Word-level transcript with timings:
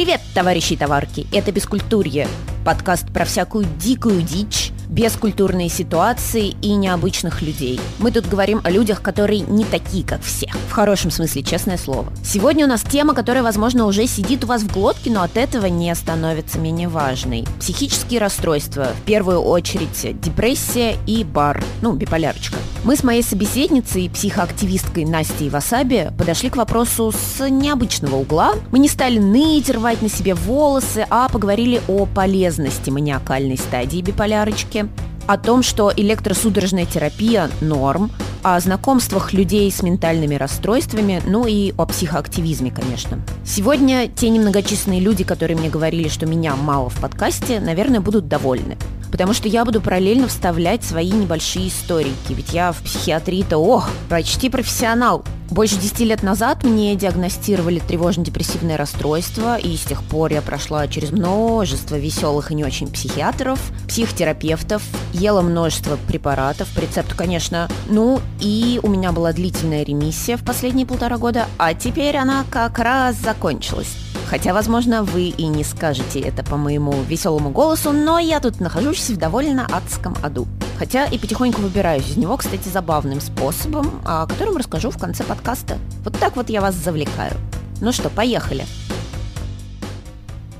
Привет, 0.00 0.22
товарищи 0.34 0.76
товарки! 0.76 1.26
Это 1.30 1.52
«Бескультурье»– 1.52 2.26
подкаст 2.64 3.12
про 3.12 3.26
всякую 3.26 3.66
дикую 3.78 4.22
дичь, 4.22 4.69
бескультурные 4.90 5.68
ситуации 5.68 6.56
и 6.60 6.74
необычных 6.74 7.42
людей. 7.42 7.80
Мы 7.98 8.10
тут 8.10 8.26
говорим 8.26 8.60
о 8.64 8.70
людях, 8.70 9.00
которые 9.02 9.40
не 9.40 9.64
такие, 9.64 10.04
как 10.04 10.20
все. 10.22 10.48
В 10.68 10.72
хорошем 10.72 11.10
смысле, 11.10 11.42
честное 11.42 11.78
слово. 11.78 12.12
Сегодня 12.24 12.66
у 12.66 12.68
нас 12.68 12.82
тема, 12.82 13.14
которая, 13.14 13.42
возможно, 13.42 13.86
уже 13.86 14.06
сидит 14.06 14.44
у 14.44 14.48
вас 14.48 14.62
в 14.62 14.72
глотке, 14.72 15.10
но 15.10 15.22
от 15.22 15.36
этого 15.36 15.66
не 15.66 15.94
становится 15.94 16.58
менее 16.58 16.88
важной. 16.88 17.46
Психические 17.60 18.20
расстройства, 18.20 18.88
в 19.00 19.04
первую 19.06 19.40
очередь 19.40 20.20
депрессия 20.20 20.96
и 21.06 21.22
бар, 21.24 21.62
ну, 21.82 21.92
биполярочка. 21.92 22.56
Мы 22.82 22.96
с 22.96 23.04
моей 23.04 23.22
собеседницей, 23.22 24.08
психоактивисткой 24.08 25.04
Настей 25.04 25.50
Васаби, 25.50 26.10
подошли 26.18 26.50
к 26.50 26.56
вопросу 26.56 27.12
с 27.12 27.48
необычного 27.48 28.16
угла. 28.16 28.54
Мы 28.72 28.78
не 28.78 28.88
стали 28.88 29.18
ныть, 29.18 29.70
рвать 29.70 30.02
на 30.02 30.08
себе 30.08 30.34
волосы, 30.34 31.06
а 31.10 31.28
поговорили 31.28 31.82
о 31.88 32.06
полезности 32.06 32.90
маниакальной 32.90 33.58
стадии 33.58 34.00
биполярочки, 34.00 34.79
о 35.26 35.38
том, 35.38 35.62
что 35.62 35.92
электросудорожная 35.94 36.86
терапия– 36.86 37.50
норм, 37.60 38.10
о 38.42 38.58
знакомствах 38.58 39.32
людей 39.32 39.70
с 39.70 39.82
ментальными 39.82 40.34
расстройствами, 40.34 41.22
ну 41.26 41.46
и 41.46 41.72
о 41.76 41.86
психоактивизме, 41.86 42.70
конечно. 42.70 43.20
Сегодня 43.44 44.08
те 44.08 44.28
немногочисленные 44.28 45.00
люди, 45.00 45.24
которые 45.24 45.56
мне 45.56 45.68
говорили, 45.68 46.08
что 46.08 46.26
меня 46.26 46.56
мало 46.56 46.88
в 46.88 47.00
подкасте, 47.00 47.60
наверное, 47.60 48.00
будут 48.00 48.28
довольны. 48.28 48.76
Потому 49.10 49.32
что 49.32 49.48
я 49.48 49.64
буду 49.64 49.80
параллельно 49.80 50.28
вставлять 50.28 50.84
свои 50.84 51.10
небольшие 51.10 51.68
историки. 51.68 52.32
Ведь 52.32 52.52
я 52.52 52.72
в 52.72 52.78
психиатрии-то, 52.78 53.58
ох, 53.58 53.88
почти 54.08 54.48
профессионал. 54.48 55.24
Больше 55.50 55.76
10 55.76 56.00
лет 56.00 56.22
назад 56.22 56.62
мне 56.62 56.94
диагностировали 56.94 57.80
тревожно-депрессивное 57.80 58.76
расстройство, 58.76 59.58
и 59.58 59.76
с 59.76 59.80
тех 59.80 60.00
пор 60.04 60.32
я 60.32 60.42
прошла 60.42 60.86
через 60.86 61.10
множество 61.10 61.96
веселых 61.96 62.52
и 62.52 62.54
не 62.54 62.64
очень 62.64 62.86
психиатров, 62.86 63.58
психотерапевтов, 63.88 64.80
ела 65.12 65.42
множество 65.42 65.98
препаратов, 66.06 66.68
по 66.68 66.80
рецепту, 66.80 67.16
конечно. 67.16 67.68
Ну, 67.88 68.20
и 68.38 68.78
у 68.84 68.88
меня 68.88 69.10
была 69.10 69.32
длительная 69.32 69.84
ремиссия 69.84 70.36
в 70.36 70.44
последние 70.44 70.86
полтора 70.86 71.18
года, 71.18 71.46
а 71.58 71.74
теперь 71.74 72.16
она 72.16 72.44
как 72.48 72.78
раз 72.78 73.16
закончилась. 73.16 73.96
Хотя, 74.30 74.54
возможно, 74.54 75.02
вы 75.02 75.24
и 75.24 75.46
не 75.48 75.64
скажете 75.64 76.20
это 76.20 76.44
по 76.44 76.56
моему 76.56 76.92
веселому 77.02 77.50
голосу, 77.50 77.90
но 77.90 78.20
я 78.20 78.38
тут 78.38 78.60
нахожусь 78.60 79.10
в 79.10 79.16
довольно 79.16 79.66
адском 79.66 80.14
аду. 80.22 80.46
Хотя 80.78 81.06
и 81.06 81.18
потихоньку 81.18 81.60
выбираюсь 81.60 82.08
из 82.08 82.16
него, 82.16 82.36
кстати, 82.36 82.68
забавным 82.68 83.20
способом, 83.20 84.00
о 84.04 84.28
котором 84.28 84.56
расскажу 84.56 84.90
в 84.90 84.98
конце 84.98 85.24
подкаста. 85.24 85.78
Вот 86.04 86.16
так 86.16 86.36
вот 86.36 86.48
я 86.48 86.60
вас 86.60 86.76
завлекаю. 86.76 87.32
Ну 87.80 87.90
что, 87.90 88.08
поехали. 88.08 88.64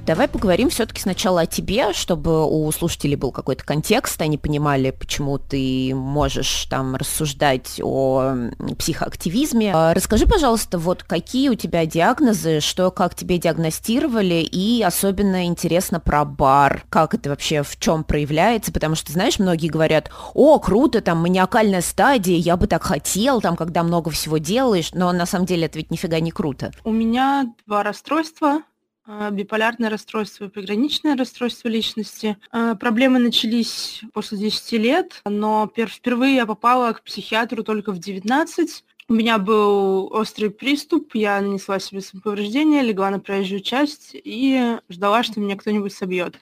Давай 0.06 0.28
поговорим 0.28 0.70
все-таки 0.70 1.00
сначала 1.00 1.42
о 1.42 1.46
тебе, 1.46 1.92
чтобы 1.92 2.44
у 2.44 2.70
слушателей 2.72 3.16
был 3.16 3.30
какой-то 3.30 3.64
контекст, 3.64 4.20
они 4.22 4.38
понимали, 4.38 4.90
почему 4.90 5.38
ты 5.38 5.92
можешь 5.94 6.66
там 6.70 6.96
рассуждать 6.96 7.80
о 7.82 8.34
психоактивизме. 8.78 9.72
А, 9.74 9.94
расскажи, 9.94 10.26
пожалуйста, 10.26 10.78
вот 10.78 11.02
какие 11.02 11.50
у 11.50 11.54
тебя 11.54 11.86
диагнозы, 11.86 12.60
что, 12.60 12.90
как 12.90 13.14
тебе 13.14 13.38
диагностировали, 13.38 14.42
и 14.42 14.82
особенно 14.82 15.44
интересно 15.44 16.00
про 16.00 16.24
бар, 16.24 16.84
как 16.88 17.14
это 17.14 17.30
вообще, 17.30 17.62
в 17.62 17.78
чем 17.78 18.02
проявляется, 18.02 18.72
потому 18.72 18.94
что, 18.94 19.12
знаешь, 19.12 19.38
многие 19.38 19.68
говорят, 19.68 20.10
о, 20.34 20.58
круто, 20.58 21.02
там, 21.02 21.18
маниакальная 21.18 21.82
стадия, 21.82 22.36
я 22.36 22.56
бы 22.56 22.66
так 22.66 22.82
хотел, 22.82 23.40
там, 23.40 23.54
когда 23.54 23.82
много 23.82 24.10
всего 24.10 24.38
делаешь, 24.38 24.90
но 24.92 25.12
на 25.12 25.26
самом 25.26 25.46
деле 25.46 25.66
это 25.66 25.78
ведь 25.78 25.90
нифига 25.90 26.18
не 26.20 26.30
круто. 26.30 26.72
У 26.84 26.90
меня 26.90 27.54
два 27.66 27.82
расстройства, 27.82 28.62
биполярное 29.30 29.90
расстройство 29.90 30.44
и 30.44 30.48
приграничное 30.48 31.16
расстройство 31.16 31.68
личности. 31.68 32.36
А, 32.50 32.74
проблемы 32.74 33.18
начались 33.18 34.02
после 34.12 34.38
10 34.38 34.72
лет, 34.72 35.20
но 35.24 35.70
впервые 35.74 36.36
я 36.36 36.46
попала 36.46 36.92
к 36.92 37.02
психиатру 37.02 37.62
только 37.62 37.92
в 37.92 37.98
19. 37.98 38.84
У 39.10 39.12
меня 39.12 39.38
был 39.38 40.06
острый 40.12 40.50
приступ, 40.50 41.16
я 41.16 41.40
нанесла 41.40 41.80
себе 41.80 42.00
самоповреждение, 42.00 42.80
легла 42.80 43.10
на 43.10 43.18
проезжую 43.18 43.60
часть 43.60 44.10
и 44.12 44.76
ждала, 44.88 45.24
что 45.24 45.40
меня 45.40 45.56
кто-нибудь 45.56 45.92
собьет. 45.92 46.38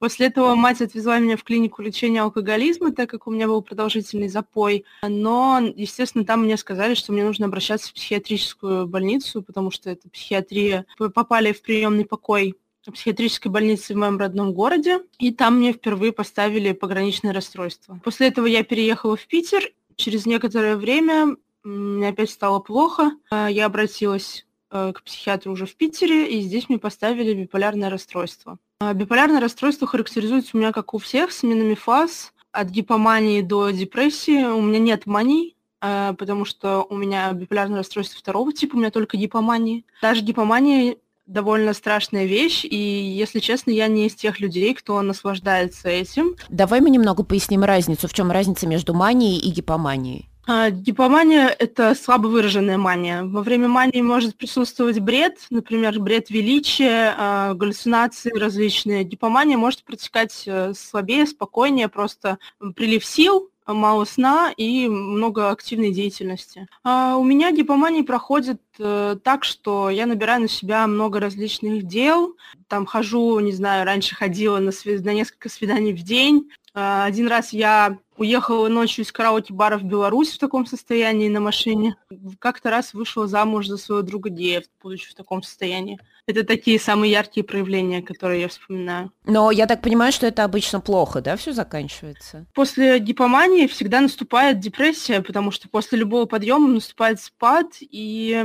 После 0.00 0.26
этого 0.26 0.56
мать 0.56 0.80
отвезла 0.80 1.20
меня 1.20 1.36
в 1.36 1.44
клинику 1.44 1.80
лечения 1.80 2.22
алкоголизма, 2.22 2.90
так 2.90 3.08
как 3.08 3.28
у 3.28 3.30
меня 3.30 3.46
был 3.46 3.62
продолжительный 3.62 4.26
запой. 4.26 4.84
Но, 5.00 5.60
естественно, 5.76 6.24
там 6.24 6.42
мне 6.42 6.56
сказали, 6.56 6.94
что 6.94 7.12
мне 7.12 7.22
нужно 7.22 7.46
обращаться 7.46 7.90
в 7.90 7.94
психиатрическую 7.94 8.88
больницу, 8.88 9.40
потому 9.40 9.70
что 9.70 9.88
это 9.88 10.10
психиатрия. 10.10 10.86
Попали 11.14 11.52
в 11.52 11.62
приемный 11.62 12.04
покой 12.04 12.56
психиатрической 12.92 13.52
больницы 13.52 13.94
в 13.94 13.96
моем 13.96 14.18
родном 14.18 14.54
городе, 14.54 15.02
и 15.20 15.30
там 15.30 15.58
мне 15.58 15.72
впервые 15.72 16.10
поставили 16.10 16.72
пограничное 16.72 17.32
расстройство. 17.32 18.00
После 18.02 18.26
этого 18.26 18.46
я 18.46 18.64
переехала 18.64 19.16
в 19.16 19.24
Питер. 19.28 19.70
Через 19.94 20.26
некоторое 20.26 20.76
время 20.76 21.36
мне 21.68 22.08
опять 22.08 22.30
стало 22.30 22.58
плохо. 22.60 23.12
А, 23.30 23.48
я 23.48 23.66
обратилась 23.66 24.46
э, 24.70 24.92
к 24.94 25.02
психиатру 25.02 25.52
уже 25.52 25.66
в 25.66 25.76
Питере, 25.76 26.28
и 26.30 26.40
здесь 26.40 26.68
мне 26.68 26.78
поставили 26.78 27.34
биполярное 27.34 27.90
расстройство. 27.90 28.58
А, 28.80 28.94
биполярное 28.94 29.40
расстройство 29.40 29.86
характеризуется 29.86 30.50
у 30.54 30.58
меня, 30.58 30.72
как 30.72 30.94
у 30.94 30.98
всех, 30.98 31.32
сменами 31.32 31.74
фаз, 31.74 32.32
от 32.52 32.68
гипомании 32.68 33.42
до 33.42 33.70
депрессии. 33.70 34.44
У 34.44 34.62
меня 34.62 34.78
нет 34.78 35.06
маний, 35.06 35.56
потому 35.80 36.44
что 36.44 36.86
у 36.88 36.96
меня 36.96 37.30
биполярное 37.32 37.78
расстройство 37.78 38.18
второго 38.18 38.52
типа, 38.52 38.74
у 38.74 38.78
меня 38.78 38.90
только 38.90 39.16
гипомания. 39.16 39.84
Даже 40.00 40.22
гипомания 40.22 40.96
довольно 41.28 41.74
страшная 41.74 42.24
вещь, 42.24 42.64
и, 42.64 42.74
если 42.74 43.38
честно, 43.38 43.70
я 43.70 43.86
не 43.86 44.06
из 44.06 44.14
тех 44.14 44.40
людей, 44.40 44.74
кто 44.74 45.00
наслаждается 45.02 45.88
этим. 45.88 46.34
Давай 46.48 46.80
мы 46.80 46.90
немного 46.90 47.22
поясним 47.22 47.64
разницу. 47.64 48.08
В 48.08 48.14
чем 48.14 48.30
разница 48.30 48.66
между 48.66 48.94
манией 48.94 49.38
и 49.38 49.50
гипоманией? 49.50 50.28
А, 50.50 50.70
гипомания– 50.70 51.54
это 51.58 51.94
слабо 51.94 52.28
выраженная 52.28 52.78
мания. 52.78 53.22
Во 53.22 53.42
время 53.42 53.68
мании 53.68 54.00
может 54.00 54.34
присутствовать 54.34 54.98
бред, 54.98 55.36
например, 55.50 56.00
бред 56.00 56.30
величия, 56.30 57.14
а, 57.18 57.52
галлюцинации 57.52 58.30
различные. 58.30 59.04
Гипомания 59.04 59.58
может 59.58 59.84
протекать 59.84 60.44
э, 60.46 60.72
слабее, 60.72 61.26
спокойнее, 61.26 61.88
просто 61.88 62.38
прилив 62.76 63.04
сил, 63.04 63.50
мало 63.66 64.06
сна 64.06 64.50
и 64.56 64.88
много 64.88 65.50
активной 65.50 65.92
деятельности. 65.92 66.66
А 66.82 67.16
у 67.18 67.24
меня 67.24 67.52
гипомания 67.52 68.02
проходит 68.02 68.62
э, 68.78 69.16
так, 69.22 69.44
что 69.44 69.90
я 69.90 70.06
набираю 70.06 70.40
на 70.40 70.48
себя 70.48 70.86
много 70.86 71.20
различных 71.20 71.82
дел. 71.86 72.36
Там 72.68 72.86
хожу, 72.86 73.38
не 73.40 73.52
знаю, 73.52 73.84
раньше 73.84 74.14
ходила 74.14 74.58
на, 74.58 74.72
свид... 74.72 75.04
на 75.04 75.12
несколько 75.12 75.50
свиданий 75.50 75.92
в 75.92 76.02
день. 76.02 76.48
А, 76.80 77.06
один 77.06 77.26
раз 77.26 77.52
я 77.52 77.98
уехала 78.16 78.68
ночью 78.68 79.04
из 79.04 79.10
караоке-бара 79.10 79.78
в 79.78 79.82
Беларусь 79.82 80.32
в 80.32 80.38
таком 80.38 80.64
состоянии 80.64 81.28
на 81.28 81.40
машине. 81.40 81.96
Как-то 82.38 82.70
раз 82.70 82.94
вышла 82.94 83.26
замуж 83.26 83.66
за 83.66 83.78
своего 83.78 84.02
друга 84.02 84.30
Деев, 84.30 84.62
будучи 84.80 85.10
в 85.10 85.14
таком 85.14 85.42
состоянии. 85.42 85.98
Это 86.28 86.44
такие 86.44 86.78
самые 86.78 87.10
яркие 87.10 87.42
проявления, 87.42 88.02
которые 88.02 88.42
я 88.42 88.48
вспоминаю. 88.48 89.10
Но 89.24 89.50
я 89.50 89.66
так 89.66 89.80
понимаю, 89.80 90.12
что 90.12 90.26
это 90.26 90.44
обычно 90.44 90.78
плохо, 90.78 91.22
да, 91.22 91.36
все 91.38 91.54
заканчивается? 91.54 92.44
После 92.52 92.98
гипомании 92.98 93.66
всегда 93.66 94.02
наступает 94.02 94.60
депрессия, 94.60 95.22
потому 95.22 95.50
что 95.50 95.70
после 95.70 95.98
любого 95.98 96.26
подъема 96.26 96.68
наступает 96.68 97.18
спад, 97.18 97.68
и 97.80 98.44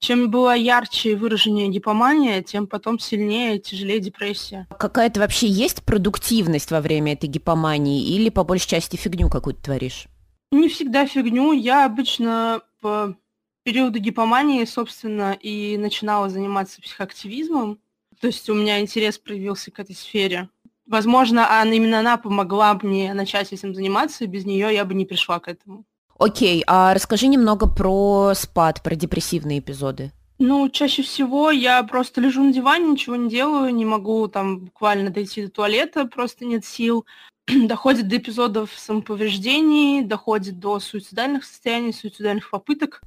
чем 0.00 0.28
была 0.28 0.56
ярче 0.56 1.12
и 1.12 1.14
выраженнее 1.14 1.68
гипомания, 1.68 2.42
тем 2.42 2.66
потом 2.66 2.98
сильнее 2.98 3.58
и 3.58 3.60
тяжелее 3.60 4.00
депрессия. 4.00 4.66
Какая-то 4.76 5.20
вообще 5.20 5.46
есть 5.46 5.84
продуктивность 5.84 6.72
во 6.72 6.80
время 6.80 7.12
этой 7.12 7.28
гипомании 7.28 8.08
или 8.12 8.28
по 8.30 8.42
большей 8.42 8.70
части 8.70 8.96
фигню 8.96 9.30
какую-то 9.30 9.62
творишь? 9.62 10.08
Не 10.50 10.68
всегда 10.68 11.06
фигню. 11.06 11.52
Я 11.52 11.84
обычно 11.84 12.62
по 12.80 13.14
периоды 13.62 13.98
гипомании, 13.98 14.64
собственно, 14.64 15.32
и 15.32 15.76
начинала 15.76 16.28
заниматься 16.28 16.80
психоактивизмом. 16.80 17.78
То 18.20 18.26
есть 18.26 18.48
у 18.50 18.54
меня 18.54 18.80
интерес 18.80 19.18
проявился 19.18 19.70
к 19.70 19.78
этой 19.78 19.94
сфере. 19.94 20.48
Возможно, 20.86 21.60
она, 21.60 21.72
именно 21.72 22.00
она 22.00 22.16
помогла 22.16 22.78
мне 22.82 23.14
начать 23.14 23.52
этим 23.52 23.74
заниматься, 23.74 24.24
и 24.24 24.26
без 24.26 24.44
нее 24.44 24.74
я 24.74 24.84
бы 24.84 24.94
не 24.94 25.06
пришла 25.06 25.38
к 25.38 25.48
этому. 25.48 25.84
Окей, 26.18 26.62
а 26.66 26.92
расскажи 26.92 27.28
немного 27.28 27.66
про 27.66 28.32
спад, 28.34 28.82
про 28.82 28.94
депрессивные 28.94 29.60
эпизоды. 29.60 30.12
Ну, 30.38 30.68
чаще 30.68 31.02
всего 31.02 31.50
я 31.50 31.82
просто 31.82 32.20
лежу 32.20 32.42
на 32.42 32.52
диване, 32.52 32.92
ничего 32.92 33.16
не 33.16 33.28
делаю, 33.28 33.74
не 33.74 33.84
могу 33.84 34.26
там 34.26 34.60
буквально 34.60 35.10
дойти 35.10 35.44
до 35.44 35.50
туалета, 35.50 36.06
просто 36.06 36.44
нет 36.44 36.64
сил. 36.64 37.06
доходит 37.66 38.08
до 38.08 38.16
эпизодов 38.16 38.70
самоповреждений, 38.76 40.02
доходит 40.02 40.58
до 40.58 40.80
суицидальных 40.80 41.44
состояний, 41.44 41.92
суицидальных 41.92 42.50
попыток. 42.50 43.02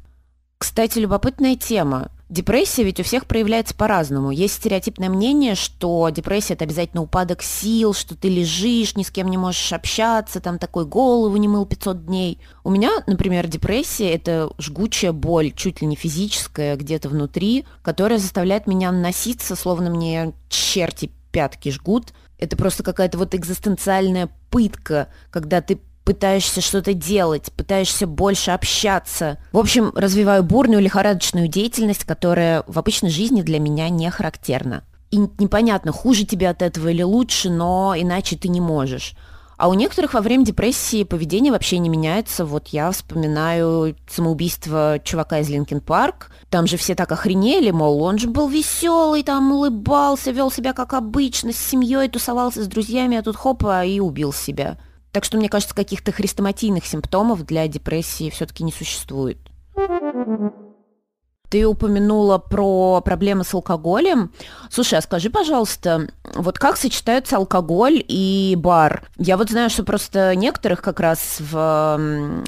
Кстати, 0.73 0.97
любопытная 0.97 1.55
тема. 1.55 2.09
Депрессия 2.29 2.81
ведь 2.81 2.99
у 2.99 3.03
всех 3.03 3.27
проявляется 3.27 3.75
по-разному. 3.75 4.31
Есть 4.31 4.55
стереотипное 4.55 5.07
мнение, 5.07 5.53
что 5.53 6.09
депрессия– 6.09 6.53
это 6.55 6.63
обязательно 6.63 7.03
упадок 7.03 7.43
сил, 7.43 7.93
что 7.93 8.15
ты 8.15 8.27
лежишь, 8.27 8.95
ни 8.95 9.03
с 9.03 9.11
кем 9.11 9.29
не 9.29 9.37
можешь 9.37 9.71
общаться, 9.71 10.39
там 10.39 10.57
такой 10.57 10.87
голову 10.87 11.37
не 11.37 11.47
мыл 11.47 11.67
500 11.67 12.07
дней. 12.07 12.39
У 12.63 12.71
меня, 12.71 12.89
например, 13.05 13.45
депрессия– 13.45 14.09
это 14.15 14.49
жгучая 14.57 15.11
боль, 15.11 15.51
чуть 15.51 15.81
ли 15.81 15.85
не 15.85 15.95
физическая, 15.95 16.75
где-то 16.75 17.07
внутри, 17.07 17.65
которая 17.83 18.17
заставляет 18.17 18.65
меня 18.65 18.91
носиться, 18.91 19.55
словно 19.55 19.91
мне 19.91 20.33
черти 20.49 21.11
пятки 21.31 21.69
жгут. 21.69 22.13
Это 22.39 22.57
просто 22.57 22.81
какая-то 22.81 23.19
вот 23.19 23.35
экзистенциальная 23.35 24.27
пытка, 24.49 25.09
когда 25.29 25.61
ты 25.61 25.79
пытаешься 26.03 26.61
что-то 26.61 26.93
делать, 26.93 27.51
пытаешься 27.55 28.07
больше 28.07 28.51
общаться. 28.51 29.37
В 29.51 29.57
общем, 29.57 29.91
развиваю 29.95 30.43
бурную 30.43 30.81
лихорадочную 30.81 31.47
деятельность, 31.47 32.03
которая 32.03 32.63
в 32.67 32.77
обычной 32.77 33.09
жизни 33.09 33.41
для 33.41 33.59
меня 33.59 33.89
не 33.89 34.09
характерна. 34.09 34.83
И 35.11 35.17
непонятно, 35.17 35.91
хуже 35.91 36.25
тебе 36.25 36.49
от 36.49 36.61
этого 36.61 36.87
или 36.87 37.03
лучше, 37.03 37.49
но 37.49 37.93
иначе 37.95 38.35
ты 38.35 38.47
не 38.47 38.61
можешь. 38.61 39.15
А 39.57 39.69
у 39.69 39.75
некоторых 39.75 40.15
во 40.15 40.21
время 40.21 40.43
депрессии 40.43 41.03
поведение 41.03 41.51
вообще 41.51 41.77
не 41.77 41.87
меняется. 41.87 42.43
Вот 42.43 42.69
я 42.69 42.91
вспоминаю 42.91 43.95
самоубийство 44.09 44.99
чувака 45.03 45.39
из 45.39 45.49
Линкен 45.49 45.79
Парк. 45.79 46.31
Там 46.49 46.67
же 46.67 46.77
все 46.77 46.95
так 46.95 47.11
охренели, 47.11 47.71
мол, 47.71 48.01
он 48.03 48.17
же 48.17 48.27
был 48.27 48.47
веселый, 48.47 49.23
там 49.23 49.51
улыбался, 49.51 50.31
вел 50.31 50.51
себя 50.51 50.73
как 50.73 50.93
обычно, 50.93 51.53
с 51.53 51.57
семьей 51.57 52.09
тусовался 52.09 52.63
с 52.63 52.67
друзьями, 52.67 53.17
а 53.17 53.23
тут 53.23 53.35
хопа 53.35 53.85
и 53.85 53.99
убил 53.99 54.33
себя. 54.33 54.77
Так 55.13 55.23
что, 55.23 55.37
мне 55.37 55.47
кажется, 55.47 55.75
каких-то 55.75 56.11
хрестоматийных 56.11 56.85
симптомов 56.85 57.45
для 57.45 57.67
депрессии 57.67 58.31
все-таки 58.31 58.63
не 58.63 58.71
существует. 58.71 59.37
Ты 61.49 61.67
упомянула 61.67 62.39
про 62.39 62.99
проблемы 63.01 63.43
с 63.43 63.53
алкоголем. 63.53 64.33
Слушай, 64.71 64.97
а 64.97 65.01
скажи, 65.03 65.29
пожалуйста, 65.29 66.07
вот 66.33 66.57
как 66.57 66.77
сочетаются 66.77 67.37
алкоголь 67.37 68.03
и 68.07 68.55
бар? 68.57 69.07
Я 69.19 69.37
вот 69.37 69.51
знаю, 69.51 69.69
что 69.69 69.83
просто 69.83 70.35
некоторых 70.35 70.81
как 70.81 70.99
раз 70.99 71.37
в 71.39 71.99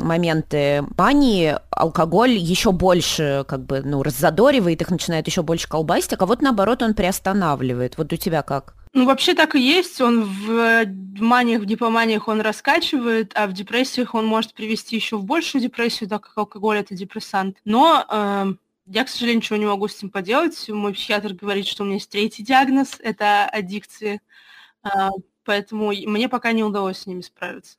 моменты 0.02 0.84
мании 0.98 1.56
алкоголь 1.70 2.32
еще 2.32 2.72
больше 2.72 3.46
как 3.48 3.64
бы, 3.64 3.84
ну, 3.86 4.02
раззадоривает, 4.02 4.82
их 4.82 4.90
начинает 4.90 5.28
еще 5.28 5.44
больше 5.44 5.70
колбасить, 5.70 6.14
а 6.14 6.18
кого-то, 6.18 6.44
наоборот, 6.44 6.82
он 6.82 6.96
приостанавливает. 6.96 8.00
Вот 8.00 8.12
у 8.12 8.16
тебя 8.16 8.42
как? 8.42 8.74
Ну, 8.96 9.06
вообще 9.06 9.34
так 9.34 9.56
и 9.56 9.62
есть. 9.62 10.00
Он 10.00 10.24
в 10.24 10.86
маниях, 11.20 11.62
в 11.62 11.66
дипоманиях 11.66 12.30
он 12.30 12.40
раскачивает, 12.40 13.34
а 13.36 13.46
в 13.46 13.52
депрессиях 13.52 14.16
он 14.16 14.26
может 14.26 14.54
привести 14.54 14.96
еще 14.96 15.18
в 15.18 15.26
большую 15.26 15.62
депрессию, 15.62 16.08
так 16.10 16.24
как 16.24 16.38
алкоголь 16.38 16.78
это 16.78 16.96
депрессант. 16.96 17.58
Но 17.66 18.06
э, 18.10 18.54
я, 18.86 19.04
к 19.04 19.10
сожалению, 19.10 19.42
ничего 19.42 19.58
не 19.58 19.66
могу 19.66 19.90
с 19.90 19.98
этим 19.98 20.10
поделать. 20.10 20.70
Мой 20.70 20.94
психиатр 20.94 21.34
говорит, 21.34 21.68
что 21.68 21.84
у 21.84 21.86
меня 21.86 21.96
есть 21.96 22.10
третий 22.10 22.42
диагноз, 22.42 22.96
это 23.00 23.46
аддикции. 23.48 24.22
Э, 24.86 25.10
поэтому 25.44 25.88
мне 25.88 26.30
пока 26.30 26.54
не 26.54 26.64
удалось 26.64 27.00
с 27.00 27.06
ними 27.06 27.20
справиться. 27.20 27.76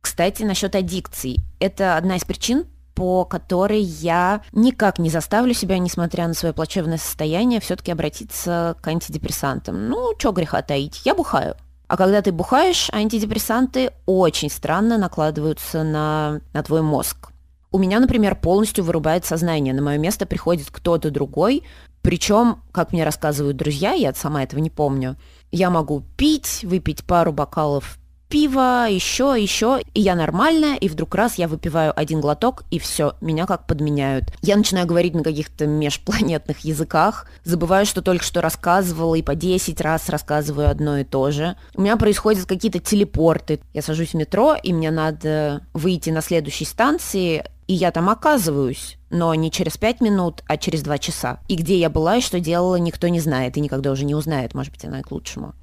Кстати, 0.00 0.42
насчет 0.42 0.74
аддикций. 0.74 1.36
Это 1.60 1.98
одна 1.98 2.16
из 2.16 2.24
причин, 2.24 2.64
по 2.96 3.26
которой 3.26 3.82
я 3.82 4.40
никак 4.52 4.98
не 4.98 5.10
заставлю 5.10 5.52
себя, 5.52 5.78
несмотря 5.78 6.26
на 6.26 6.34
свое 6.34 6.54
плачевное 6.54 6.96
состояние, 6.96 7.60
все-таки 7.60 7.92
обратиться 7.92 8.74
к 8.80 8.88
антидепрессантам. 8.88 9.88
Ну, 9.88 10.14
что 10.18 10.32
греха 10.32 10.62
таить, 10.62 11.02
я 11.04 11.14
бухаю. 11.14 11.56
А 11.88 11.96
когда 11.98 12.22
ты 12.22 12.32
бухаешь, 12.32 12.88
антидепрессанты 12.90 13.92
очень 14.06 14.50
странно 14.50 14.96
накладываются 14.96 15.84
на, 15.84 16.40
на 16.54 16.62
твой 16.62 16.80
мозг. 16.80 17.28
У 17.70 17.78
меня, 17.78 18.00
например, 18.00 18.34
полностью 18.34 18.82
вырубает 18.82 19.26
сознание. 19.26 19.74
На 19.74 19.82
мое 19.82 19.98
место 19.98 20.24
приходит 20.24 20.68
кто-то 20.70 21.10
другой. 21.10 21.64
Причем, 22.00 22.62
как 22.72 22.92
мне 22.92 23.04
рассказывают 23.04 23.58
друзья, 23.58 23.92
я 23.92 24.14
сама 24.14 24.42
этого 24.42 24.60
не 24.60 24.70
помню, 24.70 25.16
я 25.52 25.68
могу 25.68 26.02
пить, 26.16 26.60
выпить 26.62 27.04
пару 27.04 27.32
бокалов 27.32 27.98
пиво, 28.28 28.86
еще, 28.88 29.34
еще, 29.38 29.80
и 29.94 30.00
я 30.00 30.14
нормальная, 30.14 30.76
и 30.76 30.88
вдруг 30.88 31.14
раз 31.14 31.36
я 31.36 31.48
выпиваю 31.48 31.92
один 31.98 32.20
глоток, 32.20 32.64
и 32.70 32.78
все, 32.78 33.14
меня 33.20 33.46
как 33.46 33.66
подменяют. 33.66 34.24
Я 34.42 34.56
начинаю 34.56 34.86
говорить 34.86 35.14
на 35.14 35.22
каких-то 35.22 35.66
межпланетных 35.66 36.60
языках, 36.60 37.28
забываю, 37.44 37.86
что 37.86 38.02
только 38.02 38.24
что 38.24 38.40
рассказывала, 38.40 39.14
и 39.14 39.22
по 39.22 39.34
10 39.34 39.80
раз 39.80 40.08
рассказываю 40.08 40.70
одно 40.70 40.98
и 40.98 41.04
то 41.04 41.30
же. 41.30 41.56
У 41.74 41.82
меня 41.82 41.96
происходят 41.96 42.46
какие-то 42.46 42.78
телепорты. 42.78 43.60
Я 43.72 43.82
сажусь 43.82 44.10
в 44.10 44.14
метро, 44.14 44.56
и 44.60 44.72
мне 44.72 44.90
надо 44.90 45.62
выйти 45.72 46.10
на 46.10 46.20
следующей 46.20 46.64
станции, 46.64 47.44
и 47.66 47.74
я 47.74 47.90
там 47.90 48.08
оказываюсь, 48.08 48.96
но 49.10 49.34
не 49.34 49.50
через 49.50 49.76
пять 49.76 50.00
минут, 50.00 50.42
а 50.46 50.56
через 50.56 50.82
два 50.82 50.98
часа. 50.98 51.40
И 51.48 51.56
где 51.56 51.78
я 51.78 51.90
была 51.90 52.16
и 52.16 52.20
что 52.20 52.38
делала, 52.38 52.76
никто 52.76 53.08
не 53.08 53.20
знает, 53.20 53.56
и 53.56 53.60
никогда 53.60 53.90
уже 53.90 54.04
не 54.04 54.14
узнает, 54.14 54.54
может 54.54 54.72
быть, 54.72 54.84
оно 54.84 54.98
и 54.98 55.02
к 55.02 55.10
лучшему. 55.10 55.54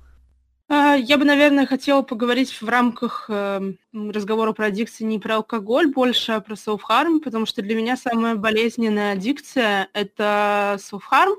А, 0.75 0.95
я 0.95 1.19
бы, 1.19 1.25
наверное, 1.25 1.67
хотела 1.67 2.01
поговорить 2.01 2.51
в 2.59 2.67
рамках 2.67 3.25
э, 3.29 3.73
разговора 3.93 4.53
про 4.53 4.67
аддикции 4.67 5.03
не 5.03 5.19
про 5.19 5.35
алкоголь 5.35 5.93
больше, 5.93 6.31
а 6.31 6.41
про 6.41 6.55
self-harm, 6.55 7.19
потому 7.19 7.45
что 7.45 7.61
для 7.61 7.75
меня 7.75 7.95
самая 7.95 8.33
болезненная 8.33 9.13
аддикция– 9.13 9.89
это 9.93 10.79
self-harm. 10.79 11.35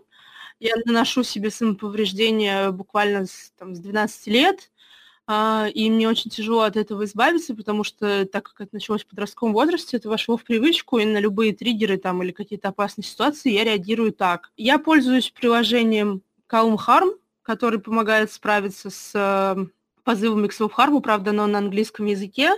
Я 0.60 0.74
наношу 0.84 1.24
себе 1.24 1.50
самоповреждения 1.50 2.70
буквально 2.70 3.26
с, 3.26 3.52
там, 3.58 3.74
с 3.74 3.80
12 3.80 4.28
лет, 4.28 4.70
э, 5.26 5.68
и 5.74 5.90
мне 5.90 6.08
очень 6.08 6.30
тяжело 6.30 6.60
от 6.60 6.76
этого 6.76 7.04
избавиться, 7.04 7.56
потому 7.56 7.82
что 7.82 8.26
так 8.26 8.44
как 8.44 8.60
это 8.60 8.76
началось 8.76 9.02
в 9.02 9.08
подростковом 9.08 9.52
возрасте, 9.52 9.96
это 9.96 10.08
вошло 10.08 10.36
в 10.36 10.44
привычку, 10.44 10.98
и 10.98 11.04
на 11.04 11.18
любые 11.18 11.52
триггеры 11.52 11.96
там, 11.96 12.22
или 12.22 12.30
какие-то 12.30 12.68
опасные 12.68 13.04
ситуации 13.04 13.50
я 13.50 13.64
реагирую 13.64 14.12
так. 14.12 14.52
Я 14.56 14.78
пользуюсь 14.78 15.30
приложением 15.30 16.22
Calm 16.48 16.76
Harm, 16.76 17.14
который 17.44 17.78
помогает 17.78 18.32
справиться 18.32 18.90
с 18.90 19.56
позывами 20.02 20.48
к 20.48 20.52
селф-харму, 20.52 21.00
правда, 21.00 21.32
но 21.32 21.46
на 21.46 21.58
английском 21.58 22.06
языке. 22.06 22.50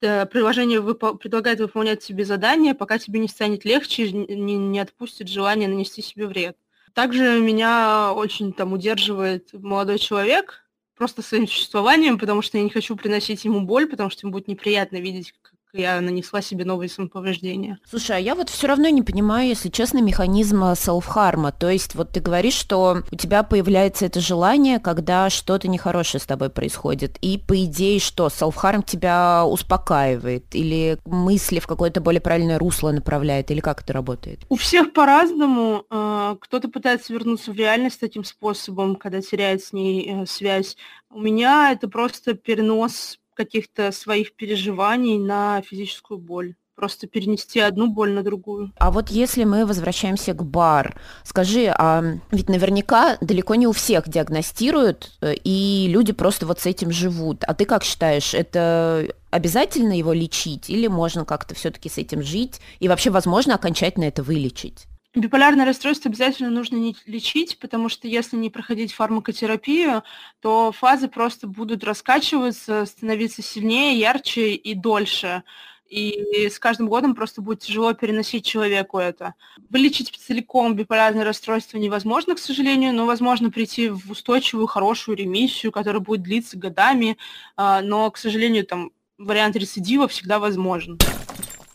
Э, 0.00 0.26
приложение 0.26 0.80
выпо- 0.80 1.16
предлагает 1.16 1.60
выполнять 1.60 2.02
себе 2.02 2.24
задания, 2.24 2.74
пока 2.74 2.98
тебе 2.98 3.20
не 3.20 3.28
станет 3.28 3.64
легче, 3.64 4.10
не, 4.10 4.56
не 4.56 4.80
отпустит 4.80 5.28
желание 5.28 5.68
нанести 5.68 6.02
себе 6.02 6.26
вред. 6.26 6.56
Также 6.92 7.40
меня 7.40 8.12
очень 8.12 8.52
там 8.52 8.72
удерживает 8.72 9.52
молодой 9.52 9.98
человек 9.98 10.66
просто 10.96 11.22
своим 11.22 11.46
существованием, 11.46 12.18
потому 12.18 12.42
что 12.42 12.58
я 12.58 12.64
не 12.64 12.70
хочу 12.70 12.96
приносить 12.96 13.44
ему 13.44 13.60
боль, 13.60 13.88
потому 13.88 14.10
что 14.10 14.26
ему 14.26 14.32
будет 14.32 14.48
неприятно 14.48 14.96
видеть, 14.96 15.34
я 15.72 16.00
нанесла 16.00 16.42
себе 16.42 16.64
новые 16.64 16.88
самоповреждения. 16.88 17.78
Слушай, 17.88 18.16
а 18.16 18.20
я 18.20 18.34
вот 18.34 18.50
все 18.50 18.66
равно 18.66 18.88
не 18.88 19.02
понимаю, 19.02 19.48
если 19.48 19.68
честно, 19.68 20.02
механизма 20.02 20.74
селф-харма. 20.74 21.52
То 21.52 21.70
есть 21.70 21.94
вот 21.94 22.10
ты 22.10 22.20
говоришь, 22.20 22.54
что 22.54 23.02
у 23.10 23.16
тебя 23.16 23.42
появляется 23.42 24.06
это 24.06 24.20
желание, 24.20 24.78
когда 24.78 25.30
что-то 25.30 25.68
нехорошее 25.68 26.20
с 26.20 26.26
тобой 26.26 26.50
происходит. 26.50 27.16
И 27.22 27.38
по 27.38 27.64
идее 27.64 28.00
что, 28.00 28.28
селф-харм 28.28 28.82
тебя 28.82 29.44
успокаивает? 29.46 30.54
Или 30.54 30.98
мысли 31.06 31.58
в 31.58 31.66
какое-то 31.66 32.00
более 32.00 32.20
правильное 32.20 32.58
русло 32.58 32.90
направляет? 32.90 33.50
Или 33.50 33.60
как 33.60 33.82
это 33.82 33.92
работает? 33.92 34.40
У 34.48 34.56
всех 34.56 34.92
по-разному. 34.92 35.86
А, 35.90 36.36
кто-то 36.40 36.68
пытается 36.68 37.12
вернуться 37.12 37.52
в 37.52 37.56
реальность 37.56 38.00
таким 38.00 38.24
способом, 38.24 38.96
когда 38.96 39.20
теряет 39.22 39.62
с 39.64 39.72
ней 39.72 40.06
э, 40.08 40.26
связь. 40.26 40.76
У 41.10 41.20
меня 41.20 41.72
это 41.72 41.88
просто 41.88 42.34
перенос 42.34 43.18
каких-то 43.34 43.92
своих 43.92 44.34
переживаний 44.34 45.18
на 45.18 45.62
физическую 45.62 46.18
боль 46.18 46.54
просто 46.74 47.06
перенести 47.06 47.60
одну 47.60 47.86
боль 47.92 48.12
на 48.12 48.22
другую. 48.22 48.72
А 48.78 48.90
вот 48.90 49.10
если 49.10 49.44
мы 49.44 49.66
возвращаемся 49.66 50.32
к 50.32 50.44
бар, 50.44 50.96
скажи, 51.22 51.66
а 51.66 52.02
ведь 52.30 52.48
наверняка 52.48 53.18
далеко 53.20 53.54
не 53.54 53.66
у 53.66 53.72
всех 53.72 54.08
диагностируют, 54.08 55.12
э, 55.20 55.34
и 55.44 55.86
люди 55.88 56.12
просто 56.12 56.46
вот 56.46 56.60
с 56.60 56.66
этим 56.66 56.90
живут. 56.90 57.44
А 57.44 57.54
ты 57.54 57.66
как 57.66 57.84
считаешь, 57.84 58.34
это 58.34 59.06
обязательно 59.30 59.96
его 59.96 60.12
лечить 60.12 60.70
или 60.70 60.86
можно 60.86 61.24
как-то 61.24 61.54
все-таки 61.54 61.88
с 61.88 61.98
этим 61.98 62.22
жить 62.22 62.60
и 62.80 62.88
вообще 62.88 63.10
возможно 63.10 63.54
окончательно 63.54 64.04
это 64.04 64.22
вылечить? 64.22 64.86
Биполярное 65.14 65.66
расстройство 65.66 66.08
обязательно 66.08 66.48
нужно 66.48 66.94
лечить, 67.04 67.58
потому 67.58 67.90
что 67.90 68.08
если 68.08 68.36
не 68.36 68.48
проходить 68.48 68.94
фармакотерапию, 68.94 70.02
то 70.40 70.72
фазы 70.72 71.06
просто 71.08 71.46
будут 71.46 71.84
раскачиваться, 71.84 72.86
становиться 72.86 73.42
сильнее, 73.42 73.98
ярче 73.98 74.54
и 74.54 74.74
дольше. 74.74 75.42
И 75.86 76.48
с 76.50 76.58
каждым 76.58 76.88
годом 76.88 77.14
просто 77.14 77.42
будет 77.42 77.60
тяжело 77.60 77.92
переносить 77.92 78.46
человеку 78.46 78.96
это. 78.96 79.34
Вылечить 79.68 80.08
целиком 80.16 80.74
биполярное 80.74 81.24
расстройство 81.24 81.76
невозможно, 81.76 82.34
к 82.34 82.38
сожалению, 82.38 82.94
но 82.94 83.04
возможно 83.04 83.50
прийти 83.50 83.90
в 83.90 84.10
устойчивую, 84.10 84.66
хорошую 84.66 85.18
ремиссию, 85.18 85.72
которая 85.72 86.00
будет 86.00 86.22
длиться 86.22 86.56
годами, 86.56 87.18
а, 87.56 87.82
но, 87.82 88.10
к 88.10 88.16
сожалению, 88.16 88.64
там 88.64 88.92
вариант 89.18 89.56
рецидива 89.56 90.08
всегда 90.08 90.38
возможен. 90.38 90.98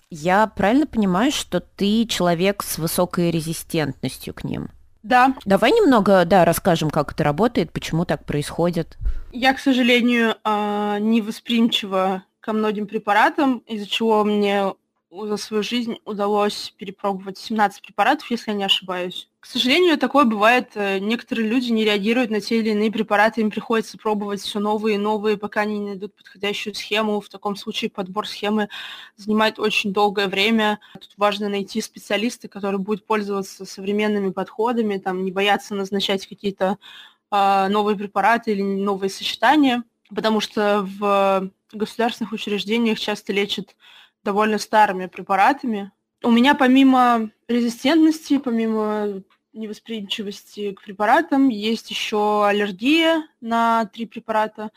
Я 0.09 0.47
правильно 0.47 0.87
понимаю, 0.87 1.31
что 1.31 1.59
ты 1.59 2.05
человек 2.05 2.63
с 2.63 2.77
высокой 2.77 3.29
резистентностью 3.29 4.33
к 4.33 4.45
ним? 4.45 4.69
Да. 5.03 5.35
Давай 5.43 5.71
немного, 5.71 6.23
да, 6.25 6.45
расскажем, 6.45 6.89
как 6.89 7.11
это 7.11 7.23
работает, 7.25 7.71
почему 7.71 8.05
так 8.05 8.25
происходит. 8.25 8.97
Я, 9.33 9.53
к 9.53 9.59
сожалению, 9.59 10.35
а, 10.43 10.99
не 10.99 11.21
восприимчива 11.21 12.23
ко 12.39 12.53
многим 12.53 12.87
препаратам, 12.87 13.59
из-за 13.67 13.85
чего 13.85 14.23
мне 14.23 14.73
за 15.09 15.37
свою 15.37 15.63
жизнь 15.63 15.97
удалось 16.05 16.73
перепробовать 16.77 17.37
17 17.37 17.81
препаратов, 17.81 18.29
если 18.29 18.51
я 18.51 18.57
не 18.57 18.63
ошибаюсь. 18.65 19.29
К 19.39 19.45
сожалению, 19.45 19.97
такое 19.97 20.25
бывает. 20.25 20.71
Э, 20.75 20.99
некоторые 20.99 21.47
люди 21.47 21.71
не 21.71 21.85
реагируют 21.85 22.29
на 22.29 22.41
те 22.41 22.59
или 22.59 22.71
иные 22.71 22.91
препараты, 22.91 23.39
им 23.39 23.49
приходится 23.49 23.97
пробовать 23.97 24.41
все 24.41 24.59
новые 24.59 24.95
и 24.95 24.99
новые, 24.99 25.37
пока 25.37 25.61
они 25.61 25.79
не 25.79 25.87
найдут 25.91 26.13
подходящую 26.15 26.75
схему. 26.75 27.21
В 27.21 27.29
таком 27.29 27.55
случае 27.55 27.89
подбор 27.89 28.27
схемы 28.27 28.67
занимает 29.15 29.59
очень 29.59 29.93
долгое 29.93 30.27
время. 30.27 30.79
Тут 30.93 31.13
важно 31.15 31.47
найти 31.47 31.79
специалиста, 31.79 32.49
который 32.49 32.79
будет 32.79 33.05
пользоваться 33.05 33.65
современными 33.65 34.31
подходами, 34.31 34.97
там, 34.97 35.23
не 35.23 35.31
бояться 35.31 35.73
назначать 35.73 36.27
какие-то 36.27 36.77
э, 37.31 37.67
новые 37.69 37.97
препараты 37.97 38.51
или 38.51 38.61
новые 38.61 39.09
сочетания, 39.09 39.83
потому 40.13 40.41
что 40.41 40.85
в 40.99 41.49
государственных 41.71 42.33
учреждениях 42.33 42.99
часто 42.99 43.31
лечат 43.31 43.75
довольно 44.23 44.57
старыми 44.57 45.07
препаратами. 45.07 45.91
У 46.23 46.31
меня 46.31 46.55
помимо 46.55 47.31
резистентности, 47.47 48.37
помимо 48.37 49.23
невосприимчивости 49.53 50.73
к 50.73 50.81
препаратам, 50.81 51.49
есть 51.49 51.89
еще 51.89 52.45
аллергия 52.45 53.27
на 53.41 53.85
три 53.85 54.05
препарата. 54.05 54.71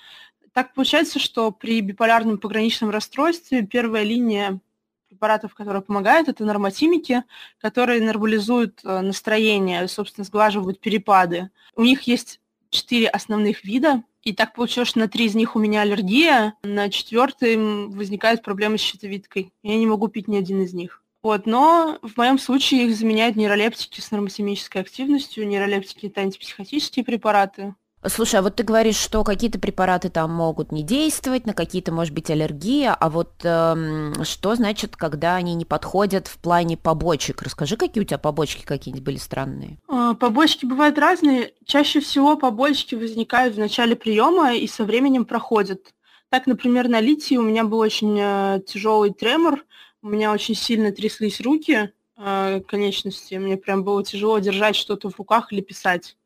Так 0.52 0.74
получается, 0.74 1.18
что 1.18 1.52
при 1.52 1.80
биполярном 1.80 2.38
пограничном 2.38 2.90
расстройстве 2.90 3.62
первая 3.62 4.02
линия 4.02 4.60
препаратов, 5.08 5.54
которые 5.54 5.82
помогают, 5.82 6.28
это 6.28 6.44
нормотимики, 6.44 7.24
которые 7.60 8.00
нормализуют 8.00 8.80
э, 8.84 9.00
настроение, 9.00 9.86
собственно, 9.88 10.24
сглаживают 10.24 10.80
перепады. 10.80 11.50
У 11.74 11.82
них 11.82 12.02
есть 12.02 12.39
четыре 12.70 13.08
основных 13.08 13.64
вида. 13.64 14.02
И 14.22 14.32
так 14.32 14.54
получилось, 14.54 14.88
что 14.88 14.98
на 14.98 15.08
три 15.08 15.26
из 15.26 15.34
них 15.34 15.56
у 15.56 15.58
меня 15.58 15.82
аллергия, 15.82 16.54
на 16.62 16.90
четвертый 16.90 17.56
возникают 17.88 18.42
проблемы 18.42 18.78
с 18.78 18.82
щитовидкой. 18.82 19.52
Я 19.62 19.76
не 19.76 19.86
могу 19.86 20.08
пить 20.08 20.28
ни 20.28 20.36
один 20.36 20.62
из 20.62 20.74
них. 20.74 21.02
Вот, 21.22 21.44
но 21.46 21.98
в 22.02 22.16
моем 22.16 22.38
случае 22.38 22.86
их 22.86 22.96
заменяют 22.96 23.36
нейролептики 23.36 24.00
с 24.00 24.10
нормотимической 24.10 24.80
активностью. 24.80 25.46
Нейролептики– 25.46 26.06
это 26.08 26.22
антипсихотические 26.22 27.04
препараты. 27.04 27.74
Слушай, 28.06 28.36
а 28.36 28.42
вот 28.42 28.56
ты 28.56 28.62
говоришь, 28.62 28.96
что 28.96 29.24
какие-то 29.24 29.58
препараты 29.58 30.08
там 30.08 30.32
могут 30.32 30.72
не 30.72 30.82
действовать, 30.82 31.44
на 31.44 31.52
какие-то 31.52 31.92
может 31.92 32.14
быть 32.14 32.30
аллергия, 32.30 32.94
а 32.94 33.10
вот 33.10 33.32
эм, 33.44 34.24
что 34.24 34.54
значит, 34.54 34.96
когда 34.96 35.34
они 35.36 35.54
не 35.54 35.66
подходят 35.66 36.26
в 36.26 36.38
плане 36.38 36.78
побочек? 36.78 37.42
Расскажи, 37.42 37.76
какие 37.76 38.02
у 38.02 38.06
тебя 38.06 38.16
побочки 38.16 38.64
какие-нибудь 38.64 39.04
были 39.04 39.16
странные? 39.18 39.76
А, 39.86 40.14
побочки 40.14 40.64
бывают 40.64 40.98
разные. 40.98 41.52
Чаще 41.66 42.00
всего 42.00 42.38
побочки 42.38 42.94
возникают 42.94 43.56
в 43.56 43.58
начале 43.58 43.94
приема 43.94 44.54
и 44.54 44.66
со 44.66 44.84
временем 44.84 45.26
проходят. 45.26 45.92
Так, 46.30 46.46
например, 46.46 46.88
на 46.88 47.00
литии 47.00 47.36
у 47.36 47.42
меня 47.42 47.64
был 47.64 47.78
очень 47.80 48.16
э, 48.18 48.60
тяжелый 48.66 49.12
тремор, 49.12 49.64
у 50.00 50.08
меня 50.08 50.32
очень 50.32 50.54
сильно 50.54 50.90
тряслись 50.90 51.40
руки, 51.40 51.92
э, 52.16 52.60
конечности, 52.66 53.34
мне 53.34 53.56
прям 53.58 53.84
было 53.84 54.02
тяжело 54.04 54.38
держать 54.38 54.76
что-то 54.76 55.10
в 55.10 55.18
руках 55.18 55.52
или 55.52 55.60
писать. 55.60 56.16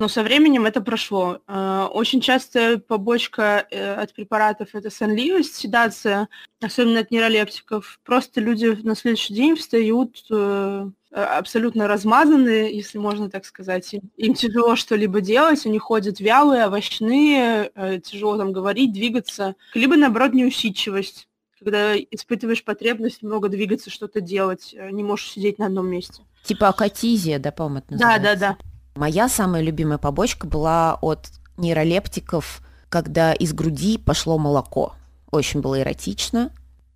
Но 0.00 0.06
со 0.06 0.22
временем 0.22 0.64
это 0.64 0.80
прошло. 0.80 1.40
Э, 1.48 1.88
очень 1.90 2.20
частая 2.20 2.78
побочка 2.78 3.66
э, 3.68 3.94
от 3.94 4.14
препаратов– 4.14 4.68
это 4.74 4.90
сонливость, 4.90 5.56
седация, 5.56 6.28
особенно 6.60 7.00
от 7.00 7.10
нейролептиков. 7.10 7.98
Просто 8.04 8.40
люди 8.40 8.78
на 8.84 8.94
следующий 8.94 9.34
день 9.34 9.56
встают 9.56 10.24
э, 10.30 10.88
абсолютно 11.10 11.88
размазанные, 11.88 12.76
если 12.76 12.98
можно 12.98 13.28
так 13.28 13.44
сказать. 13.44 13.92
Им 14.16 14.34
тяжело 14.34 14.76
что-либо 14.76 15.20
делать, 15.20 15.66
они 15.66 15.80
ходят 15.80 16.20
вялые, 16.20 16.66
овощные, 16.66 17.72
тяжело 18.04 18.36
там 18.38 18.52
говорить, 18.52 18.92
двигаться. 18.92 19.56
Либо, 19.74 19.96
наоборот, 19.96 20.32
неусидчивость 20.32 21.26
когда 21.58 21.96
испытываешь 21.98 22.62
потребность 22.62 23.20
много 23.20 23.48
двигаться, 23.48 23.90
что-то 23.90 24.20
делать, 24.20 24.76
не 24.92 25.02
можешь 25.02 25.32
сидеть 25.32 25.58
на 25.58 25.66
одном 25.66 25.88
месте. 25.88 26.22
Типа 26.44 26.68
акатизия, 26.68 27.40
да, 27.40 27.50
по-моему? 27.50 27.82
Да, 27.88 28.16
да, 28.20 28.36
да. 28.36 28.56
Моя 28.98 29.28
самая 29.28 29.62
любимая 29.62 29.98
побочка 29.98 30.48
была 30.48 30.98
от 31.00 31.28
нейролептиков, 31.56 32.60
когда 32.88 33.32
из 33.32 33.52
груди 33.52 33.96
пошло 33.96 34.38
молоко. 34.38 34.92
Очень 35.30 35.60
было 35.60 35.80
эротично. 35.80 36.50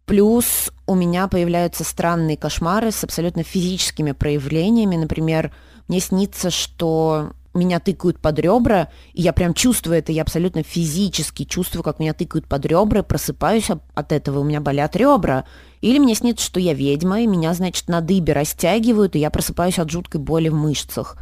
Плюс 0.05 0.73
у 0.89 0.97
меня 0.97 1.29
появляются 1.29 1.85
странные 1.85 2.37
кошмары 2.37 2.91
с 2.91 3.05
абсолютно 3.05 3.45
физическими 3.45 4.11
проявлениями. 4.11 4.97
Например, 4.97 5.55
мне 5.87 6.01
снится, 6.01 6.51
что 6.51 7.35
меня 7.55 7.79
тыкают 7.79 8.19
под 8.19 8.37
ребра, 8.41 8.89
и 9.13 9.23
я 9.23 9.33
прям 9.33 9.55
чувствую 9.55 9.97
это, 9.97 10.11
я 10.11 10.23
абсолютно 10.23 10.65
физически 10.65 11.45
чувствую, 11.45 11.85
как 11.85 12.01
меня 12.01 12.15
тыкают 12.15 12.49
под 12.49 12.67
ребра, 12.67 13.05
просыпаюсь 13.05 13.69
от 13.95 14.11
этого, 14.11 14.41
у 14.41 14.45
меня 14.45 14.61
болят 14.61 14.97
ребра. 14.97 15.45
Или 15.81 16.01
мне 16.01 16.17
снится, 16.17 16.45
что 16.45 16.59
я 16.59 16.75
ведьма, 16.75 17.21
и 17.21 17.29
меня, 17.29 17.55
значит, 17.55 17.87
на 17.87 18.01
дыбе 18.01 18.33
растягивают, 18.33 19.15
и 19.15 19.21
я 19.21 19.31
просыпаюсь 19.31 19.79
от 19.79 19.89
жуткой 19.89 20.21
боли 20.21 20.49
в 20.49 20.55
мышцах. 20.55 21.17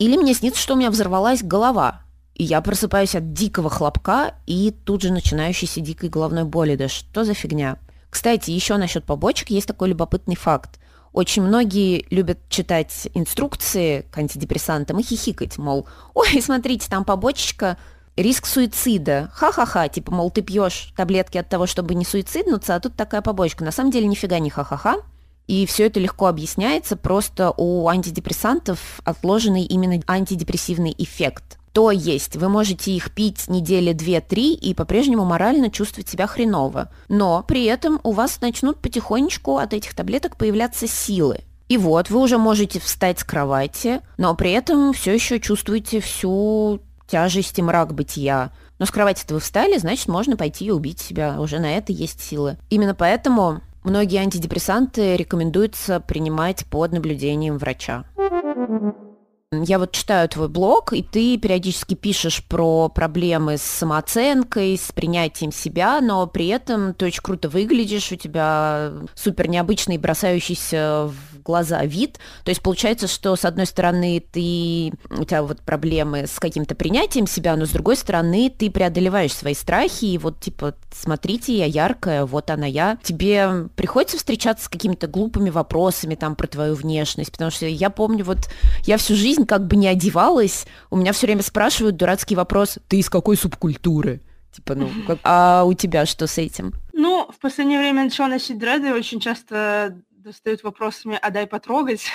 Или 0.00 0.16
мне 0.16 0.32
снится, 0.32 0.60
что 0.60 0.72
у 0.72 0.76
меня 0.78 0.90
взорвалась 0.90 1.42
голова, 1.42 2.00
и 2.34 2.42
я 2.42 2.62
просыпаюсь 2.62 3.14
от 3.14 3.34
дикого 3.34 3.68
хлопка 3.68 4.34
и 4.46 4.70
тут 4.70 5.02
же 5.02 5.12
начинающейся 5.12 5.80
дикой 5.82 6.08
головной 6.08 6.44
боли. 6.44 6.74
Да 6.74 6.88
что 6.88 7.22
за 7.22 7.34
фигня? 7.34 7.76
Кстати, 8.08 8.50
еще 8.50 8.78
насчет 8.78 9.04
побочек 9.04 9.50
есть 9.50 9.66
такой 9.66 9.90
любопытный 9.90 10.36
факт. 10.36 10.80
Очень 11.12 11.42
многие 11.42 12.06
любят 12.08 12.38
читать 12.48 13.10
инструкции 13.12 14.06
к 14.10 14.16
антидепрессантам 14.16 14.98
и 15.00 15.02
хихикать, 15.02 15.58
мол, 15.58 15.86
ой, 16.14 16.40
смотрите, 16.42 16.88
там 16.88 17.04
побочечка, 17.04 17.76
риск 18.16 18.46
суицида. 18.46 19.30
Ха-ха-ха, 19.34 19.88
типа, 19.88 20.14
мол, 20.14 20.30
ты 20.30 20.40
пьешь 20.40 20.94
таблетки 20.96 21.36
от 21.36 21.50
того, 21.50 21.66
чтобы 21.66 21.94
не 21.94 22.06
суициднуться, 22.06 22.74
а 22.74 22.80
тут 22.80 22.96
такая 22.96 23.20
побочка. 23.20 23.64
На 23.64 23.70
самом 23.70 23.90
деле 23.90 24.06
нифига 24.06 24.38
не 24.38 24.48
ха-ха-ха. 24.48 25.02
И 25.50 25.66
все 25.66 25.86
это 25.86 25.98
легко 25.98 26.26
объясняется, 26.26 26.96
просто 26.96 27.52
у 27.56 27.88
антидепрессантов 27.88 29.00
отложенный 29.02 29.64
именно 29.64 30.00
антидепрессивный 30.06 30.94
эффект. 30.96 31.58
То 31.72 31.90
есть 31.90 32.36
вы 32.36 32.48
можете 32.48 32.92
их 32.92 33.10
пить 33.10 33.48
недели 33.48 33.92
2-3 33.92 34.52
и 34.52 34.74
по-прежнему 34.74 35.24
морально 35.24 35.68
чувствовать 35.68 36.08
себя 36.08 36.28
хреново. 36.28 36.88
Но 37.08 37.42
при 37.42 37.64
этом 37.64 37.98
у 38.04 38.12
вас 38.12 38.40
начнут 38.40 38.78
потихонечку 38.78 39.56
от 39.56 39.74
этих 39.74 39.96
таблеток 39.96 40.36
появляться 40.36 40.86
силы. 40.86 41.40
И 41.68 41.76
вот 41.76 42.10
вы 42.10 42.20
уже 42.20 42.38
можете 42.38 42.78
встать 42.78 43.18
с 43.18 43.24
кровати, 43.24 44.02
но 44.18 44.36
при 44.36 44.52
этом 44.52 44.92
все 44.92 45.12
еще 45.12 45.40
чувствуете 45.40 45.98
всю 45.98 46.80
тяжесть 47.08 47.58
и 47.58 47.62
мрак 47.62 47.92
бытия. 47.92 48.52
Но 48.78 48.86
с 48.86 48.92
кровати-то 48.92 49.34
вы 49.34 49.40
встали, 49.40 49.78
значит, 49.78 50.06
можно 50.06 50.36
пойти 50.36 50.66
и 50.66 50.70
убить 50.70 51.00
себя. 51.00 51.40
Уже 51.40 51.58
на 51.58 51.76
это 51.76 51.92
есть 51.92 52.20
силы. 52.20 52.56
Именно 52.70 52.94
поэтому 52.94 53.62
Многие 53.82 54.18
антидепрессанты 54.18 55.16
рекомендуется 55.16 56.00
принимать 56.00 56.66
под 56.66 56.92
наблюдением 56.92 57.56
врача. 57.56 58.04
Я 59.52 59.80
вот 59.80 59.90
читаю 59.90 60.28
твой 60.28 60.46
блог, 60.48 60.92
и 60.92 61.02
ты 61.02 61.36
периодически 61.36 61.96
пишешь 61.96 62.44
про 62.44 62.88
проблемы 62.88 63.56
с 63.56 63.62
самооценкой, 63.62 64.78
с 64.78 64.92
принятием 64.92 65.50
себя, 65.50 66.00
но 66.00 66.24
при 66.28 66.46
этом 66.46 66.94
ты 66.94 67.06
очень 67.06 67.20
круто 67.20 67.48
выглядишь, 67.48 68.12
у 68.12 68.16
тебя 68.16 68.92
супер 69.16 69.48
необычный, 69.48 69.98
бросающийся 69.98 71.10
в 71.10 71.42
глаза 71.42 71.84
вид. 71.84 72.20
То 72.44 72.50
есть 72.50 72.62
получается, 72.62 73.08
что 73.08 73.34
с 73.34 73.44
одной 73.44 73.66
стороны 73.66 74.22
ты, 74.30 74.92
у 75.10 75.24
тебя 75.24 75.42
вот 75.42 75.62
проблемы 75.62 76.28
с 76.28 76.38
каким-то 76.38 76.76
принятием 76.76 77.26
себя, 77.26 77.56
но 77.56 77.66
с 77.66 77.70
другой 77.70 77.96
стороны 77.96 78.52
ты 78.56 78.70
преодолеваешь 78.70 79.34
свои 79.34 79.54
страхи, 79.54 80.04
и 80.04 80.18
вот 80.18 80.38
типа, 80.38 80.76
смотрите, 80.92 81.58
я 81.58 81.64
яркая, 81.64 82.24
вот 82.24 82.50
она 82.50 82.66
я. 82.66 82.98
Тебе 83.02 83.68
приходится 83.74 84.16
встречаться 84.16 84.66
с 84.66 84.68
какими-то 84.68 85.08
глупыми 85.08 85.50
вопросами 85.50 86.14
там 86.14 86.36
про 86.36 86.46
твою 86.46 86.74
внешность, 86.76 87.32
потому 87.32 87.50
что 87.50 87.66
я 87.66 87.90
помню, 87.90 88.24
вот 88.24 88.48
я 88.86 88.96
всю 88.96 89.16
жизнь 89.16 89.39
как 89.46 89.66
бы 89.66 89.76
не 89.76 89.88
одевалась, 89.88 90.66
у 90.90 90.96
меня 90.96 91.12
все 91.12 91.26
время 91.26 91.42
спрашивают 91.42 91.96
дурацкий 91.96 92.36
вопрос, 92.36 92.78
ты 92.88 92.98
из 92.98 93.08
какой 93.08 93.36
субкультуры? 93.36 94.20
Типа, 94.52 94.74
ну, 94.74 94.90
как... 95.06 95.18
а 95.22 95.64
у 95.64 95.74
тебя 95.74 96.06
что 96.06 96.26
с 96.26 96.38
этим? 96.38 96.72
Ну, 96.92 97.30
в 97.32 97.38
последнее 97.38 97.78
время 97.78 98.04
начала 98.04 98.28
носить 98.28 98.58
дреды, 98.58 98.92
очень 98.92 99.20
часто 99.20 99.96
достают 100.10 100.62
вопросами 100.62 101.18
«а 101.20 101.30
дай 101.30 101.46
потрогать». 101.46 102.06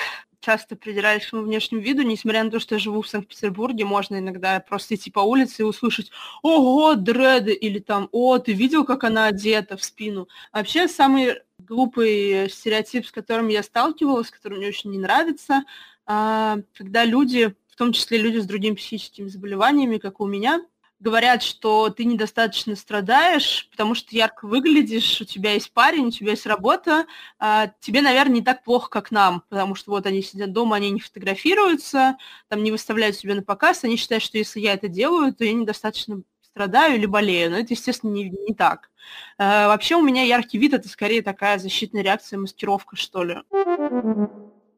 Часто 0.41 0.75
придираюсь 0.75 1.25
к 1.25 1.29
своему 1.29 1.47
внешнему 1.47 1.81
виду, 1.81 2.03
несмотря 2.03 2.43
на 2.43 2.51
то, 2.51 2.59
что 2.59 2.75
я 2.75 2.79
живу 2.79 3.01
в 3.01 3.07
Санкт-Петербурге, 3.07 3.83
можно 3.83 4.19
иногда 4.19 4.59
просто 4.59 4.93
идти 4.93 5.09
по 5.09 5.21
улице 5.21 5.63
и 5.63 5.65
услышать 5.65 6.11
«Ого, 6.43 6.93
дреды!» 6.93 7.53
или 7.53 7.79
там 7.79 8.09
«О, 8.11 8.37
ты 8.37 8.53
видел, 8.53 8.85
как 8.85 9.05
она 9.05 9.25
одета 9.25 9.75
в 9.75 9.83
спину?» 9.83 10.27
Вообще, 10.53 10.87
самый 10.87 11.39
глупый 11.57 12.47
стереотип, 12.51 13.07
с 13.07 13.11
которым 13.11 13.47
я 13.47 13.63
сталкивалась, 13.63 14.29
который 14.29 14.59
мне 14.59 14.67
очень 14.67 14.91
не 14.91 14.99
нравится, 14.99 15.63
когда 16.05 17.05
люди, 17.05 17.55
в 17.69 17.75
том 17.75 17.93
числе 17.93 18.17
люди 18.17 18.37
с 18.37 18.45
другими 18.45 18.75
психическими 18.75 19.27
заболеваниями, 19.27 19.97
как 19.97 20.19
у 20.19 20.25
меня, 20.25 20.61
говорят, 20.99 21.43
что 21.43 21.89
ты 21.89 22.05
недостаточно 22.05 22.75
страдаешь, 22.75 23.67
потому 23.69 23.95
что 23.95 24.15
ярко 24.15 24.47
выглядишь, 24.47 25.21
у 25.21 25.25
тебя 25.25 25.53
есть 25.53 25.71
парень, 25.71 26.07
у 26.07 26.11
тебя 26.11 26.31
есть 26.31 26.45
работа, 26.45 27.05
а 27.37 27.71
тебе, 27.79 28.01
наверное, 28.01 28.35
не 28.35 28.41
так 28.41 28.63
плохо, 28.63 28.89
как 28.89 29.11
нам, 29.11 29.43
потому 29.49 29.75
что 29.75 29.91
вот 29.91 30.05
они 30.05 30.21
сидят 30.21 30.53
дома, 30.53 30.77
они 30.77 30.91
не 30.91 30.99
фотографируются, 30.99 32.17
там 32.47 32.63
не 32.63 32.71
выставляют 32.71 33.17
себя 33.17 33.35
на 33.35 33.43
показ, 33.43 33.83
они 33.83 33.97
считают, 33.97 34.23
что 34.23 34.37
если 34.37 34.59
я 34.59 34.73
это 34.73 34.87
делаю, 34.87 35.33
то 35.33 35.43
я 35.43 35.53
недостаточно 35.53 36.21
страдаю 36.41 36.95
или 36.95 37.05
болею, 37.05 37.51
но 37.51 37.57
это, 37.57 37.73
естественно, 37.73 38.11
не, 38.11 38.29
не 38.29 38.55
так. 38.55 38.89
Э, 39.37 39.67
вообще 39.67 39.95
у 39.95 40.01
меня 40.01 40.23
яркий 40.23 40.57
вид– 40.57 40.73
это 40.75 40.87
скорее 40.87 41.21
такая 41.21 41.59
защитная 41.59 42.01
реакция, 42.01 42.39
маскировка, 42.39 42.95
что 42.95 43.23
ли. 43.23 43.37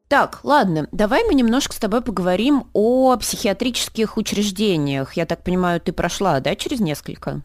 Так, 0.08 0.40
ладно, 0.42 0.88
давай 0.90 1.22
мы 1.24 1.34
немножко 1.34 1.74
с 1.74 1.78
тобой 1.78 2.00
поговорим 2.00 2.64
о 2.72 3.14
психиатрических 3.18 4.16
учреждениях. 4.16 5.14
Я 5.14 5.26
так 5.26 5.44
понимаю, 5.44 5.80
ты 5.80 5.92
прошла, 5.92 6.40
да, 6.40 6.56
через 6.56 6.80
несколько? 6.80 7.42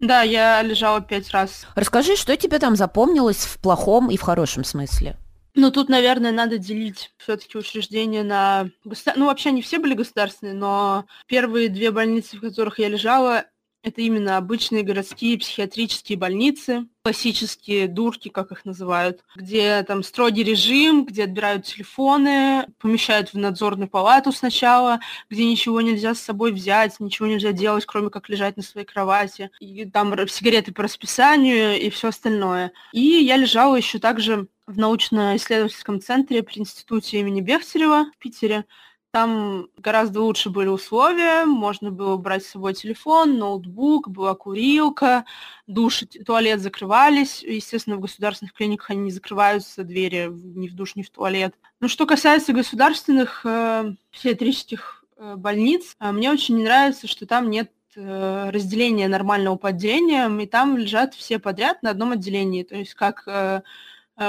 Да, 0.00 0.22
я 0.22 0.60
лежала 0.62 1.00
пять 1.00 1.30
раз. 1.30 1.66
Расскажи, 1.76 2.16
что 2.16 2.36
тебе 2.36 2.58
там 2.58 2.74
запомнилось 2.74 3.44
в 3.44 3.58
плохом 3.58 4.10
и 4.10 4.16
в 4.16 4.22
хорошем 4.22 4.64
смысле? 4.64 5.16
Ну, 5.54 5.70
тут, 5.70 5.88
наверное, 5.88 6.32
надо 6.32 6.58
делить 6.58 7.12
все-таки 7.18 7.58
учреждения 7.58 8.24
на... 8.24 8.70
Ну, 9.14 9.26
вообще 9.26 9.52
не 9.52 9.62
все 9.62 9.78
были 9.78 9.94
государственные, 9.94 10.54
но 10.54 11.04
первые 11.26 11.68
две 11.68 11.90
больницы, 11.90 12.36
в 12.36 12.40
которых 12.40 12.78
я 12.78 12.88
лежала, 12.88 13.44
это 13.82 14.00
именно 14.02 14.36
обычные 14.36 14.82
городские 14.82 15.38
психиатрические 15.38 16.18
больницы, 16.18 16.86
классические 17.02 17.88
дурки, 17.88 18.28
как 18.28 18.52
их 18.52 18.64
называют, 18.64 19.24
где 19.34 19.82
там 19.84 20.02
строгий 20.02 20.44
режим, 20.44 21.06
где 21.06 21.24
отбирают 21.24 21.64
телефоны, 21.64 22.66
помещают 22.78 23.32
в 23.32 23.38
надзорную 23.38 23.88
палату 23.88 24.32
сначала, 24.32 25.00
где 25.30 25.44
ничего 25.44 25.80
нельзя 25.80 26.14
с 26.14 26.20
собой 26.20 26.52
взять, 26.52 27.00
ничего 27.00 27.26
нельзя 27.26 27.52
делать, 27.52 27.86
кроме 27.86 28.10
как 28.10 28.28
лежать 28.28 28.56
на 28.56 28.62
своей 28.62 28.86
кровати. 28.86 29.50
И 29.60 29.86
там 29.86 30.14
сигареты 30.28 30.72
по 30.72 30.82
расписанию 30.82 31.80
и 31.80 31.88
все 31.88 32.08
остальное. 32.08 32.72
И 32.92 33.00
я 33.00 33.36
лежала 33.36 33.76
еще 33.76 33.98
также 33.98 34.48
в 34.66 34.78
научно-исследовательском 34.78 36.00
центре 36.00 36.42
при 36.42 36.60
институте 36.60 37.18
имени 37.18 37.40
Бехтерева 37.40 38.06
в 38.14 38.18
Питере. 38.18 38.66
Там 39.12 39.66
гораздо 39.76 40.20
лучше 40.22 40.50
были 40.50 40.68
условия, 40.68 41.44
можно 41.44 41.90
было 41.90 42.16
брать 42.16 42.44
с 42.44 42.50
собой 42.50 42.74
телефон, 42.74 43.38
ноутбук, 43.38 44.08
была 44.08 44.36
курилка, 44.36 45.24
душ, 45.66 46.04
туалет 46.24 46.60
закрывались. 46.60 47.42
Естественно, 47.42 47.96
в 47.96 48.00
государственных 48.00 48.52
клиниках 48.52 48.90
они 48.90 49.00
не 49.00 49.10
закрываются, 49.10 49.82
двери 49.82 50.28
ни 50.30 50.68
в 50.68 50.76
душ, 50.76 50.94
ни 50.94 51.02
в 51.02 51.10
туалет. 51.10 51.56
Но 51.80 51.88
что 51.88 52.06
касается 52.06 52.52
государственных 52.52 53.40
э, 53.44 53.94
психиатрических 54.12 55.04
э, 55.16 55.34
больниц, 55.36 55.96
э, 55.98 56.12
мне 56.12 56.30
очень 56.30 56.56
не 56.58 56.62
нравится, 56.62 57.08
что 57.08 57.26
там 57.26 57.50
нет 57.50 57.72
э, 57.96 58.50
разделения 58.50 59.08
нормального 59.08 59.56
по 59.56 59.72
и 59.72 60.46
там 60.46 60.76
лежат 60.76 61.14
все 61.14 61.40
подряд 61.40 61.82
на 61.82 61.90
одном 61.90 62.12
отделении. 62.12 62.62
То 62.62 62.76
есть 62.76 62.94
как 62.94 63.24
Э, 63.26 63.62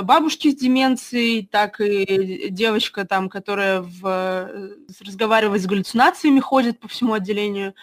бабушки 0.02 0.50
с 0.52 0.56
деменцией, 0.56 1.46
так 1.46 1.82
и 1.82 2.50
девочка 2.50 3.06
там, 3.06 3.30
которая 3.30 3.82
в, 3.82 4.02
э, 4.06 4.76
разговаривает 5.06 5.62
с 5.62 5.66
галлюцинациями, 5.66 6.40
ходит 6.40 6.80
по 6.80 6.88
всему 6.88 7.14
отделению, 7.14 7.76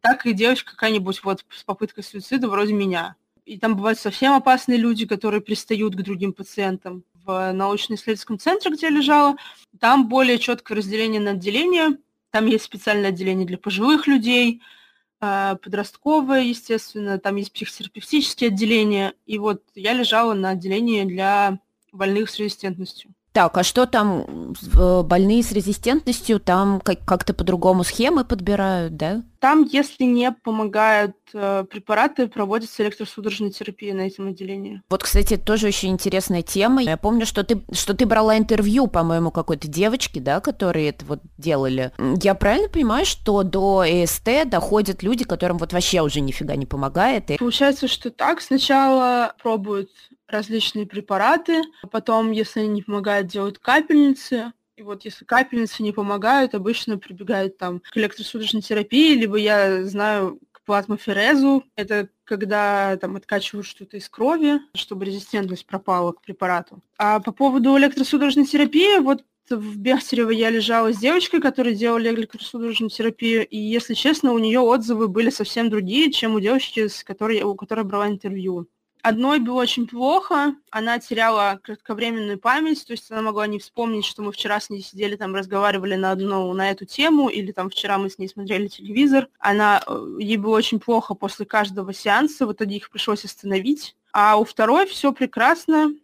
так 0.00 0.24
и 0.24 0.32
девочка 0.32 0.72
какая-нибудь 0.72 1.22
вот 1.22 1.44
с 1.50 1.62
попыткой 1.64 2.02
суицида 2.02 2.48
вроде 2.48 2.72
меня. 2.72 3.16
И 3.44 3.58
там 3.58 3.76
бывают 3.76 3.98
совсем 3.98 4.32
опасные 4.32 4.78
люди, 4.78 5.06
которые 5.06 5.40
пристают 5.42 5.94
к 5.94 6.02
другим 6.02 6.32
пациентам. 6.32 7.04
В 7.24 7.52
научно-исследовательском 7.52 8.38
центре, 8.38 8.70
где 8.70 8.86
я 8.86 8.92
лежала, 8.92 9.36
там 9.78 10.08
более 10.08 10.38
четкое 10.38 10.78
разделение 10.78 11.20
на 11.20 11.32
отделения. 11.32 11.98
Там 12.30 12.46
есть 12.46 12.64
специальное 12.64 13.10
отделение 13.10 13.46
для 13.46 13.58
пожилых 13.58 14.06
людей– 14.06 14.62
подростковое, 15.20 16.42
естественно, 16.42 17.18
там 17.18 17.36
есть 17.36 17.52
психотерапевтические 17.52 18.48
отделения, 18.48 19.14
и 19.26 19.38
вот 19.38 19.62
я 19.74 19.92
лежала 19.92 20.34
на 20.34 20.50
отделении 20.50 21.04
для 21.04 21.60
больных 21.92 22.30
с 22.30 22.38
резистентностью. 22.38 23.14
Так, 23.32 23.56
а 23.56 23.62
что 23.62 23.86
там 23.86 24.54
э, 24.76 25.02
больные 25.02 25.42
с 25.42 25.52
резистентностью, 25.52 26.40
там 26.40 26.80
как-то 26.80 27.32
по-другому 27.32 27.84
схемы 27.84 28.24
подбирают, 28.24 28.96
да? 28.96 29.22
Там, 29.38 29.62
если 29.62 30.04
не 30.04 30.32
помогают 30.32 31.16
э, 31.32 31.64
препараты, 31.70 32.26
проводится 32.26 32.82
электросудорожная 32.82 33.50
терапия 33.50 33.94
на 33.94 34.06
этом 34.06 34.28
отделении. 34.28 34.82
Вот, 34.90 35.02
кстати, 35.02 35.36
тоже 35.36 35.68
очень 35.68 35.90
интересная 35.90 36.42
тема. 36.42 36.82
Я 36.82 36.96
помню, 36.96 37.24
что 37.24 37.44
ты, 37.44 37.62
что 37.72 37.94
ты 37.94 38.04
брала 38.04 38.36
интервью, 38.36 38.86
по-моему, 38.88 39.30
какой-то 39.30 39.68
девочки, 39.68 40.18
да, 40.18 40.40
которые 40.40 40.90
это 40.90 41.06
вот 41.06 41.20
делали. 41.38 41.92
Я 42.20 42.34
правильно 42.34 42.68
понимаю, 42.68 43.06
что 43.06 43.42
до 43.44 43.84
ЭСТ 43.86 44.46
доходят 44.46 45.02
люди, 45.02 45.24
которым 45.24 45.56
вот 45.56 45.72
вообще 45.72 46.02
уже 46.02 46.20
нифига 46.20 46.56
не 46.56 46.66
помогает? 46.66 47.30
И... 47.30 47.38
Получается, 47.38 47.88
что 47.88 48.10
так. 48.10 48.40
Сначала 48.42 49.34
пробуют 49.40 49.90
различные 50.30 50.86
препараты, 50.86 51.62
потом, 51.90 52.30
если 52.30 52.60
они 52.60 52.68
не 52.68 52.82
помогают, 52.82 53.26
делают 53.26 53.58
капельницы, 53.58 54.52
и 54.80 54.82
вот 54.82 55.04
если 55.04 55.26
капельницы 55.26 55.82
не 55.82 55.92
помогают, 55.92 56.54
обычно 56.54 56.96
прибегают 56.96 57.58
там 57.58 57.80
к 57.80 57.96
электросудорожной 57.98 58.62
терапии, 58.62 59.14
либо 59.14 59.36
я 59.36 59.84
знаю 59.84 60.40
к 60.52 60.62
плазмоферезу. 60.62 61.64
Это 61.76 62.08
когда 62.24 62.96
там 62.96 63.16
откачивают 63.16 63.66
что-то 63.66 63.98
из 63.98 64.08
крови, 64.08 64.60
чтобы 64.74 65.04
резистентность 65.04 65.66
пропала 65.66 66.12
к 66.12 66.22
препарату. 66.22 66.80
А 66.96 67.20
по 67.20 67.30
поводу 67.30 67.76
электросудорожной 67.76 68.46
терапии, 68.46 69.00
вот 69.00 69.22
в 69.50 69.76
Бехтерево 69.76 70.30
я 70.30 70.48
лежала 70.48 70.94
с 70.94 70.98
девочкой, 70.98 71.42
которая 71.42 71.74
делала 71.74 71.98
электросудорожную 72.00 72.88
терапию, 72.88 73.46
и, 73.46 73.58
если 73.58 73.94
честно, 73.94 74.32
у 74.32 74.38
нее 74.38 74.60
отзывы 74.60 75.08
были 75.08 75.28
совсем 75.28 75.68
другие, 75.68 76.10
чем 76.10 76.36
у 76.36 76.40
девочки, 76.40 76.88
с 76.88 77.04
которой, 77.04 77.42
у 77.42 77.54
которой 77.54 77.84
брала 77.84 78.08
интервью. 78.08 78.66
Одной 79.02 79.38
было 79.40 79.60
очень 79.60 79.86
плохо, 79.86 80.54
она 80.70 80.98
теряла 80.98 81.60
кратковременную 81.62 82.38
память, 82.38 82.86
то 82.86 82.92
есть 82.92 83.10
она 83.10 83.22
могла 83.22 83.46
не 83.46 83.58
вспомнить, 83.58 84.04
что 84.04 84.22
мы 84.22 84.32
вчера 84.32 84.60
с 84.60 84.70
ней 84.70 84.82
сидели, 84.82 85.16
там, 85.16 85.34
разговаривали 85.34 85.94
на 85.94 86.12
одну, 86.12 86.52
на 86.52 86.70
эту 86.70 86.84
тему, 86.84 87.28
или 87.28 87.52
там 87.52 87.70
вчера 87.70 87.98
мы 87.98 88.10
с 88.10 88.18
ней 88.18 88.28
смотрели 88.28 88.68
телевизор. 88.68 89.28
Она, 89.38 89.82
э, 89.86 90.16
ей 90.20 90.36
было 90.36 90.56
очень 90.56 90.80
плохо 90.80 91.14
после 91.14 91.46
каждого 91.46 91.94
сеанса, 91.94 92.46
в 92.46 92.52
итоге 92.52 92.76
их 92.76 92.90
пришлось 92.90 93.24
остановить. 93.24 93.96
А 94.12 94.36
у 94.36 94.44
второй 94.44 94.86
все 94.86 95.12
прекрасно, 95.12 95.94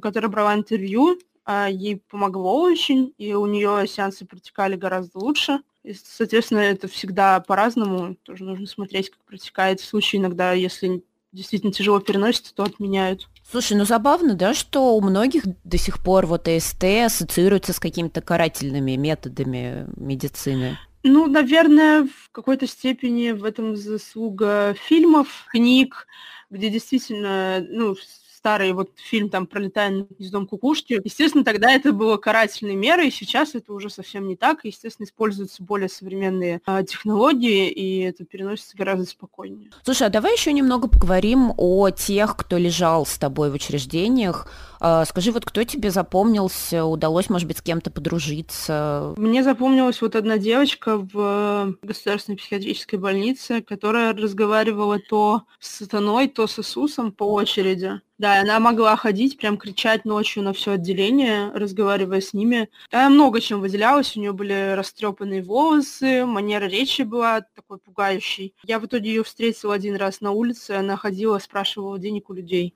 которая 0.00 0.30
брала 0.30 0.54
интервью, 0.54 1.18
а, 1.44 1.68
ей 1.68 2.02
помогло 2.08 2.62
очень, 2.62 3.14
и 3.18 3.34
у 3.34 3.46
нее 3.46 3.86
сеансы 3.88 4.24
протекали 4.24 4.76
гораздо 4.76 5.18
лучше. 5.18 5.60
И, 5.82 5.94
соответственно, 5.94 6.60
это 6.60 6.88
всегда 6.88 7.40
по-разному, 7.40 8.16
тоже 8.22 8.44
нужно 8.44 8.66
смотреть, 8.66 9.10
как 9.10 9.20
протекает 9.24 9.80
в 9.80 9.84
случае 9.86 10.20
иногда, 10.20 10.52
если 10.52 11.02
действительно 11.32 11.72
тяжело 11.72 12.00
переносится, 12.00 12.54
то 12.54 12.64
отменяют. 12.64 13.28
Слушай, 13.50 13.76
ну 13.76 13.84
забавно, 13.84 14.34
да, 14.34 14.54
что 14.54 14.96
у 14.96 15.00
многих 15.00 15.44
до 15.64 15.78
сих 15.78 16.02
пор 16.02 16.26
вот 16.26 16.48
ЭСТ 16.48 16.84
ассоциируется 17.06 17.72
с 17.72 17.80
какими-то 17.80 18.20
карательными 18.20 18.96
методами 18.96 19.86
медицины. 19.96 20.78
Ну, 21.02 21.26
наверное, 21.26 22.04
в 22.04 22.30
какой-то 22.30 22.66
степени 22.66 23.30
в 23.30 23.44
этом 23.44 23.74
заслуга 23.76 24.74
фильмов, 24.74 25.46
книг, 25.50 26.06
где 26.50 26.68
действительно, 26.68 27.64
ну, 27.68 27.96
старый 28.40 28.72
вот 28.72 28.90
фильм 28.96 29.28
там 29.28 29.46
«Пролетая 29.46 29.90
над 29.90 30.10
гнездом 30.18 30.46
кукушки», 30.46 31.00
естественно, 31.04 31.44
тогда 31.44 31.70
это 31.70 31.92
было 31.92 32.16
карательной 32.16 32.74
мерой, 32.74 33.08
и 33.08 33.10
сейчас 33.10 33.54
это 33.54 33.72
уже 33.72 33.90
совсем 33.90 34.26
не 34.26 34.36
так, 34.36 34.64
естественно, 34.64 35.04
используются 35.04 35.62
более 35.62 35.90
современные 35.90 36.62
э, 36.66 36.84
технологии, 36.84 37.68
и 37.68 38.00
это 38.00 38.24
переносится 38.24 38.76
гораздо 38.78 39.04
спокойнее. 39.04 39.70
Слушай, 39.84 40.06
а 40.06 40.10
давай 40.10 40.32
еще 40.32 40.52
немного 40.52 40.88
поговорим 40.88 41.52
о 41.58 41.90
тех, 41.90 42.36
кто 42.36 42.56
лежал 42.56 43.04
с 43.04 43.18
тобой 43.18 43.50
в 43.50 43.54
учреждениях, 43.54 44.48
а, 44.80 45.04
скажи, 45.04 45.30
вот 45.30 45.44
кто 45.44 45.62
тебе 45.62 45.90
запомнился, 45.90 46.86
удалось, 46.86 47.28
может 47.28 47.46
быть, 47.46 47.58
с 47.58 47.62
кем-то 47.62 47.90
подружиться? 47.90 49.12
Мне 49.18 49.44
запомнилась 49.44 50.00
вот 50.00 50.16
одна 50.16 50.38
девочка 50.38 50.96
в 50.96 51.76
государственной 51.82 52.38
психиатрической 52.38 52.98
больнице, 52.98 53.60
которая 53.60 54.14
разговаривала 54.14 54.98
то 54.98 55.42
с 55.58 55.78
сатаной, 55.78 56.28
то 56.28 56.46
с 56.46 56.58
Иисусом 56.58 57.12
по 57.12 57.24
очереди. 57.24 58.00
Да, 58.20 58.42
она 58.42 58.60
могла 58.60 58.96
ходить, 58.96 59.38
прям 59.38 59.56
кричать 59.56 60.04
ночью 60.04 60.42
на 60.42 60.52
все 60.52 60.72
отделение, 60.72 61.50
разговаривая 61.54 62.20
с 62.20 62.34
ними. 62.34 62.68
Она 62.90 63.08
много 63.08 63.40
чем 63.40 63.62
выделялась, 63.62 64.14
у 64.14 64.20
нее 64.20 64.34
были 64.34 64.74
растрепанные 64.74 65.42
волосы, 65.42 66.26
манера 66.26 66.66
речи 66.66 67.00
была 67.00 67.40
такой 67.40 67.78
пугающей. 67.78 68.54
Я 68.62 68.78
в 68.78 68.84
итоге 68.84 69.08
ее 69.08 69.24
встретила 69.24 69.72
один 69.72 69.96
раз 69.96 70.20
на 70.20 70.32
улице, 70.32 70.72
она 70.72 70.98
ходила, 70.98 71.38
спрашивала 71.38 71.98
денег 71.98 72.28
у 72.28 72.34
людей. 72.34 72.74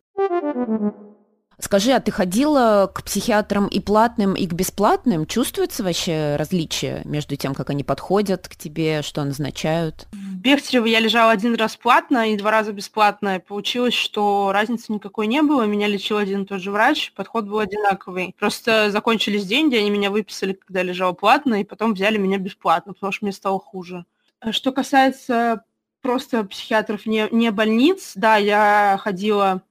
Скажи, 1.65 1.93
а 1.93 2.01
ты 2.01 2.13
ходила 2.13 2.93
к 2.95 3.03
психиатрам 3.05 3.69
и 3.69 3.81
платным, 3.81 4.35
и 4.35 4.47
к 4.47 4.53
бесплатным? 4.53 5.25
Чувствуется 5.25 5.83
вообще 5.83 6.37
различие 6.37 7.01
между 7.07 7.37
тем, 7.37 7.55
как 7.55 7.71
они 7.71 7.83
подходят 7.83 8.49
к 8.49 8.55
тебе, 8.55 9.01
что 9.01 9.25
назначают? 9.25 10.07
В 10.13 10.37
Бехтерево 10.43 10.85
я 10.85 11.01
лежала 11.01 11.33
один 11.33 11.55
раз 11.55 11.77
платно 11.77 12.31
и 12.31 12.37
два 12.37 12.51
раза 12.51 12.75
бесплатно. 12.75 13.37
И 13.37 13.39
получилось, 13.39 13.95
что 13.95 14.51
разницы 14.53 14.93
никакой 14.93 15.27
не 15.27 15.41
было. 15.41 15.63
Меня 15.63 15.87
лечил 15.87 16.19
один 16.19 16.43
и 16.43 16.47
тот 16.47 16.61
же 16.61 16.71
врач, 16.71 17.15
подход 17.15 17.47
был 17.47 17.61
одинаковый. 17.61 18.37
Просто 18.39 18.91
закончились 18.91 19.47
деньги, 19.47 19.77
они 19.77 19.89
меня 19.89 20.11
выписали, 20.11 20.53
когда 20.53 20.81
я 20.81 20.85
лежала 20.85 21.15
платно, 21.15 21.63
и 21.63 21.65
потом 21.65 21.95
взяли 21.95 22.19
меня 22.19 22.37
бесплатно, 22.37 22.93
потому 22.93 23.11
что 23.11 23.25
мне 23.25 23.33
стало 23.33 23.59
хуже. 23.59 24.05
Что 24.51 24.71
касается 24.71 25.65
просто 26.03 26.45
психиатров 26.45 27.07
не, 27.07 27.27
не 27.31 27.51
больниц, 27.51 28.13
да, 28.17 28.37
я 28.37 29.01
ходила 29.03 29.63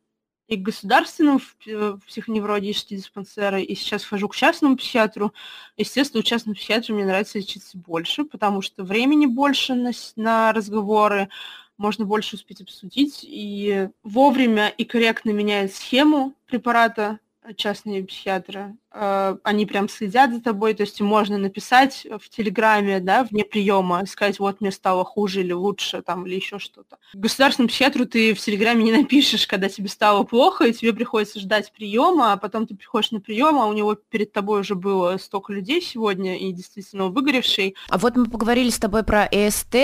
и 0.53 0.57
к 0.57 0.61
государственному 0.61 1.41
э, 1.65 1.97
психоневрологические 2.07 2.99
диспансеры, 2.99 3.61
и 3.63 3.75
сейчас 3.75 4.05
хожу 4.05 4.27
к 4.29 4.35
частному 4.35 4.77
психиатру. 4.77 5.33
Естественно, 5.77 6.19
у 6.19 6.23
частного 6.23 6.55
психиатра 6.55 6.93
мне 6.93 7.05
нравится 7.05 7.39
лечиться 7.39 7.77
больше, 7.77 8.23
потому 8.23 8.61
что 8.61 8.83
времени 8.83 9.25
больше 9.25 9.73
на, 9.73 9.91
на 10.15 10.53
разговоры, 10.53 11.29
можно 11.77 12.05
больше 12.05 12.35
успеть 12.35 12.61
обсудить 12.61 13.21
и 13.23 13.89
вовремя 14.03 14.69
и 14.69 14.85
корректно 14.85 15.31
меняет 15.31 15.73
схему 15.73 16.33
препарата, 16.45 17.19
частные 17.55 18.03
психиатры, 18.03 18.75
э, 18.91 19.37
они 19.43 19.65
прям 19.65 19.89
следят 19.89 20.33
за 20.33 20.41
тобой, 20.41 20.73
то 20.73 20.81
есть 20.81 21.01
можно 21.01 21.37
написать 21.37 22.07
в 22.19 22.29
Телеграме, 22.29 22.99
да, 22.99 23.23
вне 23.23 23.43
приема, 23.43 24.05
сказать, 24.05 24.39
вот 24.39 24.61
мне 24.61 24.71
стало 24.71 25.03
хуже 25.03 25.41
или 25.41 25.53
лучше, 25.53 26.01
там, 26.01 26.25
или 26.25 26.35
еще 26.35 26.59
что-то. 26.59 26.97
Государственному 27.13 27.69
психиатру 27.69 28.05
ты 28.05 28.33
в 28.33 28.39
Телеграме 28.39 28.83
не 28.83 28.91
напишешь, 28.91 29.47
когда 29.47 29.69
тебе 29.69 29.89
стало 29.89 30.23
плохо, 30.23 30.65
и 30.65 30.73
тебе 30.73 30.93
приходится 30.93 31.39
ждать 31.39 31.71
приема, 31.71 32.33
а 32.33 32.37
потом 32.37 32.67
ты 32.67 32.75
приходишь 32.75 33.11
на 33.11 33.19
прием, 33.19 33.57
а 33.57 33.67
у 33.67 33.73
него 33.73 33.95
перед 33.95 34.31
тобой 34.31 34.61
уже 34.61 34.75
было 34.75 35.17
столько 35.17 35.53
людей 35.53 35.81
сегодня, 35.81 36.37
и 36.37 36.51
действительно 36.51 37.07
выгоревший. 37.07 37.75
А 37.89 37.97
вот 37.97 38.15
мы 38.15 38.25
поговорили 38.25 38.69
с 38.69 38.79
тобой 38.79 39.03
про 39.03 39.27
ЭСТ, 39.31 39.75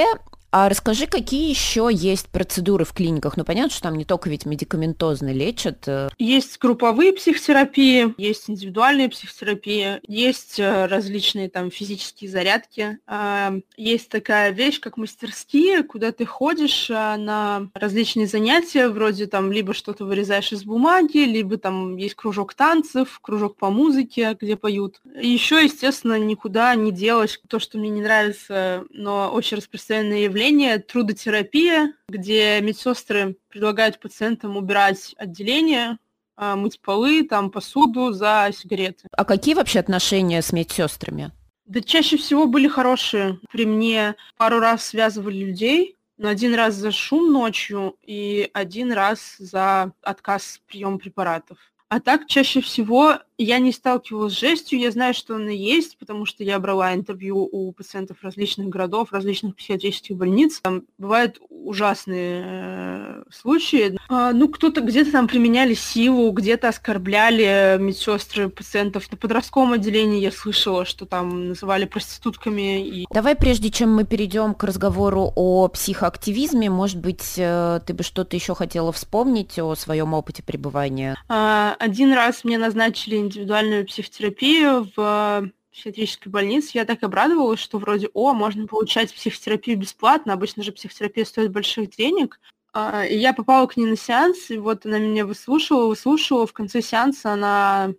а 0.52 0.68
расскажи, 0.68 1.06
какие 1.06 1.50
еще 1.50 1.90
есть 1.92 2.28
процедуры 2.30 2.84
в 2.84 2.94
клиниках? 2.94 3.38
Ну, 3.38 3.44
понятно, 3.44 3.70
что 3.70 3.84
там 3.84 3.98
не 3.98 4.06
только 4.06 4.30
ведь 4.30 4.48
медикаментозно 4.48 5.32
лечат. 5.32 5.88
Э. 5.88 6.10
Есть 6.18 6.58
групповые 6.58 7.14
психотерапии, 7.14 8.16
есть 8.18 8.50
индивидуальные 8.50 9.10
психотерапии, 9.10 10.00
есть 10.08 10.60
э, 10.60 10.88
различные 10.88 11.50
там 11.50 11.70
физические 11.70 12.32
зарядки. 12.32 12.98
А, 13.06 13.54
есть 13.78 14.10
такая 14.10 14.50
вещь, 14.50 14.80
как 14.80 14.98
мастерские, 14.98 15.84
куда 15.84 16.12
ты 16.12 16.26
ходишь 16.26 16.90
э, 16.90 16.94
на 17.18 17.70
различные 17.76 18.26
занятия, 18.26 18.90
вроде 18.90 19.28
там 19.28 19.52
либо 19.52 19.76
что-то 19.76 20.06
вырезаешь 20.06 20.52
из 20.52 20.64
бумаги, 20.64 21.20
либо 21.20 21.58
там 21.58 21.96
есть 21.96 22.16
кружок 22.16 22.56
танцев, 22.56 23.20
кружок 23.22 23.56
по 23.56 23.70
музыке, 23.70 24.36
где 24.40 24.56
поют. 24.56 25.00
Еще, 25.16 25.64
естественно, 25.64 26.18
никуда 26.18 26.74
не 26.74 26.92
делать 26.92 27.40
то, 27.48 27.60
что 27.60 27.78
мне 27.78 27.90
не 27.90 28.02
нравится, 28.02 28.86
но 28.90 29.30
очень 29.32 29.58
распространенное 29.58 30.22
явление 30.22 30.38
направление 30.39 30.80
трудотерапия, 30.80 31.93
где 32.08 32.62
медсестры 32.62 33.36
предлагают 33.49 33.99
пациентам 33.99 34.56
убирать 34.56 35.13
отделение, 35.17 35.97
а, 36.38 36.56
мыть 36.56 36.80
полы, 36.80 37.28
там, 37.28 37.52
посуду 37.52 38.13
за 38.13 38.49
сигареты. 38.54 39.10
А 39.12 39.25
какие 39.25 39.54
вообще 39.54 39.80
отношения 39.80 40.41
с 40.41 40.54
медсестрами? 40.54 41.32
Да 41.65 41.82
чаще 41.82 42.15
всего 42.15 42.45
были 42.45 42.69
хорошие. 42.69 43.39
При 43.52 43.65
мне 43.65 44.15
пару 44.38 44.60
раз 44.60 44.86
связывали 44.86 45.43
людей, 45.43 45.97
но 46.17 46.30
один 46.30 46.56
раз 46.56 46.75
за 46.75 46.93
шум 46.93 47.34
ночью 47.34 47.97
и 48.02 48.49
один 48.54 48.93
раз 48.93 49.36
за 49.39 49.91
отказ 50.02 50.62
приема 50.67 50.99
препаратов. 50.99 51.58
А 51.89 51.99
так, 51.99 52.28
чаще 52.28 52.62
всего 52.62 53.15
я 53.39 53.58
не 53.60 53.71
сталкивалась 53.71 54.34
с 54.34 54.39
жестью, 54.39 54.80
я 54.80 54.91
знаю, 54.91 55.13
что 55.13 55.38
она 55.38 55.52
есть, 55.52 55.97
потому 55.97 56.25
что 56.25 56.43
я 56.43 56.60
брала 56.60 56.93
интервью 56.93 57.47
у 57.49 57.71
пациентов 57.71 58.17
различных 58.21 58.67
городов, 58.67 59.13
различных 59.13 59.56
психиатрических 59.56 60.17
больниц. 60.17 60.60
Там 60.60 60.84
бывают 60.97 61.39
ужасные 61.49 62.43
э, 62.45 63.23
случаи. 63.32 63.97
А, 64.10 64.34
ну, 64.34 64.49
кто-то 64.49 64.82
где-то 64.82 65.13
там 65.13 65.28
применяли 65.28 65.73
силу, 65.73 66.32
где-то 66.32 66.67
оскорбляли 66.67 67.78
медсестры 67.80 68.49
пациентов. 68.49 69.10
На 69.10 69.17
подростковом 69.17 69.73
отделении 69.73 70.19
я 70.19 70.32
слышала, 70.32 70.84
что 70.84 71.06
там 71.06 71.49
называли 71.49 71.86
проститутками. 71.86 72.86
И... 72.86 73.06
Давай, 73.10 73.36
прежде 73.36 73.71
чем 73.71 73.95
мы 73.95 74.04
перейдем 74.04 74.54
к 74.54 74.63
разговору 74.65 75.32
о 75.36 75.69
психоактивизме, 75.69 76.69
может 76.69 76.99
быть, 76.99 77.36
э, 77.38 77.80
ты 77.86 77.93
бы 77.93 78.04
что-то 78.04 78.36
еще 78.36 78.54
хотела 78.54 78.91
вспомнить 78.91 79.58
о 79.60 79.75
своем 79.75 80.13
опыте 80.13 80.43
пребывания? 80.43 81.15
А, 81.30 81.78
один 81.80 82.13
раз 82.13 82.44
мне 82.44 82.58
назначили 82.58 83.15
индивидуальную 83.15 83.86
психотерапию 83.86 84.89
в 84.96 85.50
психиатрической 85.72 86.32
больнице. 86.32 86.72
Я 86.74 86.86
так 86.86 87.02
обрадовалась, 87.04 87.60
что 87.60 87.78
вроде, 87.78 88.10
о, 88.13 88.34
можно 88.34 88.68
получать 88.68 89.13
психотерапию 89.13 89.78
бесплатно. 89.78 90.34
Обычно 90.34 90.62
же 90.62 90.74
психотерапия 90.74 91.26
стоит 91.26 91.52
больших 91.52 91.89
денег. 91.96 92.39
А, 92.74 93.06
и 93.06 93.18
я 93.18 93.34
попала 93.34 93.65
к 93.65 93.78
ней 93.78 93.86
на 93.86 93.96
сеанс, 93.96 94.52
и 94.52 94.58
вот 94.58 94.86
она 94.86 95.00
меня 95.00 95.26
выслушивала, 95.26 95.88
выслушивала. 95.88 96.46
В 96.46 96.54
конце 96.54 96.82
сеанса 96.82 97.34
она 97.34 97.94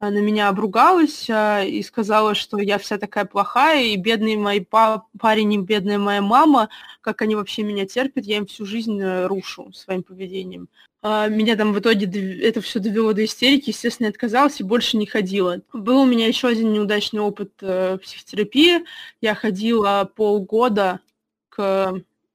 на 0.00 0.18
меня 0.18 0.48
обругалась 0.48 1.30
а, 1.30 1.62
и 1.62 1.80
сказала, 1.82 2.34
что 2.34 2.58
я 2.58 2.78
вся 2.78 2.98
такая 2.98 3.24
плохая, 3.24 3.84
и 3.84 3.96
бедный 3.96 4.36
мой 4.36 4.60
па- 4.60 5.06
парень 5.18 5.54
и 5.54 5.58
бедная 5.58 5.98
моя 5.98 6.20
мама, 6.20 6.70
как 7.00 7.22
они 7.22 7.36
вообще 7.36 7.62
меня 7.62 7.86
терпят, 7.86 8.24
я 8.24 8.38
им 8.38 8.46
всю 8.46 8.66
жизнь 8.66 9.00
э, 9.00 9.26
рушу 9.26 9.72
своим 9.72 10.02
поведением. 10.02 10.68
А, 11.04 11.26
меня 11.26 11.56
там 11.56 11.72
в 11.72 11.80
итоге 11.80 12.06
это 12.40 12.60
все 12.60 12.78
довело 12.78 13.12
до 13.12 13.24
истерики, 13.24 13.70
естественно, 13.70 14.06
я 14.06 14.10
отказалась 14.10 14.60
и 14.60 14.64
больше 14.64 14.96
не 14.96 15.06
ходила. 15.06 15.60
Был 15.72 16.02
у 16.02 16.06
меня 16.06 16.28
еще 16.28 16.46
один 16.46 16.72
неудачный 16.72 17.20
опыт 17.20 17.52
э, 17.60 17.98
психотерапии. 17.98 18.84
Я 19.20 19.34
ходила 19.34 20.08
полгода 20.14 21.00
к 21.48 21.92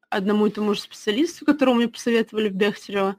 одному 0.10 0.47
и 0.47 0.51
тому 0.51 0.73
же 0.73 0.82
специалисту, 0.82 1.45
которого 1.45 1.75
мне 1.75 1.88
посоветовали 1.88 2.49
в 2.49 2.56
Бехтерево. 2.56 3.15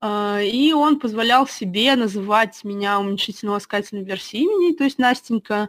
А, 0.00 0.40
и 0.42 0.72
он 0.72 0.98
позволял 0.98 1.46
себе 1.46 1.94
называть 1.94 2.64
меня 2.64 2.98
уменьшительно-ласкательной 2.98 4.02
версией 4.02 4.42
имени, 4.42 4.74
то 4.74 4.82
есть 4.82 4.98
Настенька, 4.98 5.68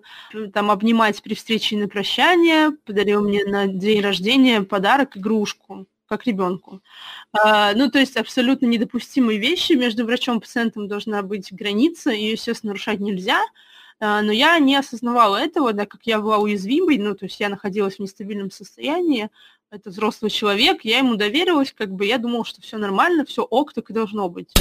там 0.51 0.71
обнимать 0.71 1.21
при 1.21 1.35
встрече 1.35 1.75
и 1.75 1.79
на 1.79 1.87
прощание, 1.87 2.71
подарил 2.71 3.21
мне 3.23 3.45
на 3.45 3.67
день 3.67 4.01
рождения 4.01 4.61
подарок, 4.61 5.15
игрушку 5.15 5.85
как 6.07 6.25
ребенку. 6.25 6.81
А, 7.33 7.73
ну, 7.73 7.89
то 7.89 7.99
есть 7.99 8.17
абсолютно 8.17 8.65
недопустимые 8.65 9.39
вещи. 9.39 9.73
Между 9.73 10.05
врачом 10.05 10.37
и 10.37 10.41
пациентом 10.41 10.87
должна 10.87 11.21
быть 11.21 11.51
граница, 11.51 12.11
ее, 12.11 12.31
естественно, 12.31 12.71
нарушать 12.71 12.99
нельзя. 12.99 13.41
А, 13.99 14.21
но 14.21 14.31
я 14.31 14.59
не 14.59 14.75
осознавала 14.75 15.37
этого, 15.37 15.73
да, 15.73 15.85
как 15.85 16.01
я 16.03 16.19
была 16.19 16.37
уязвимой, 16.37 16.97
ну, 16.97 17.15
то 17.15 17.25
есть 17.25 17.39
я 17.39 17.49
находилась 17.49 17.95
в 17.95 17.99
нестабильном 17.99 18.51
состоянии, 18.51 19.29
это 19.71 19.89
взрослый 19.89 20.29
человек, 20.31 20.83
я 20.83 20.99
ему 20.99 21.15
доверилась, 21.15 21.73
как 21.75 21.91
бы 21.91 22.05
я 22.05 22.17
думала, 22.17 22.45
что 22.45 22.61
все 22.61 22.77
нормально, 22.77 23.25
все 23.25 23.43
ок, 23.43 23.73
так 23.73 23.89
и 23.89 23.93
должно 23.93 24.27
быть. 24.29 24.53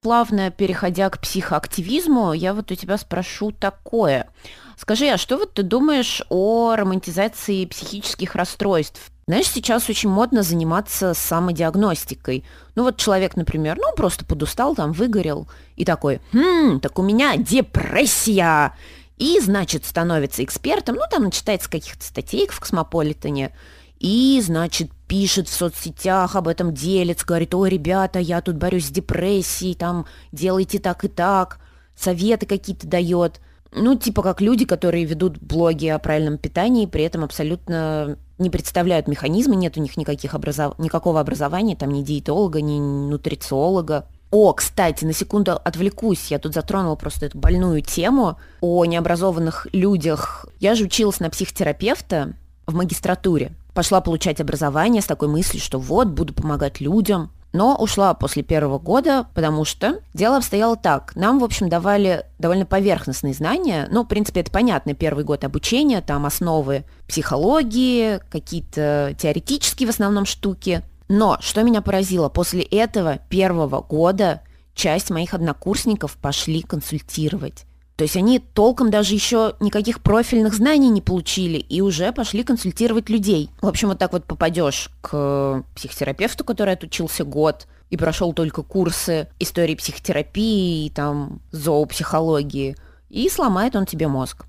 Плавно 0.00 0.50
переходя 0.50 1.10
к 1.10 1.20
психоактивизму, 1.20 2.32
я 2.32 2.54
вот 2.54 2.70
у 2.70 2.74
тебя 2.74 2.98
спрошу 2.98 3.50
такое. 3.50 4.32
Скажи, 4.76 5.08
а 5.08 5.18
что 5.18 5.38
вот 5.38 5.54
ты 5.54 5.64
думаешь 5.64 6.22
о 6.28 6.76
романтизации 6.76 7.64
психических 7.64 8.36
расстройств? 8.36 9.10
Знаешь, 9.28 9.48
сейчас 9.48 9.90
очень 9.90 10.08
модно 10.08 10.42
заниматься 10.42 11.12
самодиагностикой. 11.12 12.44
Ну 12.74 12.84
вот 12.84 12.96
человек, 12.96 13.36
например, 13.36 13.76
ну 13.76 13.94
просто 13.94 14.24
подустал, 14.24 14.74
там 14.74 14.92
выгорел, 14.92 15.46
и 15.76 15.84
такой, 15.84 16.22
хм, 16.32 16.80
так 16.80 16.98
у 16.98 17.02
меня 17.02 17.36
депрессия. 17.36 18.74
И, 19.18 19.38
значит, 19.40 19.84
становится 19.84 20.42
экспертом, 20.42 20.94
ну 20.94 21.02
там 21.10 21.24
начитается 21.24 21.68
каких-то 21.68 22.02
статей 22.02 22.48
в 22.48 22.58
Космополитене, 22.58 23.54
и, 23.98 24.40
значит, 24.42 24.90
пишет 25.06 25.46
в 25.48 25.52
соцсетях 25.52 26.34
об 26.34 26.48
этом, 26.48 26.72
делится, 26.72 27.26
говорит, 27.26 27.54
ой, 27.54 27.68
ребята, 27.68 28.20
я 28.20 28.40
тут 28.40 28.56
борюсь 28.56 28.86
с 28.86 28.90
депрессией, 28.90 29.74
там, 29.74 30.06
делайте 30.32 30.78
так 30.78 31.04
и 31.04 31.08
так, 31.08 31.58
советы 31.94 32.46
какие-то 32.46 32.86
дает. 32.86 33.42
Ну, 33.72 33.94
типа 33.96 34.22
как 34.22 34.40
люди, 34.40 34.64
которые 34.64 35.04
ведут 35.04 35.38
блоги 35.38 35.86
о 35.86 35.98
правильном 35.98 36.38
питании, 36.38 36.86
при 36.86 37.04
этом 37.04 37.24
абсолютно 37.24 38.16
не 38.38 38.50
представляют 38.50 39.08
механизмы, 39.08 39.56
нет 39.56 39.76
у 39.76 39.80
них 39.80 39.96
никаких 39.96 40.34
образов... 40.34 40.78
никакого 40.78 41.20
образования, 41.20 41.76
там 41.76 41.90
ни 41.90 42.02
диетолога, 42.02 42.60
ни 42.60 42.78
нутрициолога. 42.78 44.06
О, 44.30 44.52
кстати, 44.52 45.04
на 45.04 45.12
секунду 45.12 45.52
отвлекусь, 45.52 46.30
я 46.30 46.38
тут 46.38 46.54
затронула 46.54 46.94
просто 46.96 47.26
эту 47.26 47.38
больную 47.38 47.82
тему 47.82 48.38
о 48.60 48.84
необразованных 48.84 49.66
людях. 49.72 50.46
Я 50.60 50.74
же 50.74 50.84
училась 50.84 51.20
на 51.20 51.30
психотерапевта 51.30 52.34
в 52.66 52.74
магистратуре. 52.74 53.52
Пошла 53.74 54.00
получать 54.00 54.40
образование 54.40 55.02
с 55.02 55.06
такой 55.06 55.28
мыслью, 55.28 55.62
что 55.62 55.78
вот, 55.78 56.08
буду 56.08 56.34
помогать 56.34 56.80
людям 56.80 57.30
но 57.58 57.74
ушла 57.74 58.14
после 58.14 58.44
первого 58.44 58.78
года, 58.78 59.26
потому 59.34 59.64
что 59.64 59.98
дело 60.14 60.36
обстояло 60.36 60.76
так. 60.76 61.16
Нам, 61.16 61.40
в 61.40 61.44
общем, 61.44 61.68
давали 61.68 62.24
довольно 62.38 62.64
поверхностные 62.64 63.34
знания. 63.34 63.88
Ну, 63.90 64.04
в 64.04 64.06
принципе, 64.06 64.42
это 64.42 64.52
понятно, 64.52 64.94
первый 64.94 65.24
год 65.24 65.42
обучения, 65.42 66.00
там 66.00 66.24
основы 66.24 66.84
психологии, 67.08 68.20
какие-то 68.30 69.12
теоретические 69.18 69.88
в 69.88 69.90
основном 69.90 70.24
штуки. 70.24 70.84
Но 71.08 71.36
что 71.40 71.64
меня 71.64 71.82
поразило, 71.82 72.28
после 72.28 72.62
этого 72.62 73.18
первого 73.28 73.80
года 73.80 74.42
часть 74.76 75.10
моих 75.10 75.34
однокурсников 75.34 76.16
пошли 76.16 76.62
консультировать. 76.62 77.64
То 77.98 78.04
есть 78.04 78.16
они 78.16 78.38
толком 78.38 78.92
даже 78.92 79.12
еще 79.12 79.56
никаких 79.58 80.00
профильных 80.00 80.54
знаний 80.54 80.88
не 80.88 81.02
получили 81.02 81.58
и 81.58 81.80
уже 81.80 82.12
пошли 82.12 82.44
консультировать 82.44 83.08
людей. 83.08 83.50
В 83.60 83.66
общем, 83.66 83.88
вот 83.88 83.98
так 83.98 84.12
вот 84.12 84.24
попадешь 84.24 84.90
к 85.00 85.64
психотерапевту, 85.74 86.44
который 86.44 86.74
отучился 86.74 87.24
год, 87.24 87.66
и 87.90 87.96
прошел 87.96 88.32
только 88.32 88.62
курсы 88.62 89.28
истории 89.40 89.74
психотерапии 89.74 90.86
и 90.86 90.90
там 90.90 91.40
зоопсихологии, 91.50 92.76
и 93.08 93.28
сломает 93.28 93.74
он 93.74 93.84
тебе 93.84 94.06
мозг. 94.06 94.46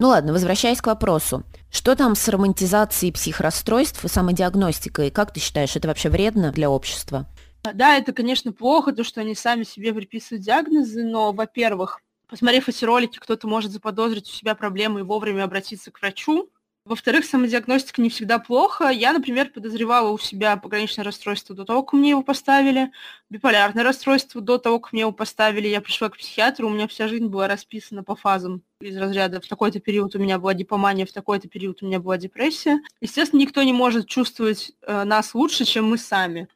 Ну 0.00 0.08
ладно, 0.08 0.32
возвращаясь 0.32 0.80
к 0.80 0.86
вопросу. 0.86 1.42
Что 1.70 1.96
там 1.96 2.14
с 2.14 2.26
романтизацией 2.28 3.12
психрасстройств 3.12 4.02
и 4.02 4.08
самодиагностикой? 4.08 5.10
Как 5.10 5.34
ты 5.34 5.40
считаешь, 5.40 5.76
это 5.76 5.88
вообще 5.88 6.08
вредно 6.08 6.50
для 6.50 6.70
общества? 6.70 7.26
Да, 7.72 7.96
это, 7.96 8.12
конечно, 8.12 8.52
плохо, 8.52 8.92
то, 8.92 9.04
что 9.04 9.20
они 9.22 9.34
сами 9.34 9.62
себе 9.64 9.94
приписывают 9.94 10.44
диагнозы, 10.44 11.02
но, 11.02 11.32
во-первых, 11.32 12.00
посмотрев 12.26 12.68
эти 12.68 12.84
ролики, 12.84 13.18
кто-то 13.18 13.46
может 13.48 13.70
заподозрить 13.72 14.28
у 14.28 14.32
себя 14.32 14.54
проблемы 14.54 15.00
и 15.00 15.02
вовремя 15.02 15.44
обратиться 15.44 15.90
к 15.90 16.00
врачу, 16.00 16.50
Во-вторых, 16.86 17.24
самодиагностика 17.24 18.02
не 18.02 18.10
всегда 18.10 18.38
плохо. 18.38 18.90
Я, 18.90 19.14
например, 19.14 19.50
подозревала 19.50 20.10
у 20.10 20.18
себя 20.18 20.56
пограничное 20.58 21.04
расстройство 21.04 21.54
до 21.56 21.64
того, 21.64 21.82
как 21.82 21.94
мне 21.94 22.10
его 22.10 22.22
поставили, 22.22 22.92
биполярное 23.30 23.82
расстройство 23.84 24.42
до 24.42 24.58
того, 24.58 24.80
как 24.80 24.92
мне 24.92 25.02
его 25.02 25.12
поставили. 25.12 25.66
Я 25.68 25.80
пришла 25.80 26.10
к 26.10 26.18
психиатру, 26.18 26.68
у 26.68 26.70
меня 26.70 26.86
вся 26.86 27.08
жизнь 27.08 27.28
была 27.28 27.48
расписана 27.48 28.02
по 28.04 28.16
фазам 28.16 28.62
из 28.80 28.96
разряда 28.98 29.40
в 29.40 29.46
такой-то 29.48 29.80
период 29.80 30.14
у 30.14 30.18
меня 30.18 30.38
была 30.38 30.52
дипомания, 30.52 31.06
в 31.06 31.12
такой-то 31.12 31.48
период 31.48 31.82
у 31.82 31.86
меня 31.86 32.00
была 32.00 32.18
депрессия. 32.18 32.80
Естественно, 33.00 33.40
никто 33.40 33.62
не 33.62 33.72
может 33.72 34.06
чувствовать 34.06 34.72
э, 34.82 35.04
нас 35.04 35.34
лучше, 35.34 35.64
чем 35.64 35.88
мы 35.88 35.96
сами. 35.96 36.48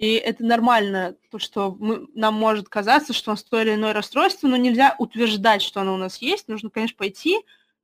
И 0.00 0.14
это 0.14 0.42
нормально, 0.42 1.14
то, 1.30 1.38
что 1.38 1.76
мы, 1.78 2.06
нам 2.14 2.32
может 2.32 2.70
казаться, 2.70 3.12
что 3.12 3.30
у 3.30 3.34
нас 3.34 3.42
то 3.44 3.60
или 3.60 3.74
иное 3.74 3.92
расстройство, 3.92 4.48
но 4.48 4.56
нельзя 4.56 4.96
утверждать, 4.98 5.60
что 5.60 5.82
оно 5.82 5.92
у 5.92 5.98
нас 5.98 6.22
есть. 6.22 6.48
Нужно, 6.48 6.70
конечно, 6.70 6.96
пойти 6.96 7.36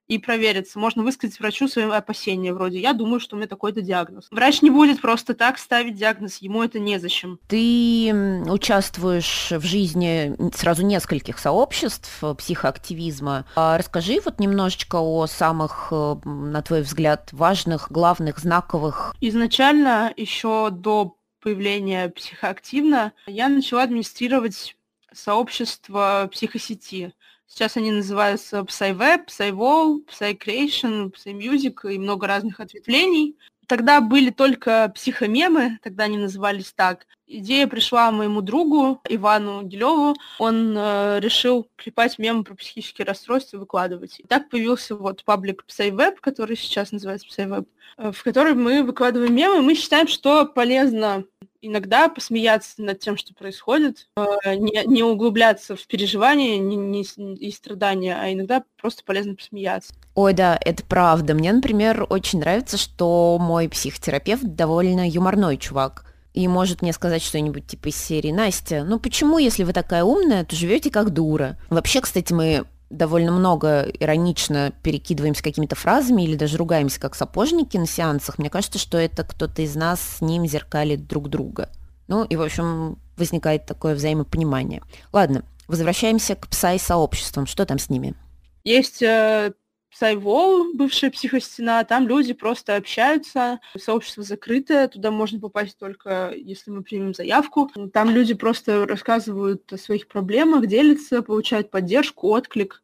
и 0.09 0.19
провериться. 0.19 0.79
Можно 0.79 1.03
высказать 1.03 1.39
врачу 1.39 1.69
свои 1.69 1.85
опасения, 1.85 2.55
вроде 2.55 2.81
«я 2.81 2.95
думаю, 2.95 3.21
что 3.21 3.37
у 3.37 3.39
меня 3.39 3.49
такой-то 3.49 3.83
диагноз». 3.83 4.29
Врач 4.31 4.63
не 4.63 4.71
будет 4.71 5.03
просто 5.03 5.35
так 5.35 5.59
ставить 5.59 5.97
диагноз, 5.97 6.39
ему 6.39 6.63
это 6.63 6.79
незачем. 6.79 7.39
Ты 7.49 8.43
участвуешь 8.49 9.49
в 9.51 9.67
жизни 9.67 10.35
сразу 10.55 10.87
нескольких 10.87 11.39
сообществ 11.39 12.23
психоактивизма. 12.39 13.45
А 13.57 13.77
расскажи 13.77 14.21
вот 14.25 14.41
немножечко 14.41 14.97
о 14.97 15.27
самых, 15.27 15.89
э, 15.91 16.17
на 16.25 16.63
твой 16.63 16.81
взгляд, 16.81 17.29
важных, 17.33 17.93
главных, 17.93 18.39
знаковых. 18.39 19.15
Изначально, 19.21 20.15
еще 20.17 20.71
до 20.71 21.17
появления 21.41 22.09
психоактивно, 22.09 23.13
я 23.27 23.49
начала 23.49 23.83
администрировать 23.83 24.77
сообщество 25.13 26.29
психосети. 26.33 27.15
Сейчас 27.47 27.77
они 27.77 27.93
называются 27.93 28.61
PsyWeb, 28.61 29.27
PsyWall, 29.27 30.05
PsyCreation, 30.07 31.13
PsyMusic 31.13 31.93
и 31.93 31.99
много 31.99 32.27
разных 32.27 32.61
ответвлений. 32.61 33.37
Тогда 33.67 34.01
были 34.01 34.31
только 34.31 34.93
психомемы, 34.95 35.79
тогда 35.83 36.05
они 36.05 36.19
назывались 36.19 36.73
так. 36.73 37.07
Идея 37.27 37.67
пришла 37.67 38.13
моему 38.13 38.41
другу 38.41 39.01
Ивану 39.09 39.65
Делеву. 39.65 40.15
Он 40.39 40.77
э, 40.77 41.19
решил 41.21 41.69
клепать 41.75 42.19
мемы 42.19 42.45
про 42.45 42.55
психические 42.55 43.05
расстройства 43.05 43.57
и 43.57 43.61
выкладывать. 43.61 44.21
И 44.21 44.23
так 44.23 44.49
появился 44.49 44.95
вот 44.95 45.25
паблик 45.25 45.65
PsyWeb, 45.67 46.17
который 46.21 46.57
сейчас 46.57 46.93
называется 46.93 47.27
PsyWeb, 47.27 47.67
э, 47.99 48.13
в 48.13 48.23
который 48.23 48.55
мы 48.55 48.85
выкладываем 48.85 49.35
мемы. 49.35 49.61
Мы 49.63 49.75
считаем, 49.75 50.07
что 50.07 50.47
полезно 50.47 51.25
иногда 51.67 52.09
посмеяться 52.09 52.83
над 52.83 52.99
тем, 53.01 53.17
что 53.17 53.35
происходит, 53.35 54.09
э, 54.17 54.55
не, 54.55 54.85
не 54.87 55.03
углубляться 55.03 55.77
в 55.77 55.87
переживания 55.87 56.59
не, 56.59 56.77
не, 56.77 57.03
и 57.37 57.51
страдания, 57.51 58.17
а 58.19 58.33
иногда 58.33 58.65
просто 58.81 59.03
полезно 59.05 59.35
посмеяться. 59.35 59.95
Ой, 60.15 60.33
да, 60.33 60.59
это 60.61 60.85
правда. 60.85 61.35
Мне, 61.35 61.53
например, 61.53 62.07
очень 62.09 62.41
нравится, 62.41 62.77
что 62.77 63.39
мой 63.41 63.69
психотерапевт 63.69 64.45
довольно 64.55 65.09
юморной 65.09 65.57
чувак. 65.57 66.05
И 66.33 66.49
может 66.49 66.83
мне 66.83 66.93
сказать 66.93 67.23
что-нибудь 67.23 67.67
типа 67.67 67.89
из 67.89 67.97
серии 67.97 68.31
«Настя, 68.31 68.85
ну 68.85 69.01
почему, 69.01 69.39
если 69.39 69.65
вы 69.65 69.73
такая 69.73 70.05
умная, 70.05 70.45
то 70.45 70.55
живете 70.55 70.91
как 70.91 71.11
дура?» 71.11 71.59
Вообще, 71.71 72.03
кстати, 72.03 72.35
мы 72.35 72.67
довольно 72.91 73.33
много 73.33 73.83
иронично 73.83 74.73
перекидываемся 74.83 75.43
какими-то 75.43 75.75
фразами 75.75 76.23
или 76.23 76.37
даже 76.37 76.57
ругаемся 76.57 77.01
как 77.01 77.15
сапожники 77.15 77.77
на 77.77 77.87
сеансах, 77.87 78.39
мне 78.39 78.51
кажется, 78.51 78.79
что 78.79 78.99
это 78.99 79.25
кто-то 79.25 79.63
из 79.63 79.75
нас 79.75 80.01
с 80.01 80.21
ним 80.21 80.47
зеркалит 80.47 81.07
друг 81.07 81.29
друга. 81.29 81.71
Ну 82.09 82.25
и, 82.25 82.37
в 82.37 82.43
общем, 82.43 82.99
возникает 83.17 83.67
такое 83.67 83.95
взаимопонимание. 83.95 84.83
Ладно, 85.13 85.45
возвращаемся 85.67 86.37
к 86.37 86.47
псай-сообществам. 86.49 87.47
Что 87.47 87.67
там 87.67 87.79
с 87.79 87.91
ними? 87.91 88.15
Есть 88.63 89.03
э, 89.03 89.53
Сайвол, 89.99 90.75
бывшая 90.75 91.11
психостена, 91.11 91.83
там 91.85 92.07
люди 92.07 92.35
просто 92.35 92.77
общаются, 92.77 93.61
сообщество 93.79 94.23
закрытое, 94.23 94.89
туда 94.89 95.11
можно 95.11 95.41
попасть 95.41 95.79
только 95.79 96.35
если 96.37 96.71
мы 96.71 96.83
примем 96.83 97.15
заявку. 97.15 97.71
Там 97.95 98.11
люди 98.11 98.35
просто 98.35 98.87
рассказывают 98.87 99.73
о 99.73 99.79
своих 99.79 100.07
проблемах, 100.07 100.67
делятся, 100.67 101.23
получают 101.23 101.71
поддержку, 101.71 102.29
отклик. 102.29 102.83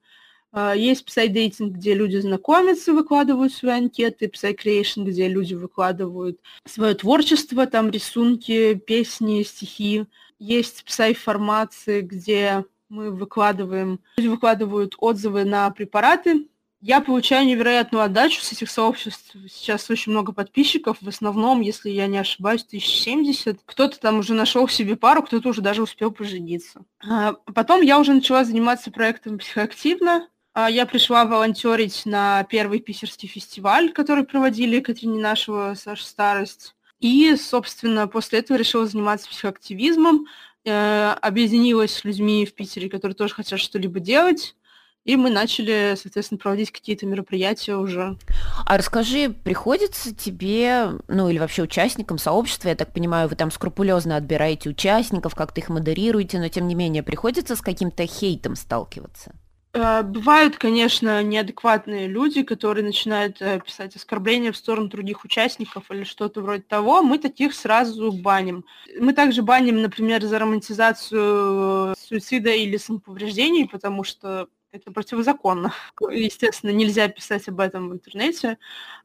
А, 0.52 0.74
есть 0.74 1.04
псайдейтинг, 1.04 1.74
где 1.74 1.92
люди 1.92 2.16
знакомятся, 2.16 2.94
выкладывают 2.94 3.52
свои 3.52 3.72
анкеты, 3.72 4.28
псайкреейшн, 4.28 5.04
где 5.04 5.28
люди 5.28 5.52
выкладывают 5.52 6.40
свое 6.66 6.94
творчество, 6.94 7.66
там 7.66 7.90
рисунки, 7.90 8.74
песни, 8.74 9.42
стихи. 9.42 10.06
Есть 10.38 10.84
псай-формации, 10.84 12.00
где 12.00 12.64
мы 12.88 13.10
выкладываем, 13.10 14.00
люди 14.16 14.28
выкладывают 14.28 14.94
отзывы 14.98 15.44
на 15.44 15.70
препараты, 15.70 16.46
я 16.82 17.00
получаю 17.00 17.46
невероятную 17.46 18.04
отдачу 18.04 18.42
с 18.42 18.50
этих 18.50 18.68
сообществ. 18.68 19.36
Сейчас 19.48 19.88
очень 19.88 20.10
много 20.10 20.32
подписчиков. 20.32 20.98
В 21.00 21.08
основном, 21.08 21.60
если 21.60 21.90
я 21.90 22.08
не 22.08 22.18
ошибаюсь, 22.18 22.64
1070. 22.64 23.60
Кто-то 23.64 24.00
там 24.00 24.18
уже 24.18 24.34
нашел 24.34 24.66
себе 24.66 24.96
пару, 24.96 25.22
кто-то 25.22 25.48
уже 25.48 25.60
даже 25.60 25.82
успел 25.82 26.10
пожениться. 26.10 26.84
А 27.08 27.34
потом 27.54 27.82
я 27.82 28.00
уже 28.00 28.12
начала 28.12 28.44
заниматься 28.44 28.90
проектом 28.90 29.38
психоактивно. 29.38 30.28
А 30.54 30.68
я 30.68 30.84
пришла 30.84 31.24
волонтерить 31.24 32.02
на 32.04 32.42
первый 32.44 32.80
питерский 32.80 33.28
фестиваль, 33.28 33.92
который 33.92 34.24
проводили 34.24 34.80
Катрине 34.80 35.20
нашего 35.20 35.74
Саша 35.78 36.04
Старость. 36.04 36.74
И, 36.98 37.36
собственно, 37.36 38.08
после 38.08 38.40
этого 38.40 38.58
решила 38.58 38.86
заниматься 38.86 39.28
психоактивизмом, 39.28 40.26
э, 40.64 41.12
объединилась 41.20 41.94
с 41.94 42.04
людьми 42.04 42.44
в 42.44 42.54
Питере, 42.54 42.90
которые 42.90 43.14
тоже 43.14 43.34
хотят 43.34 43.60
что-либо 43.60 44.00
делать. 44.00 44.56
И 45.04 45.16
мы 45.16 45.30
начали, 45.30 45.94
соответственно, 46.00 46.38
проводить 46.38 46.70
какие-то 46.70 47.06
мероприятия 47.06 47.74
уже. 47.74 48.16
А 48.64 48.78
расскажи, 48.78 49.30
приходится 49.30 50.14
тебе, 50.14 50.92
ну 51.08 51.28
или 51.28 51.38
вообще 51.38 51.62
участникам 51.62 52.18
сообщества, 52.18 52.68
я 52.68 52.76
так 52.76 52.92
понимаю, 52.92 53.28
вы 53.28 53.34
там 53.34 53.50
скрупулезно 53.50 54.16
отбираете 54.16 54.70
участников, 54.70 55.34
как-то 55.34 55.60
их 55.60 55.68
модерируете, 55.68 56.38
но 56.38 56.48
тем 56.48 56.68
не 56.68 56.76
менее 56.76 57.02
приходится 57.02 57.56
с 57.56 57.60
каким-то 57.60 58.06
хейтом 58.06 58.54
сталкиваться? 58.54 59.34
Э, 59.74 60.02
бывают, 60.02 60.56
конечно, 60.58 61.22
неадекватные 61.22 62.06
люди, 62.06 62.42
которые 62.42 62.84
начинают 62.84 63.40
э, 63.40 63.58
писать 63.60 63.96
оскорбления 63.96 64.52
в 64.52 64.56
сторону 64.56 64.88
других 64.88 65.24
участников 65.24 65.90
или 65.90 66.04
что-то 66.04 66.42
вроде 66.42 66.62
того. 66.62 67.02
Мы 67.02 67.18
таких 67.18 67.54
сразу 67.54 68.12
баним. 68.12 68.64
Мы 69.00 69.14
также 69.14 69.42
баним, 69.42 69.80
например, 69.80 70.22
за 70.22 70.38
романтизацию 70.38 71.94
суицида 71.98 72.50
или 72.50 72.76
самоповреждений, 72.76 73.66
потому 73.66 74.04
что 74.04 74.48
это 74.72 74.90
противозаконно. 74.90 75.74
Естественно, 76.10 76.70
нельзя 76.70 77.06
писать 77.08 77.46
об 77.48 77.60
этом 77.60 77.90
в 77.90 77.92
интернете. 77.92 78.58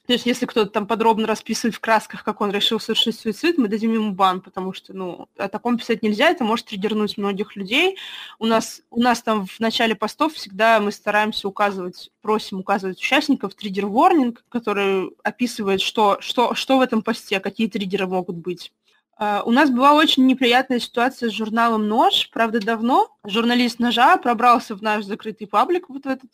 Есть, 0.08 0.26
если 0.26 0.46
кто-то 0.46 0.72
там 0.72 0.88
подробно 0.88 1.28
расписывает 1.28 1.76
в 1.76 1.82
красках, 1.82 2.24
как 2.24 2.40
он 2.40 2.52
решил 2.52 2.80
совершить 2.80 3.20
суицид, 3.20 3.58
мы 3.58 3.68
дадим 3.68 3.94
ему 3.94 4.14
бан, 4.14 4.40
потому 4.40 4.72
что, 4.72 4.94
ну, 4.94 5.28
о 5.36 5.50
таком 5.50 5.78
писать 5.78 6.02
нельзя, 6.02 6.30
это 6.30 6.46
может 6.46 6.68
триггернуть 6.68 7.18
многих 7.18 7.58
людей. 7.58 7.98
У 8.40 8.46
нас, 8.46 8.82
у 8.90 9.02
нас 9.02 9.22
там 9.22 9.46
в 9.46 9.60
начале 9.60 9.96
постов 9.96 10.34
всегда 10.34 10.80
мы 10.80 10.94
стараемся 10.94 11.50
указывать, 11.50 12.12
просим 12.22 12.60
указывать 12.60 13.00
участников 13.00 13.54
триггер-ворнинг, 13.54 14.46
который 14.48 15.12
описывает, 15.24 15.82
что, 15.82 16.18
что, 16.22 16.56
что 16.56 16.78
в 16.78 16.82
этом 16.82 17.02
посте, 17.02 17.42
какие 17.42 17.68
триггеры 17.68 18.08
могут 18.08 18.38
быть. 18.38 18.72
Uh, 19.20 19.42
у 19.46 19.52
нас 19.52 19.72
была 19.72 19.94
очень 19.94 20.28
неприятная 20.28 20.80
ситуация 20.80 21.30
с 21.30 21.34
журналом 21.34 21.88
«Нож», 21.88 22.30
правда, 22.32 22.60
давно. 22.60 23.08
Журналист 23.26 23.80
«Ножа» 23.80 24.16
пробрался 24.18 24.76
в 24.76 24.84
наш 24.84 25.06
закрытый 25.06 25.48
паблик, 25.48 25.90
вот 25.90 26.06
в 26.06 26.08
этот, 26.08 26.30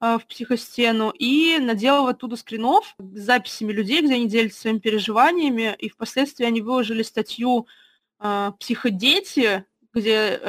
uh, 0.00 0.18
в 0.18 0.26
психостену, 0.26 1.10
и 1.10 1.58
наделал 1.58 2.08
оттуда 2.08 2.36
скринов 2.36 2.94
с 2.98 3.20
записями 3.20 3.72
людей, 3.72 4.00
где 4.00 4.14
они 4.14 4.28
делятся 4.28 4.62
своими 4.62 4.78
переживаниями, 4.78 5.76
и 5.78 5.90
впоследствии 5.90 6.46
они 6.46 6.62
выложили 6.62 7.02
статью 7.02 7.66
uh, 8.18 8.52
«Психодети», 8.58 9.66
где 9.92 10.40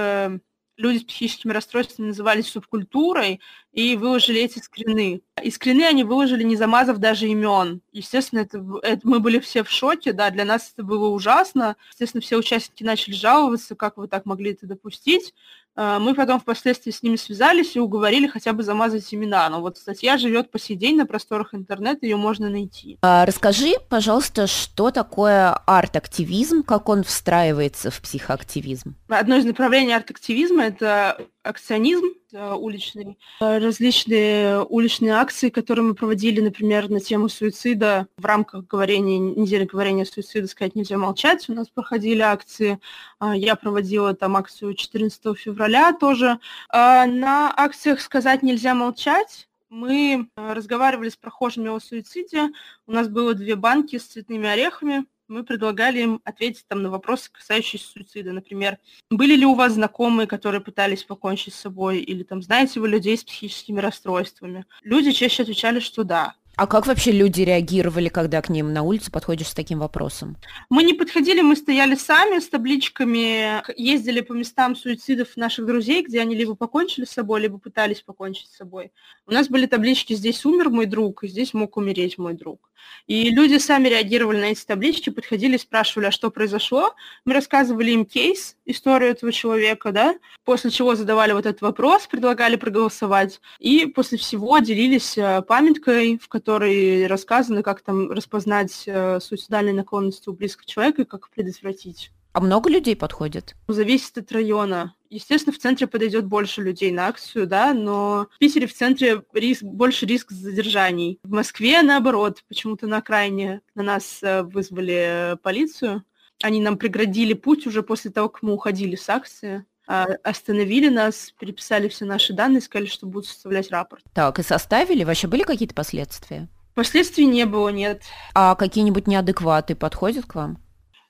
люди 0.77 0.99
с 0.99 1.03
психическими 1.03 1.51
расстройствами 1.51 2.07
назывались 2.07 2.47
субкультурой, 2.47 3.39
и 3.73 3.95
выложили 3.95 4.39
эти 4.39 4.59
скрины. 4.59 5.21
И 5.41 5.49
скрины 5.49 5.83
они 5.83 6.03
выложили, 6.03 6.43
не 6.43 6.55
замазав 6.55 6.99
даже 6.99 7.27
имен. 7.27 7.81
Естественно, 7.91 8.41
это, 8.41 8.63
это, 8.83 9.07
мы 9.07 9.19
были 9.19 9.39
все 9.39 9.63
в 9.63 9.69
шоке, 9.69 10.13
да, 10.13 10.29
для 10.29 10.45
нас 10.45 10.71
это 10.73 10.83
было 10.83 11.07
ужасно. 11.07 11.75
Естественно, 11.91 12.21
все 12.21 12.37
участники 12.37 12.83
начали 12.83 13.15
жаловаться, 13.15 13.75
как 13.75 13.97
вы 13.97 14.07
так 14.07 14.25
могли 14.25 14.51
это 14.51 14.67
допустить. 14.67 15.33
А, 15.75 15.99
мы 15.99 16.13
потом 16.13 16.39
впоследствии 16.39 16.91
с 16.91 17.01
ними 17.01 17.15
связались 17.15 17.75
и 17.75 17.79
уговорили 17.79 18.27
хотя 18.27 18.53
бы 18.53 18.63
замазать 18.63 19.13
имена. 19.13 19.49
Но 19.49 19.61
вот 19.61 19.77
статья 19.77 20.17
живет 20.17 20.51
по 20.51 20.59
сей 20.59 20.75
день 20.75 20.97
на 20.97 21.05
просторах 21.05 21.53
интернета, 21.53 22.05
ее 22.05 22.17
можно 22.17 22.49
найти. 22.49 22.97
А 23.01 23.25
расскажи, 23.25 23.73
пожалуйста, 23.89 24.47
что 24.47 24.91
такое 24.91 25.53
арт-активизм, 25.65 26.63
как 26.63 26.89
он 26.89 27.03
встраивается 27.03 27.91
в 27.91 28.01
психоактивизм? 28.01 28.95
Одно 29.07 29.35
из 29.35 29.45
направлений 29.45 29.93
арт-активизма– 29.93 30.63
это 30.65 31.17
акционизм 31.43 32.05
уличный, 32.33 33.17
э, 33.39 33.57
различные 33.57 34.63
уличные 34.63 35.13
акции, 35.13 35.49
которые 35.49 35.85
мы 35.85 35.93
проводили, 35.95 36.41
например, 36.41 36.89
на 36.89 36.99
тему 36.99 37.29
суицида 37.29 38.07
в 38.17 38.25
рамках 38.25 38.67
говорения, 38.67 39.19
недели 39.19 39.65
говорения 39.65 40.03
о 40.03 40.05
суициде 40.05 40.47
«Сказать 40.47 40.75
нельзя 40.75 40.97
молчать». 40.97 41.47
У 41.49 41.53
нас 41.53 41.69
проходили 41.69 42.21
акции. 42.21 42.79
А, 43.19 43.35
я 43.35 43.55
проводила 43.55 44.13
там 44.13 44.35
акцию 44.35 44.73
14 44.73 45.37
февраля 45.37 45.93
тоже. 45.93 46.39
На 46.71 47.53
акциях 47.55 48.01
«Сказать 48.01 48.43
нельзя 48.43 48.73
молчать» 48.73 49.47
Мы 49.73 50.29
э, 50.35 50.53
разговаривали 50.53 51.09
с 51.09 51.15
прохожими 51.15 51.67
о 51.69 51.79
суициде. 51.79 52.51
У 52.85 52.91
нас 52.91 53.07
было 53.07 53.33
две 53.33 53.55
банки 53.55 53.97
с 53.97 54.05
цветными 54.05 54.47
орехами. 54.47 55.05
Мы 55.27 55.43
предлагали 55.43 56.01
им 56.01 56.21
ответить 56.25 56.65
там 56.67 56.81
на 56.81 56.89
вопросы, 56.89 57.31
касающиеся 57.31 57.87
суицида. 57.87 58.33
Например, 58.33 58.77
были 59.09 59.35
ли 59.35 59.45
у 59.45 59.55
вас 59.55 59.73
знакомые, 59.73 60.27
которые 60.27 60.61
пытались 60.61 61.03
покончить 61.03 61.53
с 61.53 61.59
собой, 61.59 61.99
или 61.99 62.23
там 62.23 62.41
знаете 62.41 62.79
вы 62.79 62.89
людей 62.89 63.17
с 63.17 63.23
психическими 63.23 63.79
расстройствами? 63.79 64.65
Люди 64.81 65.11
чаще 65.11 65.43
отвечали, 65.43 65.79
что 65.79 66.03
да. 66.03 66.35
А 66.55 66.67
как 66.67 66.85
вообще 66.85 67.11
люди 67.11 67.41
реагировали, 67.41 68.09
когда 68.09 68.39
к 68.41 68.49
ним 68.49 68.73
на 68.73 68.83
улице 68.83 69.09
подходишь 69.09 69.47
с 69.47 69.53
таким 69.55 69.79
вопросом? 69.79 70.37
Мы 70.69 70.83
не 70.83 70.93
подходили, 70.93 71.41
мы 71.41 71.55
стояли 71.55 71.95
сами 71.95 72.37
с 72.37 72.47
табличками, 72.47 73.63
ездили 73.75 74.21
по 74.21 74.33
местам 74.33 74.75
суицидов 74.75 75.35
наших 75.35 75.65
друзей, 75.65 76.03
где 76.03 76.21
они 76.21 76.35
либо 76.35 76.53
покончили 76.53 77.05
с 77.05 77.11
собой, 77.11 77.41
либо 77.41 77.57
пытались 77.57 78.01
покончить 78.01 78.49
с 78.49 78.57
собой. 78.57 78.91
У 79.25 79.31
нас 79.31 79.49
были 79.49 79.65
таблички 79.65 80.13
«Здесь 80.13 80.45
умер 80.45 80.69
мой 80.69 80.85
друг», 80.85 81.23
и 81.23 81.27
«Здесь 81.27 81.55
мог 81.55 81.75
умереть 81.75 82.19
мой 82.19 82.35
друг». 82.35 82.69
И 83.07 83.29
люди 83.29 83.57
сами 83.57 83.87
реагировали 83.87 84.39
на 84.39 84.45
эти 84.45 84.63
таблички, 84.63 85.09
подходили, 85.09 85.57
спрашивали, 85.57 86.07
а 86.07 86.11
что 86.11 86.29
произошло. 86.31 86.93
Мы 87.25 87.33
рассказывали 87.33 87.91
им 87.91 88.05
кейс, 88.05 88.57
историю 88.65 89.11
этого 89.11 89.31
человека, 89.31 89.91
да, 89.91 90.15
после 90.45 90.69
чего 90.69 90.95
задавали 90.95 91.33
вот 91.33 91.45
этот 91.45 91.61
вопрос, 91.61 92.07
предлагали 92.07 92.55
проголосовать, 92.55 93.41
и 93.59 93.85
после 93.85 94.17
всего 94.17 94.59
делились 94.59 95.17
э, 95.17 95.41
памяткой, 95.41 96.17
в 96.17 96.27
которой 96.27 96.42
рассказано, 96.47 97.63
как 97.63 97.81
там 97.81 98.11
распознать 98.11 98.83
э, 98.85 99.19
суицидальные 99.19 99.73
наклонности 99.73 100.29
у 100.29 100.33
близкого 100.33 100.65
человека 100.65 101.01
и 101.03 101.05
как 101.05 101.29
предотвратить. 101.29 102.11
А 102.33 102.41
много 102.41 102.69
людей 102.69 102.95
подходит? 102.95 103.55
Зависит 103.67 104.17
от 104.17 104.31
района. 104.31 104.95
Естественно, 105.11 105.53
в 105.53 105.59
центре 105.59 105.85
подойдет 105.85 106.25
больше 106.25 106.63
людей 106.63 106.91
на 106.91 107.07
акцию, 107.07 107.45
да, 107.45 107.73
но 107.75 108.27
в 108.33 108.39
Питере 108.39 108.65
в 108.65 108.73
центре 108.73 109.21
риск, 109.33 109.61
больше 109.61 110.07
риск 110.07 110.31
задержаний. 110.31 111.19
В 111.23 111.31
Москве, 111.31 111.83
наоборот, 111.83 112.43
почему-то 112.47 112.87
на 112.87 112.97
окраине 112.97 113.61
на 113.75 113.83
нас 113.83 114.19
э, 114.23 114.41
вызвали 114.41 115.37
полицию. 115.43 116.03
Они 116.41 116.59
нам 116.59 116.77
преградили 116.77 117.33
путь 117.33 117.67
уже 117.67 117.83
после 117.83 118.09
того, 118.09 118.29
как 118.29 118.41
мы 118.41 118.53
уходили 118.53 118.95
с 118.95 119.07
акции. 119.07 119.65
А, 119.87 120.05
остановили 120.23 120.89
нас, 120.89 121.33
переписали 121.39 121.87
все 121.87 122.05
наши 122.05 122.33
данные, 122.33 122.61
сказали, 122.61 122.87
что 122.87 123.05
будут 123.05 123.27
составлять 123.27 123.69
рапорт. 123.71 124.03
Так, 124.13 124.39
и 124.39 124.43
составили? 124.43 125.03
Вообще 125.03 125.27
были 125.27 125.43
какие-то 125.43 125.75
последствия? 125.75 126.47
Последствий 126.73 127.25
не 127.25 127.45
было, 127.45 127.69
нет. 127.69 128.01
А 128.33 128.55
какие-нибудь 128.55 129.07
неадекваты 129.07 129.75
подходят 129.75 130.25
к 130.25 130.35
вам? 130.35 130.57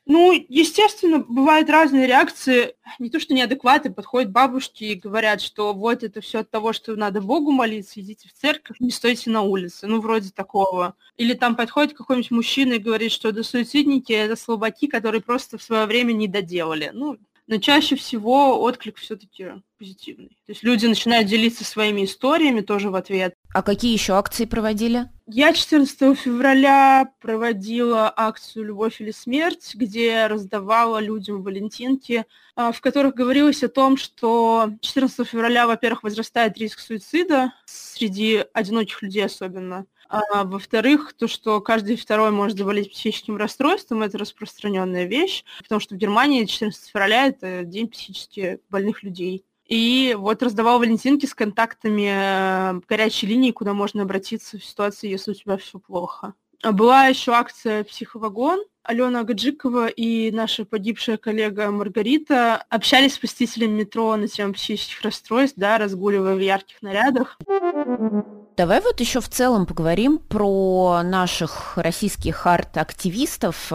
Ну, 0.05 0.33
естественно, 0.49 1.19
бывают 1.19 1.69
разные 1.69 2.07
реакции. 2.07 2.75
Не 2.99 3.09
то, 3.09 3.21
что 3.21 3.33
неадекваты, 3.33 3.89
подходят 3.89 4.31
бабушки 4.31 4.83
и 4.83 4.95
говорят, 4.95 5.39
что 5.39 5.73
вот 5.73 6.03
это 6.03 6.19
все 6.19 6.39
от 6.39 6.51
того, 6.51 6.73
что 6.73 6.97
надо 6.97 7.21
Богу 7.21 7.51
молиться, 7.51 8.01
идите 8.01 8.27
в 8.27 8.33
церковь, 8.33 8.81
не 8.81 8.91
стойте 8.91 9.29
на 9.29 9.43
улице. 9.43 9.87
Ну, 9.87 10.01
вроде 10.01 10.31
такого. 10.31 10.95
Или 11.15 11.35
там 11.35 11.55
подходит 11.55 11.93
какой-нибудь 11.95 12.31
мужчина 12.31 12.73
и 12.73 12.79
говорит, 12.79 13.13
что 13.13 13.29
это 13.29 13.43
суицидники, 13.43 14.11
это 14.11 14.35
слабаки, 14.35 14.87
которые 14.87 15.21
просто 15.21 15.57
в 15.57 15.63
свое 15.63 15.85
время 15.85 16.11
не 16.11 16.27
доделали. 16.27 16.91
Ну, 16.93 17.17
но 17.47 17.57
чаще 17.57 17.95
всего 17.95 18.61
отклик 18.61 18.97
все-таки 18.97 19.47
позитивный. 19.77 20.37
То 20.45 20.51
есть 20.51 20.63
люди 20.63 20.85
начинают 20.85 21.27
делиться 21.27 21.65
своими 21.65 22.05
историями 22.05 22.61
тоже 22.61 22.89
в 22.89 22.95
ответ. 22.95 23.33
А 23.53 23.61
какие 23.61 23.91
еще 23.93 24.13
акции 24.13 24.45
проводили? 24.45 25.09
Я 25.27 25.53
14 25.53 26.17
февраля 26.17 27.11
проводила 27.21 28.11
акцию 28.15 28.65
«Любовь 28.65 28.99
или 28.99 29.11
смерть», 29.11 29.71
где 29.73 30.27
раздавала 30.27 30.99
людям 30.99 31.43
валентинки, 31.43 32.25
а, 32.55 32.71
в 32.71 32.81
которых 32.81 33.13
говорилось 33.15 33.63
о 33.63 33.69
том, 33.69 33.97
что 33.97 34.71
14 34.81 35.27
февраля, 35.27 35.67
во-первых, 35.67 36.03
возрастает 36.03 36.57
риск 36.57 36.79
суицида 36.79 37.53
среди 37.65 38.43
одиноких 38.53 39.01
людей 39.01 39.25
особенно. 39.25 39.85
А, 40.09 40.43
во-вторых, 40.43 41.13
то, 41.13 41.27
что 41.27 41.59
каждый 41.61 41.95
второй 41.95 42.31
может 42.31 42.57
заболеть 42.57 42.91
психическим 42.91 43.37
расстройством, 43.37 44.03
это 44.03 44.17
распространенная 44.17 45.05
вещь, 45.05 45.43
потому 45.61 45.81
что 45.81 45.95
в 45.95 45.97
Германии 45.97 46.45
14 46.45 46.89
февраля 46.89 47.27
это 47.27 47.63
день 47.63 47.87
психически 47.87 48.59
больных 48.69 49.03
людей. 49.03 49.43
И 49.65 50.15
вот 50.17 50.43
раздавал 50.43 50.79
валентинки 50.79 51.25
с 51.25 51.33
контактами 51.33 52.09
э, 52.09 52.81
горячей 52.87 53.27
линии, 53.27 53.51
куда 53.51 53.73
можно 53.73 54.03
обратиться 54.03 54.59
в 54.59 54.63
ситуации, 54.63 55.09
если 55.09 55.31
у 55.31 55.33
тебя 55.33 55.57
все 55.57 55.79
плохо. 55.79 56.33
А 56.61 56.71
была 56.71 57.07
еще 57.07 57.31
акция 57.31 57.83
«Психовагон», 57.83 58.63
Алена 58.83 59.23
Гаджикова 59.23 59.87
и 59.87 60.29
наша 60.31 60.65
погибшая 60.65 61.17
коллега 61.17 61.71
Маргарита 61.71 62.57
общались 62.69 63.13
с 63.13 63.19
посетителями 63.19 63.79
метро 63.79 64.15
на 64.17 64.27
тему 64.27 64.53
психических 64.53 65.01
расстройств, 65.01 65.57
да, 65.57 65.77
разгуливая 65.77 66.35
в 66.35 66.39
ярких 66.39 66.81
нарядах. 66.81 67.37
Давай 68.55 68.81
вот 68.81 68.99
еще 68.99 69.19
в 69.19 69.27
целом 69.29 69.65
поговорим 69.65 70.19
про 70.19 71.01
наших 71.03 71.75
российских 71.75 72.45
арт-активистов. 72.45 73.71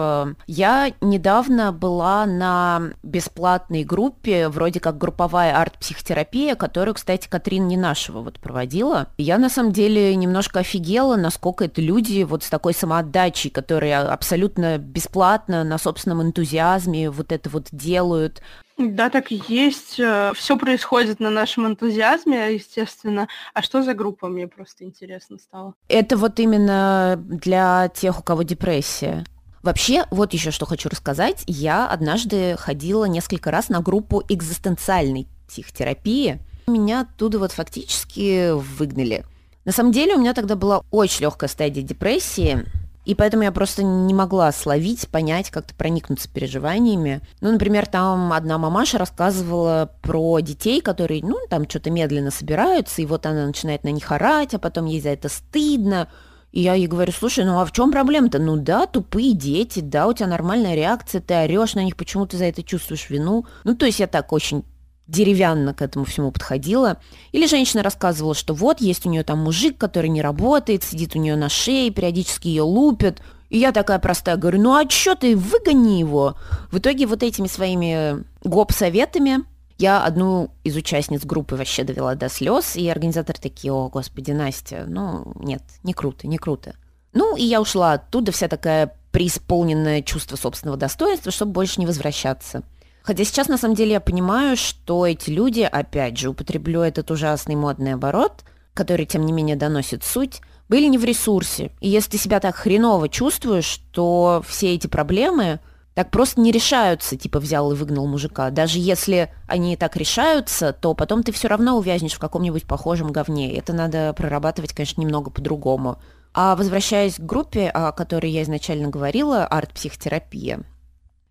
Я 0.47 0.93
недавно 1.01 1.73
была 1.73 2.25
на 2.25 2.93
бесплатной 3.03 3.83
группе, 3.83 4.47
вроде 4.47 4.79
как 4.79 4.97
групповая 4.97 5.57
арт-психотерапия, 5.57 6.55
которую, 6.55 6.95
кстати, 6.95 7.27
Катрин 7.27 7.67
Ненашева 7.67 8.21
вот 8.21 8.39
проводила. 8.39 9.07
Я 9.17 9.37
на 9.37 9.49
самом 9.49 9.73
деле 9.73 10.15
немножко 10.15 10.59
офигела, 10.59 11.17
насколько 11.17 11.65
это 11.65 11.81
люди 11.81 12.23
вот 12.23 12.43
с 12.43 12.49
такой 12.49 12.73
самоотдачей, 12.73 13.49
которые 13.49 13.97
абсолютно 13.97 14.77
бесплатно, 14.77 15.65
на 15.65 15.77
собственном 15.77 16.21
энтузиазме 16.21 17.09
вот 17.09 17.33
это 17.33 17.49
вот 17.49 17.67
делают. 17.73 18.41
Да, 18.79 19.09
так 19.09 19.33
и 19.33 19.41
есть. 19.49 19.99
Э, 19.99 20.31
Все 20.33 20.57
происходит 20.57 21.19
на 21.19 21.29
нашем 21.29 21.67
энтузиазме, 21.67 22.53
естественно. 22.53 23.27
А 23.53 23.61
что 23.61 23.83
за 23.83 23.93
группа, 23.93 24.29
мне 24.29 24.47
просто 24.47 24.85
интересно 24.85 25.37
стало. 25.37 25.73
Это 25.89 26.15
вот 26.15 26.39
именно 26.39 27.15
для 27.17 27.89
тех, 27.89 28.21
у 28.21 28.23
кого 28.23 28.43
депрессия. 28.43 29.25
Вообще, 29.63 30.05
вот 30.11 30.31
еще 30.33 30.51
что 30.51 30.65
хочу 30.65 30.87
рассказать. 30.87 31.43
Я 31.45 31.89
однажды 31.89 32.55
ходила 32.57 33.03
несколько 33.03 33.51
раз 33.51 33.67
на 33.67 33.81
группу 33.81 34.23
экзистенциальной 34.29 35.27
психотерапии. 35.49 36.39
Меня 36.67 37.01
оттуда 37.01 37.37
вот 37.39 37.51
фактически 37.51 38.51
выгнали. 38.51 39.25
На 39.65 39.73
самом 39.73 39.91
деле 39.91 40.15
у 40.15 40.19
меня 40.19 40.33
тогда 40.33 40.55
была 40.55 40.83
очень 40.89 41.23
легкая 41.23 41.49
стадия 41.49 41.83
депрессии. 41.83 42.65
И 43.05 43.15
поэтому 43.15 43.43
я 43.43 43.51
просто 43.51 43.81
не 43.83 44.13
могла 44.13 44.51
словить, 44.51 45.07
понять, 45.09 45.49
как-то 45.49 45.73
проникнуться 45.73 46.29
переживаниями. 46.29 47.21
Ну, 47.41 47.51
например, 47.51 47.87
там 47.87 48.33
одна 48.33 48.57
мамаша 48.57 48.97
рассказывала 48.97 49.91
про 50.01 50.39
детей, 50.41 50.81
которые, 50.81 51.23
ну, 51.23 51.37
там 51.49 51.67
что-то 51.67 51.89
медленно 51.89 52.29
собираются, 52.29 53.01
и 53.01 53.05
вот 53.05 53.25
она 53.25 53.47
начинает 53.47 53.83
на 53.83 53.89
них 53.89 54.11
орать, 54.11 54.53
а 54.53 54.59
потом 54.59 54.85
ей 54.85 55.01
за 55.01 55.09
это 55.09 55.29
стыдно. 55.29 56.07
И 56.51 56.61
я 56.61 56.73
ей 56.73 56.87
говорю, 56.87 57.11
слушай, 57.11 57.45
ну 57.45 57.59
а 57.59 57.65
в 57.65 57.71
чем 57.71 57.91
проблема-то? 57.91 58.39
Ну 58.39 58.57
да, 58.57 58.87
тупые 58.87 59.33
дети, 59.33 59.81
да, 59.81 60.07
у 60.07 60.13
тебя 60.13 60.27
нормальная 60.27 60.75
реакция, 60.75 61.21
ты 61.21 61.35
орешь 61.35 61.75
на 61.75 61.83
них, 61.83 61.95
почему 61.95 62.25
ты 62.25 62.37
за 62.37 62.45
это 62.45 62.63
чувствуешь 62.63 63.09
вину? 63.09 63.45
Ну, 63.63 63.75
то 63.75 63.85
есть 63.85 63.99
я 63.99 64.07
так 64.07 64.33
очень 64.33 64.65
деревянно 65.09 65.73
к 65.73 65.81
этому 65.81 66.05
всему 66.05 66.31
подходила. 66.31 66.97
Или 67.31 67.47
женщина 67.47 67.83
рассказывала, 67.83 68.35
что 68.35 68.53
вот 68.53 68.79
есть 68.79 69.05
у 69.05 69.09
нее 69.09 69.23
там 69.23 69.39
мужик, 69.39 69.77
который 69.77 70.09
не 70.09 70.21
работает, 70.21 70.83
сидит 70.83 71.15
у 71.15 71.19
нее 71.19 71.35
на 71.35 71.49
шее, 71.49 71.89
периодически 71.89 72.47
ее 72.47 72.61
лупит. 72.63 73.21
И 73.49 73.57
я 73.57 73.71
такая 73.71 73.99
простая 73.99 74.37
говорю, 74.37 74.61
ну 74.61 74.75
а 74.75 74.85
чё 74.85 75.15
ты, 75.15 75.35
выгони 75.35 75.99
его. 75.99 76.37
В 76.71 76.77
итоге 76.77 77.07
вот 77.07 77.23
этими 77.23 77.47
своими 77.47 78.23
гоп-советами 78.43 79.39
я 79.79 80.03
одну 80.03 80.51
из 80.63 80.75
участниц 80.75 81.25
группы 81.25 81.55
вообще 81.55 81.83
довела 81.83 82.13
до 82.13 82.29
слез, 82.29 82.75
и 82.75 82.87
организаторы 82.87 83.39
такие, 83.41 83.73
о, 83.73 83.89
господи, 83.89 84.31
Настя, 84.31 84.83
ну, 84.87 85.31
нет, 85.35 85.63
не 85.83 85.93
круто, 85.93 86.27
не 86.27 86.37
круто. 86.37 86.75
Ну, 87.13 87.35
и 87.35 87.43
я 87.43 87.59
ушла 87.61 87.93
оттуда 87.93 88.31
вся 88.31 88.47
такая 88.47 88.93
преисполненная 89.11 90.03
чувство 90.03 90.35
собственного 90.35 90.77
достоинства, 90.77 91.31
чтобы 91.31 91.53
больше 91.53 91.79
не 91.79 91.87
возвращаться. 91.87 92.61
Хотя 93.09 93.23
сейчас, 93.23 93.47
на 93.47 93.57
самом 93.57 93.73
деле, 93.73 93.93
я 93.93 94.01
понимаю, 94.01 94.55
что 94.55 95.07
эти 95.07 95.31
люди, 95.31 95.61
опять 95.61 96.15
же, 96.15 96.29
употреблю 96.29 96.81
этот 96.81 97.09
ужасный 97.09 97.55
модный 97.55 97.95
оборот, 97.95 98.43
который, 98.75 99.07
тем 99.07 99.25
не 99.25 99.33
менее, 99.33 99.55
доносит 99.55 100.03
суть, 100.03 100.41
были 100.69 100.85
не 100.85 100.99
в 100.99 101.03
ресурсе. 101.03 101.71
И 101.79 101.89
если 101.89 102.11
ты 102.11 102.17
себя 102.19 102.39
так 102.39 102.55
хреново 102.55 103.09
чувствуешь, 103.09 103.81
то 103.91 104.43
все 104.47 104.75
эти 104.75 104.85
проблемы 104.85 105.59
так 105.95 106.11
просто 106.11 106.39
не 106.39 106.51
решаются, 106.51 107.17
типа 107.17 107.39
взял 107.39 107.71
и 107.71 107.75
выгнал 107.75 108.05
мужика. 108.05 108.51
Даже 108.51 108.77
если 108.77 109.33
они 109.47 109.75
так 109.75 109.95
решаются, 109.95 110.71
то 110.71 110.93
потом 110.93 111.23
ты 111.23 111.31
все 111.31 111.47
равно 111.47 111.79
увязнешь 111.79 112.13
в 112.13 112.19
каком-нибудь 112.19 112.65
похожем 112.65 113.11
говне. 113.11 113.57
Это 113.57 113.73
надо 113.73 114.13
прорабатывать, 114.13 114.73
конечно, 114.73 115.01
немного 115.01 115.31
по-другому. 115.31 115.97
А 116.35 116.55
возвращаясь 116.55 117.15
к 117.15 117.21
группе, 117.21 117.69
о 117.69 117.91
которой 117.91 118.29
я 118.29 118.43
изначально 118.43 118.89
говорила, 118.89 119.47
арт-психотерапия, 119.47 120.63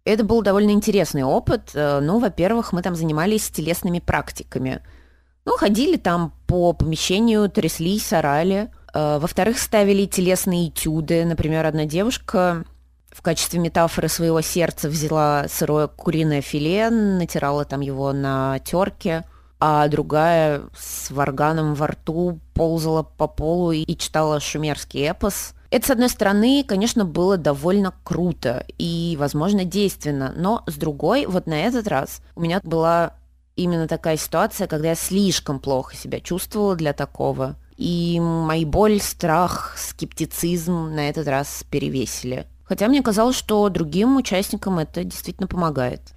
это 0.09 0.25
был 0.25 0.43
довольно 0.43 0.71
интересный 0.71 1.23
опыт. 1.23 1.71
Э, 1.75 2.01
ну, 2.01 2.19
во-первых, 2.19 2.73
мы 2.73 2.83
там 2.83 2.95
занимались 2.95 3.51
телесными 3.51 4.01
практиками. 4.01 4.83
Ну, 5.45 5.57
ходили 5.57 5.97
там 5.97 6.33
по 6.47 6.73
помещению, 6.73 7.49
тряслись, 7.51 8.13
орали. 8.13 8.71
Э, 8.95 9.19
во-вторых, 9.19 9.59
ставили 9.59 10.07
телесные 10.07 10.69
этюды. 10.69 11.25
Например, 11.25 11.67
одна 11.67 11.85
девушка 11.85 12.65
в 13.11 13.23
качестве 13.23 13.61
метафоры 13.61 14.09
своего 14.09 14.41
сердца 14.41 14.89
взяла 14.89 15.47
сырое 15.49 15.89
куриное 15.89 16.41
филе, 16.41 16.89
натирала 16.91 17.65
там 17.65 17.81
его 17.81 18.13
на 18.13 18.59
терке. 18.61 19.25
а 19.61 19.89
другая 19.89 20.63
с 20.79 21.11
варганом 21.11 21.75
во 21.75 21.89
рту 21.89 22.39
ползала 22.55 23.03
по 23.03 23.27
полу 23.27 23.73
и 23.73 23.97
читала 23.97 24.39
шумерский 24.39 25.03
эпос. 25.03 25.55
Это, 25.71 25.87
с 25.87 25.91
одной 25.91 26.09
стороны, 26.09 26.64
конечно, 26.66 27.05
было 27.05 27.37
довольно 27.37 27.93
круто 28.03 28.64
и, 28.79 29.16
возможно, 29.19 29.64
действенно, 29.64 30.33
но 30.35 30.62
с 30.66 30.75
другой, 30.75 31.27
вот 31.27 31.47
на 31.47 31.61
этот 31.61 31.87
раз 31.89 32.23
у 32.35 32.41
меня 32.41 32.61
была 32.62 33.14
именно 33.55 33.87
такая 33.87 34.16
ситуация, 34.16 34.66
когда 34.66 34.89
я 34.89 34.95
слишком 34.95 35.59
плохо 35.61 35.95
себя 35.95 36.21
чувствовала 36.21 36.75
для 36.75 36.95
такого, 36.95 37.57
и 37.77 38.19
мои 38.21 38.64
боль, 38.64 39.01
страх, 39.01 39.77
скептицизм 39.77 40.95
на 40.95 41.09
этот 41.09 41.29
раз 41.29 41.64
перевесили. 41.71 42.47
Хотя 42.64 42.89
мне 42.89 43.03
казалось, 43.03 43.37
что 43.37 43.69
другим 43.69 44.16
участникам 44.16 44.79
это 44.79 45.05
действительно 45.05 45.49
помогает. 45.49 46.14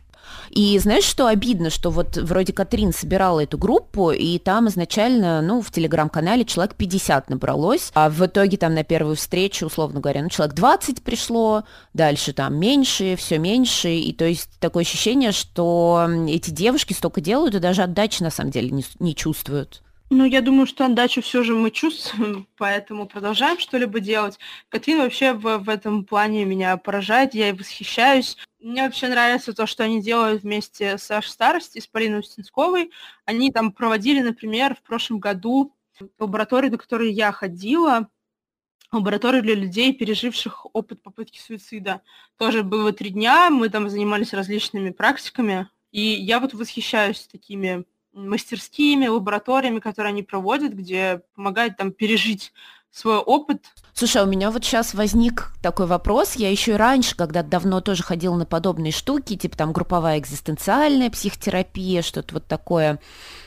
И 0.49 0.77
знаешь, 0.79 1.03
что 1.03 1.27
обидно, 1.27 1.69
что 1.69 1.89
вот 1.89 2.17
вроде 2.17 2.53
Катрин 2.53 2.93
собирала 2.93 3.41
эту 3.41 3.57
группу, 3.57 4.11
и 4.11 4.37
там 4.39 4.67
изначально, 4.67 5.41
ну, 5.41 5.61
в 5.61 5.71
телеграм-канале 5.71 6.45
человек 6.45 6.75
50 6.75 7.29
набралось, 7.29 7.91
а 7.93 8.09
в 8.09 8.25
итоге 8.25 8.57
там 8.57 8.73
на 8.73 8.83
первую 8.83 9.15
встречу, 9.15 9.65
условно 9.65 9.99
говоря, 9.99 10.21
ну, 10.21 10.29
человек 10.29 10.55
20 10.55 11.03
пришло, 11.03 11.63
дальше 11.93 12.33
там 12.33 12.55
меньше, 12.55 13.15
все 13.15 13.37
меньше, 13.37 13.93
и 13.93 14.13
то 14.13 14.25
есть 14.25 14.49
такое 14.59 14.83
ощущение, 14.83 15.31
что 15.31 16.07
эти 16.27 16.49
девушки 16.49 16.93
столько 16.93 17.21
делают, 17.21 17.55
и 17.55 17.59
даже 17.59 17.83
отдачи 17.83 18.21
на 18.23 18.29
самом 18.29 18.51
деле 18.51 18.69
не, 18.71 18.85
не 18.99 19.15
чувствуют. 19.15 19.81
Ну, 20.13 20.25
я 20.25 20.41
думаю, 20.41 20.67
что 20.67 20.85
отдачу 20.85 21.21
все 21.21 21.41
же 21.41 21.55
мы 21.55 21.71
чувствуем, 21.71 22.45
поэтому 22.57 23.07
продолжаем 23.07 23.57
что-либо 23.59 24.01
делать. 24.01 24.37
Катрин 24.67 24.97
вообще 24.97 25.31
в, 25.31 25.59
в 25.59 25.69
этом 25.69 26.03
плане 26.03 26.43
меня 26.43 26.75
поражает, 26.75 27.33
я 27.33 27.47
и 27.47 27.53
восхищаюсь. 27.53 28.35
Мне 28.59 28.83
вообще 28.83 29.07
нравится 29.07 29.53
то, 29.53 29.65
что 29.65 29.85
они 29.85 30.01
делают 30.01 30.43
вместе 30.43 30.97
с 30.97 31.09
Аш 31.11 31.29
Старости, 31.29 31.79
с 31.79 31.87
Полиной 31.87 32.19
Устинсковой. 32.19 32.91
Они 33.23 33.53
там 33.53 33.71
проводили, 33.71 34.19
например, 34.19 34.75
в 34.75 34.81
прошлом 34.81 35.19
году 35.19 35.73
лабораторию, 36.19 36.71
до 36.71 36.77
которой 36.77 37.13
я 37.13 37.31
ходила, 37.31 38.09
лабораторию 38.91 39.41
для 39.43 39.55
людей, 39.55 39.93
переживших 39.93 40.65
опыт 40.75 41.01
попытки 41.01 41.39
суицида. 41.39 42.01
Тоже 42.37 42.63
было 42.63 42.91
три 42.91 43.11
дня, 43.11 43.49
мы 43.49 43.69
там 43.69 43.89
занимались 43.89 44.33
различными 44.33 44.89
практиками, 44.89 45.69
и 45.93 46.01
я 46.01 46.41
вот 46.41 46.53
восхищаюсь 46.53 47.29
такими 47.31 47.85
мастерскими, 48.13 49.07
лабораториями, 49.07 49.79
которые 49.79 50.11
они 50.11 50.23
проводят, 50.23 50.73
где 50.73 51.21
помогают 51.35 51.77
там 51.77 51.91
пережить 51.91 52.51
свой 52.91 53.17
опыт. 53.17 53.63
Слушай, 53.93 54.21
а 54.21 54.25
у 54.25 54.27
меня 54.27 54.51
вот 54.51 54.65
сейчас 54.65 54.93
возник 54.93 55.51
такой 55.61 55.85
вопрос. 55.85 56.35
Я 56.35 56.49
еще 56.51 56.73
и 56.73 56.75
раньше, 56.75 57.15
когда 57.15 57.41
давно 57.41 57.81
тоже 57.81 58.03
ходила 58.03 58.35
на 58.35 58.45
подобные 58.45 58.91
штуки, 58.91 59.37
типа 59.37 59.57
там 59.57 59.71
групповая 59.71 60.19
экзистенциальная 60.19 61.09
психотерапия, 61.09 62.01
что-то 62.01 62.35
вот 62.35 62.47
такое. 62.47 62.99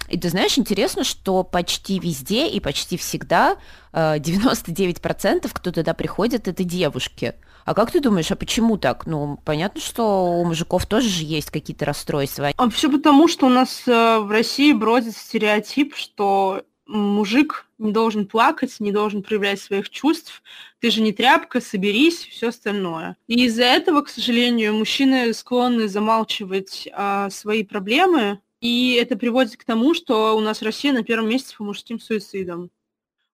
И 0.09 0.19
ты 0.19 0.29
знаешь, 0.29 0.59
интересно, 0.59 1.05
что 1.05 1.43
почти 1.43 1.99
везде 1.99 2.49
и 2.49 2.61
почти 2.61 2.97
всегда 2.97 3.57
99% 3.93 5.47
э, 5.47 5.49
кто 5.53 5.73
туда 5.73 5.95
приходит, 5.95 6.49
это 6.49 6.65
девушки. 6.65 7.35
А 7.65 7.75
как 7.75 7.91
ты 7.91 8.01
думаешь, 8.01 8.31
а 8.31 8.37
почему 8.37 8.77
так? 8.77 9.07
Ну, 9.07 9.39
понятно, 9.45 9.81
что 9.81 10.25
у 10.41 10.45
мужиков 10.45 10.87
тоже 10.87 11.09
же 11.09 11.25
есть 11.25 11.51
какие-то 11.51 11.87
расстройства. 11.87 12.53
А 12.57 12.71
все 12.71 12.91
потому, 12.91 13.29
что 13.29 13.47
у 13.47 13.49
нас 13.49 13.85
э, 13.87 14.19
в 14.19 14.31
России 14.31 14.73
бродит 14.73 15.17
стереотип, 15.17 15.95
что 15.97 16.63
мужик 16.87 17.67
не 17.79 17.93
должен 17.93 18.27
плакать, 18.27 18.77
не 18.81 18.93
должен 18.93 19.23
проявлять 19.23 19.61
своих 19.61 19.89
чувств. 19.89 20.43
Ты 20.81 20.91
же 20.91 21.01
не 21.01 21.13
тряпка, 21.13 21.61
соберись, 21.61 22.27
все 22.27 22.49
остальное. 22.49 23.17
И 23.27 23.47
из-за 23.47 23.65
этого, 23.65 24.03
к 24.03 24.09
сожалению, 24.09 24.75
мужчины 24.75 25.33
склонны 25.33 25.89
замалчивать 25.89 26.89
а, 26.93 27.31
свои 27.31 27.65
проблемы, 27.65 28.41
и 28.65 28.95
это 28.95 29.15
приводит 29.19 29.59
к 29.59 29.65
тому, 29.65 29.93
что 29.93 30.35
у 30.35 30.41
нас 30.41 30.63
Россия 30.63 30.95
на 30.95 31.03
первом 31.03 31.29
месте 31.29 31.55
по 31.55 31.65
мужским 31.65 32.01
суицидам. 32.01 32.71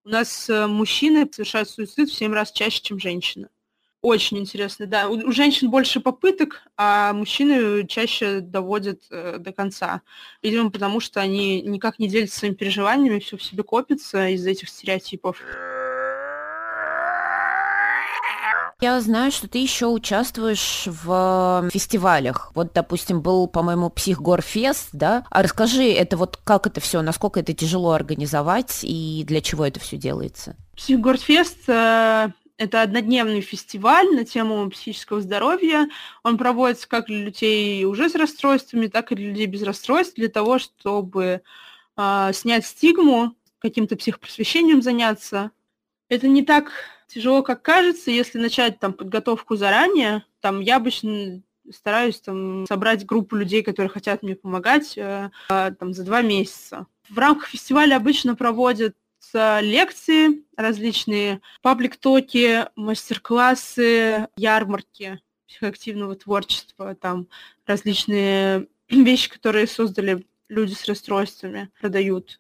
У 0.05 0.09
нас 0.09 0.51
э, 0.51 0.66
мужчины 0.66 1.28
совершают 1.31 1.70
суицид 1.70 2.11
в 2.11 2.14
7 2.14 2.33
раз 2.33 2.51
чаще, 2.51 2.83
чем 2.83 2.99
женщины. 2.99 3.49
Очень 4.03 4.39
интересно, 4.39 4.87
да. 4.87 5.09
У, 5.09 5.31
женщин 5.31 5.70
больше 5.70 6.01
попыток, 6.01 6.62
а 6.76 7.12
мужчины 7.12 7.87
чаще 7.87 8.41
доводят 8.41 9.03
э, 9.11 9.37
до 9.39 9.53
конца. 9.53 10.03
Видимо, 10.43 10.68
потому 10.68 10.99
что 10.99 11.20
они 11.20 11.62
никак 11.62 12.01
не 12.01 12.09
делятся 12.09 12.41
своими 12.41 12.57
переживаниями, 12.57 13.20
все 13.20 13.37
в 13.37 13.43
себе 13.45 13.62
копится 13.62 14.31
из-за 14.31 14.51
этих 14.51 14.68
стереотипов. 14.68 15.41
Я 18.81 18.99
знаю, 19.03 19.31
что 19.31 19.47
ты 19.47 19.59
еще 19.59 19.87
участвуешь 19.87 20.85
в 20.87 21.68
фестивалях. 21.70 22.51
Вот, 22.55 22.72
допустим, 22.72 23.20
был, 23.20 23.47
по-моему, 23.47 23.91
Психгорфест, 23.91 24.89
да? 24.93 25.26
А 25.31 25.43
расскажи, 25.43 25.93
это 25.93 26.16
вот 26.16 26.39
как 26.43 26.66
это 26.66 26.81
все, 26.81 27.03
насколько 27.03 27.41
это 27.41 27.53
тяжело 27.53 27.93
организовать 27.93 28.81
и 28.83 29.22
для 29.26 29.43
чего 29.43 29.66
это 29.66 29.81
все 29.81 29.99
делается? 29.99 30.57
Психгорфест 30.76 31.68
э, 31.68 32.28
это 32.57 32.83
однодневный 32.83 33.43
фестиваль 33.43 34.14
на 34.14 34.24
тему 34.24 34.68
психического 34.70 35.20
здоровья. 35.20 35.89
Он 36.22 36.39
проводится 36.39 36.89
как 36.89 37.07
для 37.07 37.24
людей 37.24 37.85
уже 37.85 38.09
с 38.09 38.14
расстройствами, 38.14 38.87
так 38.87 39.12
и 39.12 39.14
для 39.14 39.28
людей 39.28 39.47
без 39.47 39.62
расстройств, 39.62 40.16
для 40.16 40.28
того, 40.28 40.59
чтобы 40.59 41.43
э, 41.97 42.31
снять 42.33 42.64
стигму, 42.64 43.35
каким-то 43.59 43.97
психопросвещением 43.97 44.81
заняться. 44.81 45.51
Это 46.09 46.28
не 46.28 46.43
так 46.43 46.70
тяжело, 47.11 47.43
как 47.43 47.63
кажется, 47.63 48.11
если 48.11 48.39
начать 48.39 48.79
там 48.79 48.93
подготовку 48.93 49.57
заранее. 49.57 50.25
Там 50.41 50.61
я 50.61 50.77
обычно 50.77 51.43
стараюсь 51.71 52.21
там 52.21 52.67
собрать 52.67 53.05
группу 53.05 53.37
людей, 53.37 53.63
которые 53.63 53.91
хотят 53.91 54.23
мне 54.23 54.35
помогать, 54.35 54.97
э, 54.97 55.31
там 55.49 55.93
за 55.93 56.05
два 56.05 56.23
месяца. 56.23 56.87
В 57.09 57.19
рамках 57.19 57.49
фестиваля 57.49 57.97
обычно 57.97 58.35
проводят 58.35 58.97
лекции, 59.33 60.45
различные 60.57 61.41
паблик-токи, 61.63 62.67
мастер-классы, 62.75 64.29
ярмарки 64.37 65.21
психоактивного 65.47 66.17
творчества, 66.17 66.95
там 66.95 67.29
различные 67.67 68.67
вещи, 68.89 69.31
которые 69.31 69.67
создали 69.67 70.27
люди 70.49 70.73
с 70.75 70.87
расстройствами, 70.87 71.71
продают. 71.81 72.39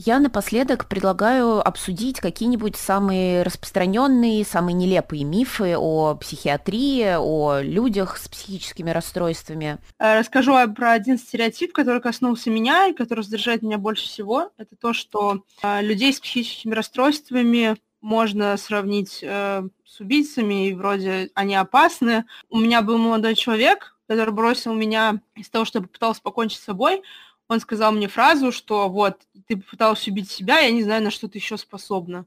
Я 0.00 0.20
напоследок 0.20 0.86
предлагаю 0.86 1.58
обсудить 1.58 2.20
какие-нибудь 2.20 2.76
самые 2.76 3.42
распространенные, 3.42 4.44
самые 4.44 4.74
нелепые 4.74 5.24
мифы 5.24 5.76
о 5.76 6.14
психиатрии, 6.14 7.16
о 7.18 7.60
людях 7.60 8.16
с 8.16 8.28
психическими 8.28 8.92
расстройствами. 8.92 9.78
Э, 9.98 10.20
расскажу 10.20 10.52
про 10.72 10.92
один 10.92 11.18
стереотип, 11.18 11.72
который 11.72 12.00
коснулся 12.00 12.48
меня 12.48 12.86
и 12.86 12.92
который 12.92 13.20
раздражает 13.20 13.62
меня 13.62 13.76
больше 13.76 14.04
всего. 14.04 14.52
Это 14.56 14.76
то, 14.76 14.92
что 14.92 15.42
э, 15.64 15.82
людей 15.82 16.12
с 16.12 16.20
психическими 16.20 16.74
расстройствами 16.74 17.76
можно 18.00 18.56
сравнить 18.56 19.18
э, 19.24 19.64
с 19.84 19.98
убийцами, 19.98 20.68
и 20.68 20.74
вроде 20.74 21.30
они 21.34 21.56
опасны. 21.56 22.24
У 22.50 22.60
меня 22.60 22.82
был 22.82 22.98
молодой 22.98 23.34
человек, 23.34 23.96
который 24.06 24.32
бросил 24.32 24.74
меня 24.74 25.20
из 25.34 25.48
того, 25.50 25.64
чтобы 25.64 25.88
пытался 25.88 26.22
покончить 26.22 26.60
с 26.60 26.64
собой, 26.64 27.02
он 27.48 27.60
сказал 27.60 27.92
мне 27.92 28.08
фразу, 28.08 28.52
что 28.52 28.88
вот, 28.88 29.22
ты 29.46 29.56
пыталась 29.56 30.06
убить 30.06 30.30
себя, 30.30 30.60
я 30.60 30.70
не 30.70 30.82
знаю, 30.82 31.02
на 31.02 31.10
что 31.10 31.28
ты 31.28 31.38
еще 31.38 31.56
способна. 31.56 32.26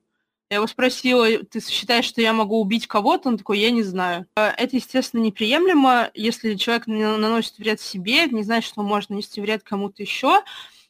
Я 0.50 0.58
его 0.58 0.68
спросила, 0.68 1.26
ты 1.46 1.62
считаешь, 1.66 2.04
что 2.04 2.20
я 2.20 2.34
могу 2.34 2.60
убить 2.60 2.86
кого-то? 2.86 3.30
Он 3.30 3.38
такой, 3.38 3.60
я 3.60 3.72
не 3.72 3.84
знаю. 3.84 4.26
Э, 4.36 4.48
это, 4.58 4.76
естественно, 4.76 5.22
неприемлемо. 5.22 6.12
Если 6.14 6.56
человек 6.56 6.88
наносит 6.88 7.58
вред 7.58 7.80
себе, 7.80 8.26
не 8.26 8.44
значит, 8.44 8.70
что 8.70 8.84
может 8.84 9.12
нанести 9.12 9.40
вред 9.40 9.64
кому-то 9.64 10.02
еще. 10.04 10.44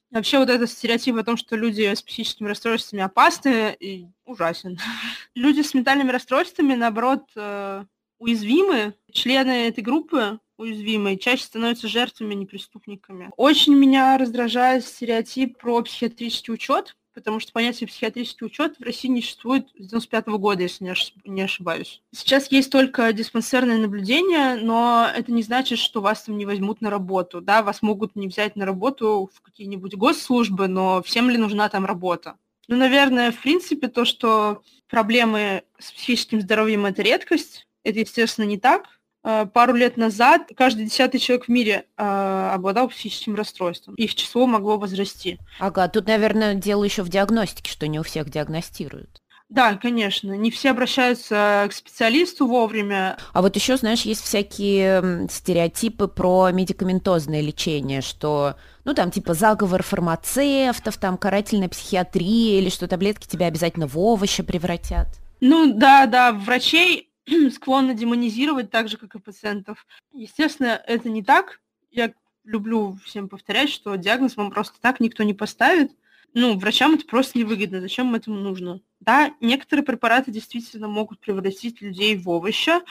Вообще 0.09 0.39
вот 0.39 0.49
этот 0.49 0.67
стереотип 0.67 1.15
о 1.15 1.23
том, 1.23 1.37
что 1.37 1.55
люди 1.55 1.93
с 1.93 2.01
психическими 2.01 2.47
расстройствами 2.47 3.03
опасны, 3.03 4.09
ужасен. 4.25 4.79
Люди 5.35 5.61
с 5.61 5.75
ментальными 5.75 6.09
расстройствами, 6.09 6.73
наоборот, 6.73 7.29
э, 7.35 7.85
уязвимы. 8.17 8.95
Члены 9.11 9.67
этой 9.67 9.83
группы 9.83 10.39
уязвимые, 10.61 11.17
чаще 11.17 11.43
становятся 11.43 11.87
жертвами, 11.87 12.33
а 12.33 12.37
не 12.37 12.45
преступниками. 12.45 13.29
Очень 13.37 13.75
меня 13.75 14.17
раздражает 14.17 14.85
стереотип 14.85 15.57
про 15.57 15.81
психиатрический 15.81 16.53
учет, 16.53 16.95
потому 17.13 17.39
что 17.39 17.51
понятие 17.51 17.87
психиатрический 17.87 18.45
учет 18.45 18.77
в 18.77 18.83
России 18.83 19.09
не 19.09 19.21
существует 19.21 19.67
с 19.77 19.87
95 19.87 20.27
-го 20.27 20.37
года, 20.37 20.63
если 20.63 20.93
не 21.25 21.41
ошибаюсь. 21.41 22.01
Сейчас 22.13 22.51
есть 22.51 22.71
только 22.71 23.11
диспансерное 23.13 23.77
наблюдение, 23.77 24.55
но 24.55 25.09
это 25.13 25.31
не 25.31 25.43
значит, 25.43 25.79
что 25.79 26.01
вас 26.01 26.23
там 26.23 26.37
не 26.37 26.45
возьмут 26.45 26.81
на 26.81 26.89
работу. 26.89 27.41
Да, 27.41 27.63
вас 27.63 27.81
могут 27.81 28.15
не 28.15 28.27
взять 28.27 28.55
на 28.55 28.65
работу 28.65 29.29
в 29.33 29.41
какие-нибудь 29.41 29.95
госслужбы, 29.95 30.67
но 30.67 31.01
всем 31.03 31.29
ли 31.29 31.37
нужна 31.37 31.69
там 31.69 31.85
работа? 31.85 32.37
Ну, 32.67 32.77
наверное, 32.77 33.31
в 33.31 33.41
принципе, 33.41 33.87
то, 33.87 34.05
что 34.05 34.61
проблемы 34.87 35.63
с 35.77 35.91
психическим 35.91 36.41
здоровьем– 36.41 36.85
это 36.87 37.01
редкость, 37.01 37.67
это, 37.83 37.99
естественно, 37.99 38.45
не 38.45 38.57
так. 38.57 39.00
Э, 39.23 39.45
пару 39.45 39.75
лет 39.75 39.97
назад 39.97 40.49
каждый 40.55 40.85
десятый 40.85 41.19
человек 41.19 41.45
в 41.45 41.49
мире 41.49 41.85
э, 41.97 42.51
обладал 42.53 42.87
психическим 42.89 43.35
расстройством. 43.35 43.95
Их 43.95 44.15
число 44.15 44.47
могло 44.47 44.77
возрасти. 44.77 45.39
Ага, 45.59 45.87
тут, 45.87 46.07
наверное, 46.07 46.55
дело 46.55 46.83
еще 46.83 47.03
в 47.03 47.09
диагностике, 47.09 47.71
что 47.71 47.87
не 47.87 47.99
у 47.99 48.03
всех 48.03 48.29
диагностируют. 48.29 49.21
Да, 49.51 49.75
конечно. 49.75 50.31
Не 50.31 50.49
все 50.49 50.71
обращаются 50.71 51.67
к 51.69 51.73
специалисту 51.73 52.47
вовремя. 52.47 53.17
А 53.33 53.41
вот 53.41 53.57
еще, 53.57 53.75
знаешь, 53.75 54.03
есть 54.03 54.23
всякие 54.23 55.27
стереотипы 55.29 56.07
про 56.07 56.51
медикаментозное 56.51 57.41
лечение, 57.41 57.99
что, 57.99 58.55
ну, 58.85 58.93
там, 58.93 59.11
типа, 59.11 59.33
заговор 59.33 59.83
фармацевтов, 59.83 60.95
там, 60.95 61.17
карательная 61.17 61.67
психиатрия, 61.67 62.59
или 62.59 62.69
что 62.69 62.87
таблетки 62.87 63.27
тебя 63.27 63.47
обязательно 63.47 63.87
в 63.87 63.99
овощи 63.99 64.41
превратят. 64.41 65.07
Ну, 65.41 65.73
да, 65.73 66.05
да, 66.05 66.31
врачей 66.31 67.10
склонны 67.53 67.93
демонизировать 67.93 68.71
так 68.71 68.89
же, 68.89 68.97
как 68.97 69.15
и 69.15 69.19
пациентов. 69.19 69.85
Естественно, 70.11 70.81
это 70.87 71.09
не 71.09 71.23
так. 71.23 71.61
Я 71.91 72.13
люблю 72.43 72.97
всем 73.03 73.29
повторять, 73.29 73.69
что 73.69 73.95
диагноз 73.95 74.35
вам 74.35 74.51
просто 74.51 74.79
так 74.81 74.99
никто 74.99 75.23
не 75.23 75.33
поставит 75.33 75.91
ну, 76.33 76.57
врачам 76.57 76.93
это 76.95 77.05
просто 77.05 77.37
невыгодно. 77.37 77.81
Зачем 77.81 78.07
им 78.07 78.15
этому 78.15 78.37
нужно? 78.37 78.81
Да, 78.99 79.33
некоторые 79.41 79.83
препараты 79.83 80.31
действительно 80.31 80.87
могут 80.87 81.19
превратить 81.19 81.81
людей 81.81 82.15
в 82.17 82.29
овоща. 82.29 82.81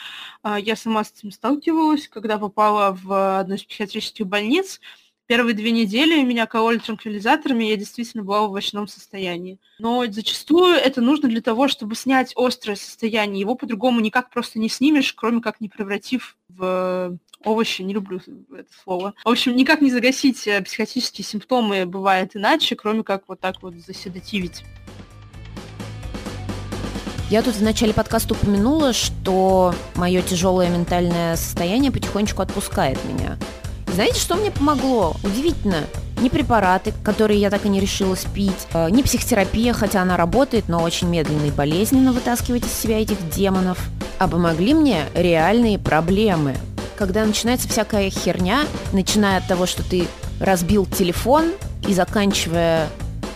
А, 0.43 0.59
я 0.59 0.77
сама 0.77 1.05
с 1.05 1.13
этим 1.13 1.31
сталкивалась, 1.31 2.09
когда 2.09 2.39
попала 2.39 2.93
в 3.01 3.39
одну 3.41 3.55
из 3.55 3.65
психиатрических 3.65 4.27
больниц. 4.27 4.81
Первые 5.31 5.55
две 5.55 5.71
недели 5.71 6.21
меня 6.25 6.45
кололи 6.47 6.79
транквилизаторами, 6.79 7.63
я 7.63 7.77
действительно 7.77 8.25
была 8.25 8.41
в 8.41 8.51
овощном 8.51 8.89
состоянии. 8.89 9.61
Но 9.79 10.05
зачастую 10.11 10.75
это 10.75 11.01
нужно 11.01 11.29
для 11.29 11.41
того, 11.41 11.69
чтобы 11.69 11.95
снять 11.95 12.33
острое 12.35 12.75
состояние. 12.75 13.39
Его 13.39 13.55
по-другому 13.55 14.01
никак 14.01 14.31
просто 14.31 14.59
не 14.59 14.69
снимешь, 14.69 15.13
кроме 15.13 15.41
как 15.41 15.61
не 15.61 15.69
превратив 15.69 16.37
в 16.49 17.17
овощи, 17.45 17.83
не 17.83 17.95
люблю 17.95 18.21
это 18.53 18.73
слово. 18.83 19.15
В 19.25 19.29
общем, 19.29 19.55
никак 19.55 19.83
не 19.83 19.93
загасить 19.93 20.49
э, 20.49 20.63
психотические 20.63 21.25
симптомы 21.25 21.87
бывает 21.87 22.35
иначе, 22.35 22.75
кроме 22.75 23.05
как 23.05 23.23
вот 23.29 23.39
так 23.39 23.63
вот 23.63 23.75
заседативить. 23.75 24.65
Я 27.31 27.43
тут 27.43 27.55
в 27.55 27.63
начале 27.63 27.95
подкаста 27.95 28.35
упомянула, 28.35 28.93
что 28.93 29.77
мое 29.95 30.23
тяжелое 30.23 30.71
ментальное 30.71 31.37
состояние 31.37 31.93
потихонечку 31.93 32.43
отпускает 32.43 32.99
меня. 33.05 33.39
Знаете, 33.95 34.21
что 34.21 34.37
мне 34.37 34.51
помогло? 34.51 35.17
Удивительно. 35.23 35.85
Ни 36.21 36.29
препараты, 36.29 36.93
которые 37.03 37.41
я 37.41 37.51
так 37.51 37.65
и 37.65 37.69
не 37.69 37.81
решила 37.81 38.15
спить, 38.15 38.67
э, 38.75 38.91
ни 38.91 39.03
психотерапия, 39.03 39.73
хотя 39.73 40.03
она 40.03 40.17
работает, 40.17 40.69
но 40.69 40.83
очень 40.83 41.09
медленно 41.09 41.47
и 41.47 41.51
болезненно 41.51 42.13
вытаскивать 42.13 42.67
из 42.67 42.73
себя 42.73 43.01
этих 43.01 43.17
демонов, 43.31 43.79
а 44.19 44.29
помогли 44.29 44.75
мне 44.75 45.05
реальные 45.15 45.79
проблемы, 45.79 46.57
когда 46.99 47.25
начинается 47.25 47.69
всякая 47.69 48.11
херня, 48.11 48.65
начиная 48.93 49.39
от 49.39 49.47
того, 49.47 49.65
что 49.65 49.83
ты 49.83 50.07
разбил 50.39 50.85
телефон 50.85 51.53
и 51.89 51.95
заканчивая 51.95 52.89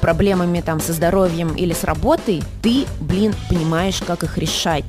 проблемами 0.02 0.60
там 0.60 0.80
со 0.80 0.92
здоровьем 0.92 1.54
или 1.54 1.72
с 1.72 1.84
работой, 1.84 2.42
ты, 2.60 2.84
блин, 3.00 3.34
понимаешь, 3.48 4.02
как 4.06 4.22
их 4.22 4.36
решать. 4.36 4.84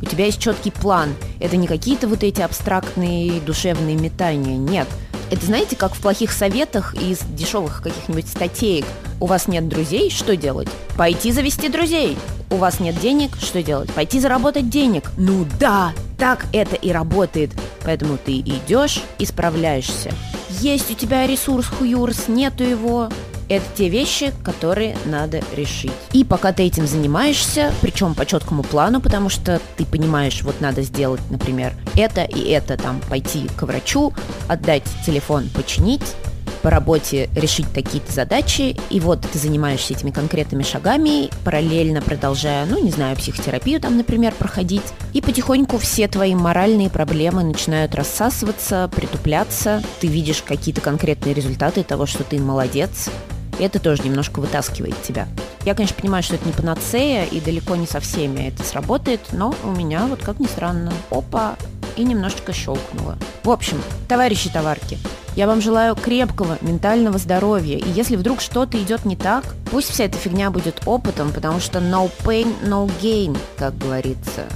У 0.00 0.06
тебя 0.06 0.26
есть 0.26 0.40
четкий 0.40 0.70
план. 0.70 1.14
Это 1.40 1.56
не 1.56 1.66
какие-то 1.66 2.06
вот 2.06 2.22
эти 2.22 2.40
абстрактные 2.40 3.40
душевные 3.40 3.96
метания. 3.96 4.56
Нет. 4.56 4.86
Это 5.30 5.46
знаете, 5.46 5.76
как 5.76 5.94
в 5.94 6.00
плохих 6.00 6.32
советах 6.32 6.94
из 6.94 7.20
дешевых 7.20 7.82
каких-нибудь 7.82 8.26
статей. 8.26 8.84
У 9.20 9.26
вас 9.26 9.46
нет 9.46 9.68
друзей, 9.68 10.10
что 10.10 10.36
делать? 10.36 10.68
Пойти 10.96 11.30
завести 11.30 11.68
друзей. 11.68 12.16
У 12.50 12.56
вас 12.56 12.80
нет 12.80 12.98
денег, 12.98 13.36
что 13.36 13.62
делать? 13.62 13.92
Пойти 13.92 14.18
заработать 14.18 14.68
денег. 14.68 15.10
Ну 15.16 15.46
да, 15.60 15.92
так 16.18 16.46
это 16.52 16.74
и 16.74 16.90
работает. 16.90 17.52
Поэтому 17.84 18.18
ты 18.18 18.40
идешь 18.40 19.02
и 19.18 19.24
справляешься. 19.24 20.10
Есть 20.48 20.90
у 20.90 20.94
тебя 20.94 21.26
ресурс 21.28 21.66
хуюрс, 21.66 22.26
нету 22.26 22.64
его. 22.64 23.08
Это 23.50 23.64
те 23.76 23.88
вещи, 23.88 24.32
которые 24.44 24.96
надо 25.06 25.42
решить. 25.56 25.90
И 26.12 26.22
пока 26.22 26.52
ты 26.52 26.62
этим 26.62 26.86
занимаешься, 26.86 27.72
причем 27.82 28.14
по 28.14 28.24
четкому 28.24 28.62
плану, 28.62 29.00
потому 29.00 29.28
что 29.28 29.60
ты 29.76 29.84
понимаешь, 29.84 30.42
вот 30.42 30.60
надо 30.60 30.82
сделать, 30.82 31.20
например, 31.30 31.74
это 31.96 32.22
и 32.22 32.48
это, 32.48 32.76
там, 32.76 33.00
пойти 33.10 33.48
к 33.56 33.62
врачу, 33.64 34.14
отдать 34.46 34.84
телефон, 35.04 35.48
починить, 35.52 36.14
по 36.62 36.70
работе 36.70 37.28
решить 37.34 37.66
какие-то 37.74 38.12
задачи, 38.12 38.76
и 38.90 39.00
вот 39.00 39.22
ты 39.22 39.38
занимаешься 39.38 39.94
этими 39.94 40.10
конкретными 40.10 40.62
шагами, 40.62 41.30
параллельно 41.44 42.02
продолжая, 42.02 42.66
ну, 42.66 42.80
не 42.80 42.90
знаю, 42.90 43.16
психотерапию 43.16 43.80
там, 43.80 43.96
например, 43.96 44.32
проходить, 44.32 44.84
и 45.12 45.20
потихоньку 45.20 45.78
все 45.78 46.06
твои 46.06 46.34
моральные 46.34 46.90
проблемы 46.90 47.42
начинают 47.42 47.94
рассасываться, 47.96 48.88
притупляться, 48.94 49.82
ты 50.00 50.06
видишь 50.06 50.42
какие-то 50.46 50.80
конкретные 50.80 51.34
результаты 51.34 51.82
того, 51.82 52.06
что 52.06 52.22
ты 52.22 52.38
молодец, 52.38 53.10
и 53.58 53.62
это 53.62 53.78
тоже 53.78 54.02
немножко 54.02 54.40
вытаскивает 54.40 55.00
тебя. 55.02 55.28
Я, 55.64 55.74
конечно, 55.74 55.96
понимаю, 56.00 56.22
что 56.22 56.36
это 56.36 56.46
не 56.46 56.52
панацея, 56.52 57.24
и 57.24 57.40
далеко 57.40 57.76
не 57.76 57.86
со 57.86 58.00
всеми 58.00 58.48
это 58.48 58.62
сработает, 58.62 59.20
но 59.32 59.54
у 59.64 59.70
меня, 59.70 60.06
вот 60.06 60.22
как 60.22 60.38
ни 60.40 60.46
странно, 60.46 60.92
опа, 61.10 61.56
и 61.96 62.04
немножечко 62.04 62.52
щелкнуло. 62.52 63.18
В 63.44 63.50
общем, 63.50 63.82
товарищи 64.08 64.48
товарки, 64.48 64.98
я 65.36 65.46
вам 65.46 65.60
желаю 65.60 65.94
крепкого 65.94 66.58
ментального 66.60 67.18
здоровья. 67.18 67.76
И 67.76 67.88
если 67.90 68.16
вдруг 68.16 68.40
что-то 68.40 68.80
идет 68.82 69.04
не 69.04 69.16
так, 69.16 69.44
пусть 69.70 69.90
вся 69.90 70.04
эта 70.04 70.16
фигня 70.18 70.50
будет 70.50 70.82
опытом, 70.86 71.32
потому 71.32 71.60
что 71.60 71.78
no 71.78 72.10
pain, 72.24 72.52
no 72.64 72.90
gain, 73.00 73.36
как 73.56 73.76
говорится. 73.78 74.46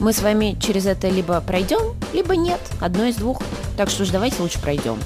Мы 0.00 0.12
с 0.12 0.22
вами 0.22 0.56
через 0.60 0.86
это 0.86 1.08
либо 1.08 1.40
пройдем, 1.40 1.96
либо 2.12 2.36
нет. 2.36 2.60
Одно 2.80 3.06
из 3.06 3.16
двух. 3.16 3.42
Так 3.76 3.90
что 3.90 4.04
ж 4.04 4.10
давайте 4.10 4.42
лучше 4.42 4.60
пройдем. 4.60 4.98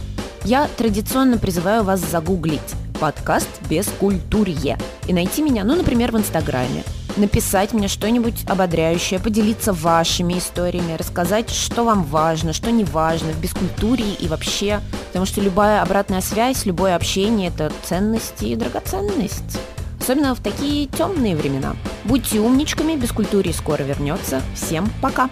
Я 0.45 0.68
традиционно 0.76 1.38
призываю 1.38 1.84
вас 1.84 2.01
загуглить 2.01 2.61
подкаст 3.03 3.48
без 3.68 3.86
культурье 3.98 4.78
и 5.09 5.12
найти 5.12 5.42
меня, 5.42 5.64
ну, 5.64 5.74
например, 5.74 6.12
в 6.12 6.18
Инстаграме 6.18 6.84
написать 7.16 7.72
мне 7.72 7.88
что-нибудь 7.88 8.44
ободряющее, 8.46 9.18
поделиться 9.18 9.72
вашими 9.72 10.38
историями, 10.38 10.94
рассказать, 10.96 11.50
что 11.50 11.82
вам 11.82 12.05
важно, 12.05 12.53
что 12.53 12.70
не 12.70 12.84
важно 12.84 13.32
в 13.32 13.40
бескультурии 13.40 14.14
и 14.20 14.28
вообще. 14.28 14.80
Потому 15.09 15.26
что 15.26 15.40
любая 15.40 15.82
обратная 15.82 16.20
связь, 16.20 16.64
любое 16.64 16.94
общение– 16.94 17.48
это 17.55 17.72
ценность 17.82 18.40
и 18.40 18.55
драгоценность. 18.55 19.59
Особенно 20.00 20.36
в 20.36 20.40
такие 20.40 20.86
темные 20.86 21.34
времена. 21.34 21.74
Будьте 22.05 22.38
умничками, 22.38 22.94
бескультурии 22.94 23.53
скоро 23.53 23.82
вернется. 23.82 24.40
Всем 24.55 24.88
пока! 25.03 25.28